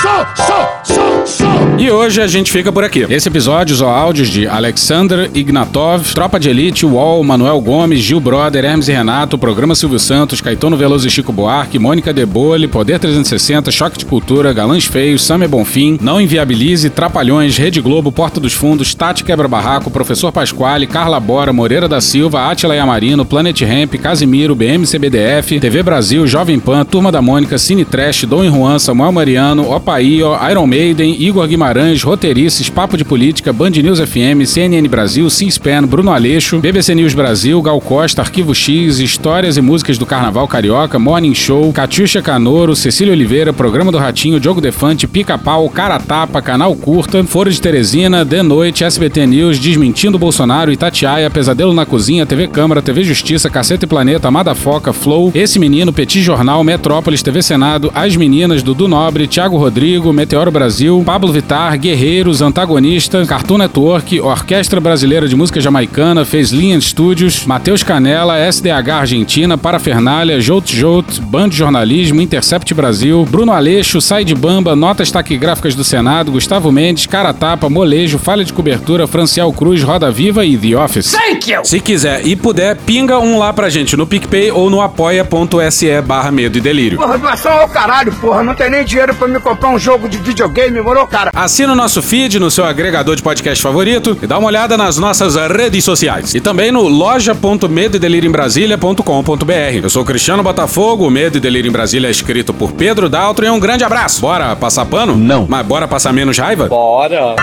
E 1.78 1.90
hoje 1.90 2.22
a 2.22 2.28
gente 2.32 2.52
fica 2.52 2.72
por 2.72 2.84
aqui. 2.84 3.06
Esse 3.10 3.28
episódio 3.28 3.74
usou 3.74 3.90
áudios 3.90 4.30
de 4.30 4.48
Alexander 4.48 5.30
Ignatov, 5.34 6.14
Tropa 6.14 6.40
de 6.40 6.50
Elite, 6.50 6.86
UOL, 6.86 7.24
Manuel 7.24 7.60
Gomes, 7.62 8.00
Gil 8.00 8.20
Brother, 8.20 8.66
Hermes 8.66 8.88
e 8.88 8.92
Renato, 8.92 9.38
Programa 9.38 9.76
Silvio 9.76 10.00
Santos, 10.00 10.42
Caetano 10.42 10.78
Veloso 10.78 11.08
e 11.08 11.12
Chico 11.12 11.32
Buarque, 11.32 11.78
Mônica 11.78 12.14
Debole, 12.14 12.68
Poder 12.68 12.98
360, 13.00 13.70
Choque 13.72 14.00
de 14.00 14.06
Cultura, 14.06 14.54
Galãs 14.54 14.86
Feios, 14.86 15.22
Samer 15.24 15.48
Bonfim, 15.48 15.98
Não 16.02 16.22
Inviabilize, 16.22 16.90
Trapalhões, 16.90 17.58
Rede 17.58 17.82
Globo, 17.82 18.12
Porta 18.12 18.40
dos 18.40 18.54
Fundos, 18.54 18.96
Tati 18.96 19.24
Quebra 19.24 19.48
Barraco, 19.48 19.92
Professor 19.92 20.32
Pasquale, 20.32 20.88
Carla 20.88 21.20
Bora, 21.20 21.52
Moreira 21.52 21.88
da 21.88 22.00
Silva, 22.00 22.50
Atila 22.50 22.76
Yamarino, 22.76 23.26
Planet 23.26 23.62
Ramp, 23.62 23.96
Casimiro, 23.96 24.56
BMCBDF, 24.56 25.60
TV 25.60 25.84
Brasil, 25.84 26.26
Jovem 26.26 26.60
Pan, 26.60 26.86
Turma 26.86 27.12
da 27.12 27.22
Mônica, 27.22 27.58
Cine 27.58 27.84
Trash, 27.84 28.24
Dom 28.24 28.50
Juan, 28.50 28.80
Samuel 28.80 29.12
Mariano, 29.12 29.70
Opaí, 29.70 30.20
Iron 30.52 30.68
Maiden 30.68 31.16
Igor 31.20 31.48
Guimarães, 31.48 32.02
Roteirices, 32.22 32.70
Papo 32.70 32.96
de 32.96 33.04
Política, 33.04 33.52
Band 33.52 33.72
News 33.72 34.00
FM, 34.00 34.46
CNN 34.46 34.88
Brasil, 34.88 35.28
C-SPAN, 35.28 35.88
Bruno 35.88 36.12
Aleixo, 36.12 36.60
BBC 36.60 36.94
News 36.94 37.16
Brasil, 37.16 37.60
Gal 37.64 37.82
Costa, 37.82 38.22
Arquivo 38.22 38.54
X, 38.54 39.00
Histórias 39.00 39.58
e 39.58 39.62
Músicas 39.62 39.98
do 39.98 40.06
Carnaval 40.06 40.48
Carioca, 40.48 41.00
Morning 41.00 41.34
Show, 41.34 41.74
Catiuxa 41.74 42.22
Canoro, 42.22 42.76
Cecília 42.76 43.12
Oliveira, 43.12 43.52
Programa 43.52 43.92
do 43.92 43.98
Ratinho, 43.98 44.40
Diogo 44.40 44.62
Defante, 44.62 45.08
Pica-Pau, 45.08 45.68
Cara 45.72 46.00
Tapa, 46.00 46.44
Canal 46.44 46.76
Curta, 46.76 47.24
Foro 47.24 47.50
de 47.50 47.60
Teresina, 47.60 48.24
De 48.24 48.44
Noite, 48.44 48.84
SBT 48.84 49.26
News, 49.26 49.58
Desmentindo 49.58 50.20
Bolsonaro, 50.20 50.72
Itatiaia, 50.72 51.28
Pesadelo 51.28 51.74
na 51.74 51.88
Cozinha, 51.88 52.28
TV 52.28 52.48
Câmara, 52.48 52.84
TV 52.84 53.04
Justiça, 53.04 53.50
Caceta 53.50 53.86
e 53.86 53.88
Planeta, 53.88 54.28
Amada 54.28 54.54
Foca, 54.54 54.94
Flow, 54.94 55.32
Esse 55.34 55.58
Menino, 55.58 55.92
Petit 55.92 56.22
Jornal, 56.22 56.64
Metrópolis, 56.64 57.24
TV 57.24 57.42
Senado, 57.42 57.92
As 57.96 58.16
Meninas, 58.16 58.62
Dudu 58.62 58.88
Nobre, 58.88 59.26
Thiago 59.26 59.58
Rodrigo, 59.58 60.14
Meteoro 60.14 60.52
Brasil, 60.52 61.02
Pablo 61.04 61.34
Vitar, 61.34 61.80
Guerreiros, 62.12 62.42
Antagonista, 62.42 63.26
Cartoon 63.26 63.58
Network, 63.60 64.20
Orquestra 64.20 64.82
Brasileira 64.82 65.30
de 65.30 65.36
Música 65.36 65.62
Jamaicana, 65.62 66.26
Fez 66.26 66.52
Linha 66.52 66.80
Studios, 66.82 67.46
Matheus 67.46 67.84
Canela, 67.84 68.38
SDH 68.52 68.90
Argentina, 68.90 69.58
Parafernália, 69.58 70.42
Jout 70.42 70.76
Jout, 70.76 71.22
Band 71.22 71.52
Jornalismo, 71.52 72.20
Intercept 72.20 72.74
Brasil, 72.74 73.26
Bruno 73.32 73.54
Aleixo, 73.54 74.02
Sai 74.02 74.26
de 74.26 74.36
Bamba, 74.36 74.76
Notas 74.76 75.10
Taquigráficas 75.10 75.74
do 75.74 75.86
Senado, 75.86 76.34
Gustavo 76.34 76.70
Mendes, 76.70 77.06
Cara 77.06 77.34
Tapa, 77.34 77.70
Molejo, 77.70 78.20
Falha 78.20 78.44
de 78.44 78.52
Cobertura, 78.52 79.08
Franciel 79.08 79.54
Cruz, 79.54 79.82
Roda 79.82 80.12
Viva 80.12 80.44
e 80.44 80.58
The 80.58 80.78
Office. 80.78 81.14
Thank 81.14 81.50
you! 81.50 81.64
Se 81.64 81.80
quiser 81.80 82.28
e 82.28 82.36
puder, 82.36 82.76
pinga 82.76 83.20
um 83.20 83.40
lá 83.40 83.54
pra 83.54 83.70
gente 83.70 83.96
no 83.96 84.06
PicPay 84.06 84.52
ou 84.52 84.70
no 84.70 84.82
apoia.se 84.82 86.02
barra 86.02 86.30
medo 86.30 86.58
e 86.58 86.62
delírio. 86.62 86.98
Porra, 86.98 87.18
doação 87.18 87.54
ao 87.54 87.70
caralho, 87.70 88.12
porra. 88.16 88.44
Não 88.44 88.54
tem 88.54 88.70
nem 88.70 88.84
dinheiro 88.84 89.16
pra 89.16 89.30
me 89.30 89.40
comprar 89.40 89.70
um 89.70 89.80
jogo 89.80 90.10
de 90.10 90.18
videogame, 90.18 90.82
moro, 90.82 91.08
cara? 91.08 91.32
Assina 91.34 91.72
o 91.72 91.76
nosso 91.76 92.01
feed 92.02 92.40
no 92.40 92.50
seu 92.52 92.66
agregador 92.66 93.16
de 93.16 93.24
podcast 93.24 93.62
favorito 93.62 94.18
e 94.22 94.28
dá 94.28 94.38
uma 94.38 94.48
olhada 94.48 94.78
nas 94.78 94.98
nossas 94.98 95.36
redes 95.36 95.84
sociais. 95.84 96.34
E 96.36 96.42
também 96.42 96.72
no 96.72 96.88
loja.medoedelirioembrasilha.com.br. 96.88 99.84
Eu 99.84 99.90
sou 99.90 100.06
Cristiano 100.06 100.44
Botafogo, 100.44 101.08
o 101.08 101.12
Medo 101.12 101.38
e 101.38 101.40
Delírio 101.40 101.70
em 101.70 101.72
Brasília 101.72 102.08
é 102.08 102.12
escrito 102.12 102.54
por 102.54 102.74
Pedro 102.74 103.10
Daltro 103.10 103.46
e 103.46 103.50
um 103.50 103.60
grande 103.60 103.84
abraço. 103.84 104.22
Bora 104.22 104.56
passar 104.56 104.86
pano? 104.86 105.16
Não. 105.16 105.48
Mas 105.50 105.66
bora 105.66 105.88
passar 105.88 106.14
menos 106.14 106.38
raiva? 106.38 106.68
Bora. 106.68 107.36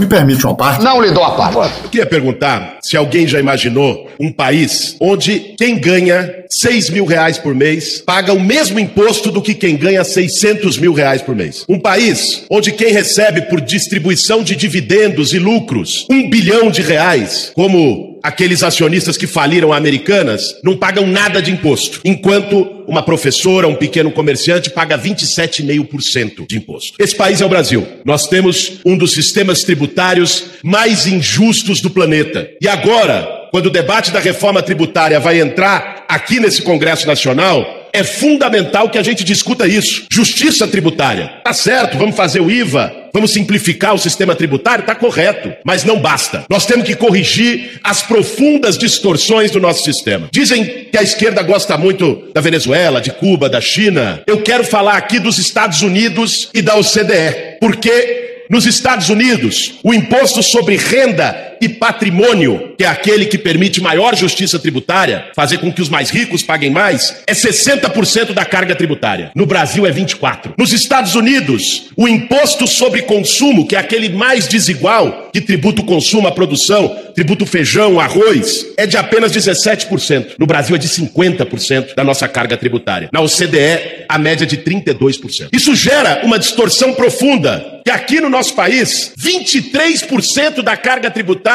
Me 0.00 0.06
permite 0.06 0.46
uma 0.46 0.54
parte? 0.54 0.82
Não 0.82 0.98
lhe 1.02 1.10
dou 1.10 1.22
a 1.22 1.32
parte. 1.32 1.82
Eu 1.84 1.90
queria 1.90 2.06
perguntar 2.06 2.78
se 2.80 2.96
alguém 2.96 3.28
já 3.28 3.38
imaginou 3.38 4.08
um 4.18 4.32
país 4.32 4.96
onde 4.98 5.54
quem 5.58 5.78
ganha 5.78 6.36
6 6.48 6.88
mil 6.88 7.04
reais 7.04 7.36
por 7.36 7.54
mês 7.54 7.98
paga 8.00 8.32
o 8.32 8.40
mesmo 8.40 8.80
imposto 8.80 9.30
do 9.30 9.42
que 9.42 9.52
quem 9.52 9.76
ganha 9.76 10.02
600 10.02 10.78
mil 10.78 10.94
reais 10.94 11.20
por 11.20 11.36
mês. 11.36 11.66
Um 11.68 11.78
país 11.78 12.46
onde 12.48 12.72
quem 12.72 12.94
recebe 12.94 13.42
por 13.42 13.60
distribuição 13.60 14.42
de 14.42 14.56
dividendos 14.56 15.34
e 15.34 15.38
lucros 15.38 16.06
um 16.10 16.30
bilhão 16.30 16.70
de 16.70 16.80
reais, 16.80 17.52
como 17.54 18.09
aqueles 18.22 18.62
acionistas 18.62 19.16
que 19.16 19.26
faliram 19.26 19.72
Americanas, 19.72 20.42
não 20.62 20.76
pagam 20.76 21.06
nada 21.06 21.40
de 21.40 21.50
imposto, 21.50 22.00
enquanto 22.04 22.84
uma 22.86 23.02
professora, 23.02 23.68
um 23.68 23.74
pequeno 23.74 24.10
comerciante 24.10 24.70
paga 24.70 24.98
27,5% 24.98 26.46
de 26.48 26.56
imposto. 26.56 26.94
Esse 26.98 27.14
país 27.14 27.40
é 27.40 27.46
o 27.46 27.48
Brasil. 27.48 27.86
Nós 28.04 28.26
temos 28.26 28.80
um 28.84 28.96
dos 28.96 29.12
sistemas 29.12 29.62
tributários 29.62 30.46
mais 30.62 31.06
injustos 31.06 31.80
do 31.80 31.90
planeta. 31.90 32.48
E 32.60 32.68
agora, 32.68 33.48
quando 33.50 33.66
o 33.66 33.70
debate 33.70 34.10
da 34.10 34.20
reforma 34.20 34.62
tributária 34.62 35.20
vai 35.20 35.40
entrar 35.40 36.04
aqui 36.08 36.40
nesse 36.40 36.62
Congresso 36.62 37.06
Nacional, 37.06 37.79
é 37.92 38.04
fundamental 38.04 38.88
que 38.88 38.98
a 38.98 39.02
gente 39.02 39.24
discuta 39.24 39.66
isso. 39.66 40.06
Justiça 40.10 40.66
tributária. 40.66 41.32
Tá 41.44 41.52
certo, 41.52 41.98
vamos 41.98 42.16
fazer 42.16 42.40
o 42.40 42.50
IVA, 42.50 42.92
vamos 43.12 43.32
simplificar 43.32 43.94
o 43.94 43.98
sistema 43.98 44.34
tributário, 44.34 44.84
tá 44.84 44.94
correto, 44.94 45.52
mas 45.64 45.84
não 45.84 45.98
basta. 45.98 46.44
Nós 46.48 46.66
temos 46.66 46.86
que 46.86 46.94
corrigir 46.94 47.80
as 47.82 48.02
profundas 48.02 48.78
distorções 48.78 49.50
do 49.50 49.60
nosso 49.60 49.84
sistema. 49.84 50.28
Dizem 50.32 50.86
que 50.90 50.98
a 50.98 51.02
esquerda 51.02 51.42
gosta 51.42 51.76
muito 51.76 52.30
da 52.34 52.40
Venezuela, 52.40 53.00
de 53.00 53.10
Cuba, 53.10 53.48
da 53.48 53.60
China. 53.60 54.22
Eu 54.26 54.42
quero 54.42 54.64
falar 54.64 54.96
aqui 54.96 55.18
dos 55.18 55.38
Estados 55.38 55.82
Unidos 55.82 56.50
e 56.54 56.62
da 56.62 56.76
OCDE, 56.76 57.58
porque 57.60 58.46
nos 58.50 58.66
Estados 58.66 59.08
Unidos, 59.08 59.74
o 59.84 59.94
imposto 59.94 60.42
sobre 60.42 60.76
renda 60.76 61.49
e 61.60 61.68
patrimônio, 61.68 62.72
que 62.78 62.84
é 62.84 62.86
aquele 62.86 63.26
que 63.26 63.36
permite 63.36 63.80
maior 63.80 64.16
justiça 64.16 64.58
tributária, 64.58 65.26
fazer 65.36 65.58
com 65.58 65.70
que 65.70 65.82
os 65.82 65.88
mais 65.88 66.08
ricos 66.08 66.42
paguem 66.42 66.70
mais, 66.70 67.22
é 67.26 67.32
60% 67.32 68.32
da 68.32 68.44
carga 68.44 68.74
tributária. 68.74 69.30
No 69.34 69.44
Brasil 69.44 69.86
é 69.86 69.92
24%. 69.92 70.54
Nos 70.56 70.72
Estados 70.72 71.14
Unidos, 71.14 71.90
o 71.96 72.08
imposto 72.08 72.66
sobre 72.66 73.02
consumo, 73.02 73.66
que 73.66 73.76
é 73.76 73.78
aquele 73.78 74.08
mais 74.08 74.48
desigual, 74.48 75.28
que 75.32 75.40
tributa 75.40 75.82
o 75.82 75.84
consumo, 75.84 76.26
a 76.26 76.32
produção, 76.32 76.96
tributa 77.14 77.44
o 77.44 77.46
feijão, 77.46 78.00
arroz, 78.00 78.66
é 78.78 78.86
de 78.86 78.96
apenas 78.96 79.32
17%. 79.32 80.36
No 80.38 80.46
Brasil 80.46 80.74
é 80.74 80.78
de 80.78 80.88
50% 80.88 81.94
da 81.94 82.02
nossa 82.02 82.26
carga 82.26 82.56
tributária. 82.56 83.10
Na 83.12 83.20
OCDE, 83.20 84.06
a 84.08 84.18
média 84.18 84.44
é 84.44 84.46
de 84.46 84.56
32%. 84.56 85.48
Isso 85.52 85.74
gera 85.74 86.22
uma 86.24 86.38
distorção 86.38 86.94
profunda, 86.94 87.80
que 87.84 87.90
aqui 87.90 88.20
no 88.20 88.30
nosso 88.30 88.54
país, 88.54 89.12
23% 89.18 90.62
da 90.62 90.76
carga 90.76 91.10
tributária 91.10 91.49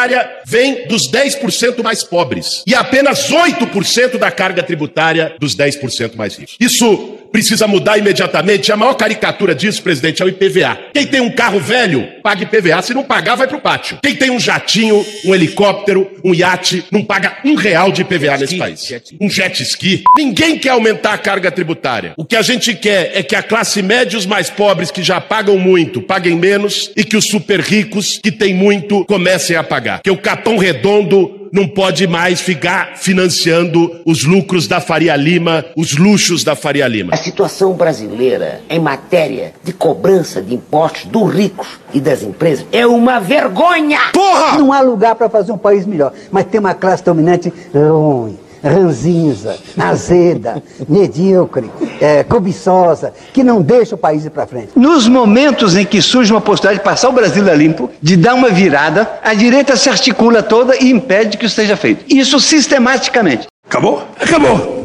vem 0.45 0.87
dos 0.87 1.09
10% 1.11 1.81
mais 1.83 2.03
pobres 2.03 2.63
e 2.67 2.75
apenas 2.75 3.31
8% 3.31 4.17
da 4.17 4.31
carga 4.31 4.61
tributária 4.63 5.35
dos 5.39 5.55
10% 5.55 6.15
mais 6.15 6.37
ricos. 6.37 6.55
Isso 6.59 7.17
precisa 7.35 7.67
mudar 7.67 7.97
imediatamente. 7.97 8.71
A 8.71 8.77
maior 8.77 8.93
caricatura 8.93 9.53
disso, 9.53 9.83
presidente, 9.83 10.21
é 10.21 10.25
o 10.25 10.29
IPVA. 10.29 10.79
Quem 10.93 11.05
tem 11.05 11.19
um 11.19 11.29
carro 11.29 11.59
velho, 11.59 12.07
paga 12.23 12.43
IPVA. 12.43 12.81
Se 12.81 12.93
não 12.93 13.03
pagar, 13.03 13.35
vai 13.35 13.45
pro 13.45 13.59
pátio. 13.59 13.99
Quem 14.01 14.15
tem 14.15 14.31
um 14.31 14.39
jatinho, 14.39 15.05
um 15.25 15.35
helicóptero, 15.35 16.09
um 16.23 16.33
iate, 16.33 16.85
não 16.89 17.03
paga 17.03 17.39
um 17.43 17.55
real 17.55 17.91
de 17.91 18.03
IPVA 18.03 18.37
nesse 18.37 18.57
país. 18.57 18.89
Um 19.19 19.29
jet 19.29 19.61
ski. 19.63 20.03
Ninguém 20.15 20.57
quer 20.57 20.69
aumentar 20.69 21.11
a 21.11 21.17
carga 21.17 21.51
tributária. 21.51 22.13
O 22.15 22.23
que 22.23 22.37
a 22.37 22.41
gente 22.41 22.73
quer 22.73 23.11
é 23.13 23.21
que 23.21 23.35
a 23.35 23.43
classe 23.43 23.81
média 23.81 24.15
e 24.15 24.17
os 24.17 24.25
mais 24.25 24.49
pobres, 24.49 24.89
que 24.89 25.03
já 25.03 25.19
pagam 25.19 25.59
muito, 25.59 26.01
paguem 26.01 26.37
menos 26.37 26.89
e 26.95 27.03
que 27.03 27.17
os 27.17 27.25
super 27.25 27.59
ricos, 27.59 28.17
que 28.17 28.31
têm 28.31 28.53
muito, 28.53 29.03
comecem 29.03 29.57
a 29.57 29.63
pagar. 29.63 29.99
Que 30.01 30.09
o 30.09 30.17
Capão 30.17 30.57
Redondo 30.57 31.44
não 31.55 31.69
pode 31.69 32.05
mais 32.05 32.41
ficar 32.41 32.97
financiando 32.97 34.01
os 34.05 34.25
lucros 34.25 34.67
da 34.67 34.81
Faria 34.81 35.15
Lima, 35.15 35.63
os 35.73 35.95
luxos 35.95 36.43
da 36.43 36.53
Faria 36.53 36.85
Lima. 36.85 37.13
A 37.13 37.17
situação 37.17 37.71
brasileira 37.71 38.59
em 38.69 38.77
matéria 38.77 39.53
de 39.63 39.71
cobrança 39.71 40.41
de 40.41 40.53
impostos 40.53 41.05
dos 41.05 41.33
ricos 41.33 41.67
e 41.93 42.01
das 42.01 42.21
empresas 42.21 42.65
é 42.73 42.85
uma 42.85 43.21
vergonha! 43.21 43.99
Porra! 44.11 44.57
Não 44.57 44.73
há 44.73 44.81
lugar 44.81 45.15
para 45.15 45.29
fazer 45.29 45.53
um 45.53 45.57
país 45.57 45.85
melhor, 45.85 46.11
mas 46.29 46.43
tem 46.45 46.59
uma 46.59 46.73
classe 46.73 47.05
dominante 47.05 47.53
ruim 47.73 48.37
ranzinza, 48.69 49.57
azeda, 49.77 50.61
medíocre, 50.87 51.69
é, 52.01 52.23
cobiçosa, 52.23 53.13
que 53.33 53.43
não 53.43 53.61
deixa 53.61 53.95
o 53.95 53.97
país 53.97 54.25
ir 54.25 54.31
para 54.31 54.47
frente. 54.47 54.69
Nos 54.75 55.07
momentos 55.07 55.75
em 55.75 55.85
que 55.85 56.01
surge 56.01 56.31
uma 56.31 56.41
possibilidade 56.41 56.79
de 56.79 56.83
passar 56.83 57.09
o 57.09 57.13
Brasil 57.13 57.49
a 57.49 57.53
limpo, 57.53 57.89
de 58.01 58.17
dar 58.17 58.33
uma 58.33 58.49
virada, 58.49 59.19
a 59.23 59.33
direita 59.33 59.75
se 59.75 59.89
articula 59.89 60.41
toda 60.41 60.75
e 60.75 60.89
impede 60.89 61.37
que 61.37 61.45
isso 61.45 61.55
seja 61.55 61.77
feito. 61.77 62.05
Isso 62.13 62.39
sistematicamente. 62.39 63.47
Acabou? 63.67 64.03
Acabou! 64.19 64.84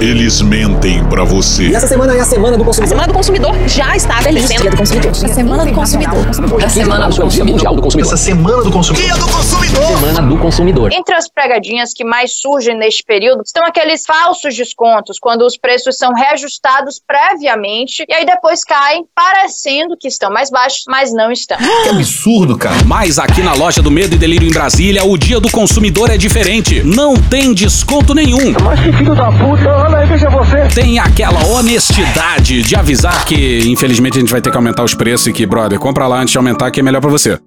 Eles 0.00 0.42
mentem 0.42 1.04
pra 1.04 1.22
você. 1.22 1.68
E 1.68 1.74
essa 1.76 1.86
semana 1.86 2.16
é 2.16 2.20
a 2.20 2.24
Semana 2.24 2.56
do 2.56 2.64
A 2.64 2.66
Consumidor. 2.66 2.88
Semana 2.88 3.06
do 3.06 3.14
Consumidor 3.14 3.68
já 3.68 3.94
está 3.94 4.18
acontecendo. 4.18 4.62
Dia 4.62 4.70
do 4.72 4.76
Consumidor. 4.76 5.10
A 5.10 5.28
Semana 5.28 5.64
do 5.64 5.72
Consumidor. 5.72 6.18
A 6.64 6.68
Semana 6.68 7.08
do 7.08 7.28
Dia 7.28 7.44
Mundial 7.44 7.76
do 7.76 7.82
Consumidor. 7.82 8.12
Essa 8.12 8.24
Semana 8.24 8.64
do 8.64 8.72
Consumidor. 8.72 9.06
Dia 9.06 9.14
do 9.14 9.32
Consumidor. 9.32 9.86
Semana 9.86 10.22
do 10.22 10.38
Consumidor. 10.38 10.92
Entre 10.92 11.14
as 11.14 11.28
pegadinhas 11.28 11.92
que 11.94 12.02
mais 12.02 12.40
surgem 12.40 12.76
neste 12.76 13.04
período 13.04 13.42
estão 13.46 13.64
aqueles 13.64 14.04
falsos 14.04 14.56
descontos, 14.56 15.18
quando 15.20 15.42
os 15.42 15.56
preços 15.56 15.96
são 15.96 16.14
reajustados 16.14 17.00
previamente 17.06 18.04
e 18.08 18.12
aí 18.12 18.26
depois 18.26 18.64
caem, 18.64 19.04
parecendo 19.14 19.96
que 19.96 20.08
estão 20.08 20.32
mais 20.32 20.50
baixos, 20.50 20.82
mas 20.88 21.12
não 21.12 21.30
estão. 21.30 21.58
Que 21.58 21.90
absurdo, 21.90 22.58
cara. 22.58 22.82
Mas 22.86 23.20
aqui 23.20 23.40
na 23.40 23.52
loja 23.52 23.80
do 23.80 23.90
Medo 23.90 24.16
e 24.16 24.18
Delírio 24.18 24.48
em 24.48 24.52
Brasília, 24.52 25.04
o 25.04 25.16
dia 25.16 25.38
do 25.38 25.48
consumidor 25.48 26.10
é 26.10 26.16
diferente. 26.16 26.82
Não 26.82 27.14
tem 27.14 27.54
desconto 27.54 28.14
nenhum. 28.14 28.52
Mas 28.64 28.80
que 28.80 28.92
filho 28.92 29.14
da 29.14 29.30
puta, 29.30 29.59
olha 29.66 29.98
aí, 29.98 30.06
veja 30.06 30.28
você. 30.30 30.68
Tem 30.74 30.98
aquela 30.98 31.44
honestidade 31.46 32.62
de 32.62 32.76
avisar 32.76 33.24
que, 33.24 33.60
infelizmente, 33.66 34.16
a 34.16 34.20
gente 34.20 34.30
vai 34.32 34.40
ter 34.40 34.50
que 34.50 34.56
aumentar 34.56 34.84
os 34.84 34.94
preços 34.94 35.26
e 35.26 35.32
que, 35.32 35.46
brother, 35.46 35.78
compra 35.78 36.06
lá 36.06 36.20
antes 36.20 36.32
de 36.32 36.38
aumentar 36.38 36.70
que 36.70 36.80
é 36.80 36.82
melhor 36.82 37.00
pra 37.00 37.10
você. 37.10 37.38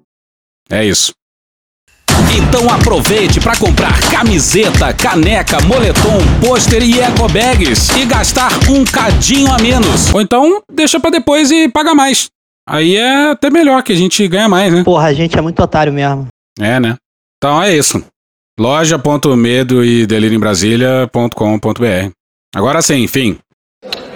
É 0.70 0.84
isso. 0.84 1.12
Então 2.36 2.68
aproveite 2.72 3.40
para 3.40 3.56
comprar 3.56 3.92
camiseta, 4.10 4.92
caneca, 4.92 5.60
moletom, 5.62 6.18
pôster 6.40 6.82
e 6.82 7.00
eco 7.00 7.28
bags 7.28 7.90
e 7.96 8.04
gastar 8.06 8.50
um 8.70 8.84
cadinho 8.84 9.52
a 9.52 9.58
menos. 9.58 10.12
Ou 10.12 10.20
então 10.20 10.62
deixa 10.72 11.00
para 11.00 11.10
depois 11.10 11.50
e 11.50 11.68
paga 11.68 11.94
mais. 11.94 12.28
Aí 12.68 12.96
é 12.96 13.30
até 13.30 13.50
melhor 13.50 13.82
que 13.82 13.92
a 13.92 13.96
gente 13.96 14.26
ganha 14.26 14.48
mais, 14.48 14.72
né? 14.72 14.84
Porra, 14.84 15.08
a 15.08 15.12
gente 15.12 15.36
é 15.36 15.40
muito 15.40 15.62
otário 15.62 15.92
mesmo. 15.92 16.26
É, 16.58 16.80
né? 16.80 16.96
Então 17.36 17.62
é 17.62 17.76
isso. 17.76 18.02
Loja.medo 18.58 19.84
e. 19.84 20.06
Agora 22.54 22.80
sim, 22.82 23.02
enfim. 23.02 23.36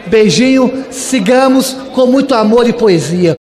Beijinho, 0.07 0.87
sigamos 0.91 1.73
com 1.95 2.07
muito 2.07 2.35
amor 2.35 2.69
e 2.69 2.73
poesia. 2.73 3.35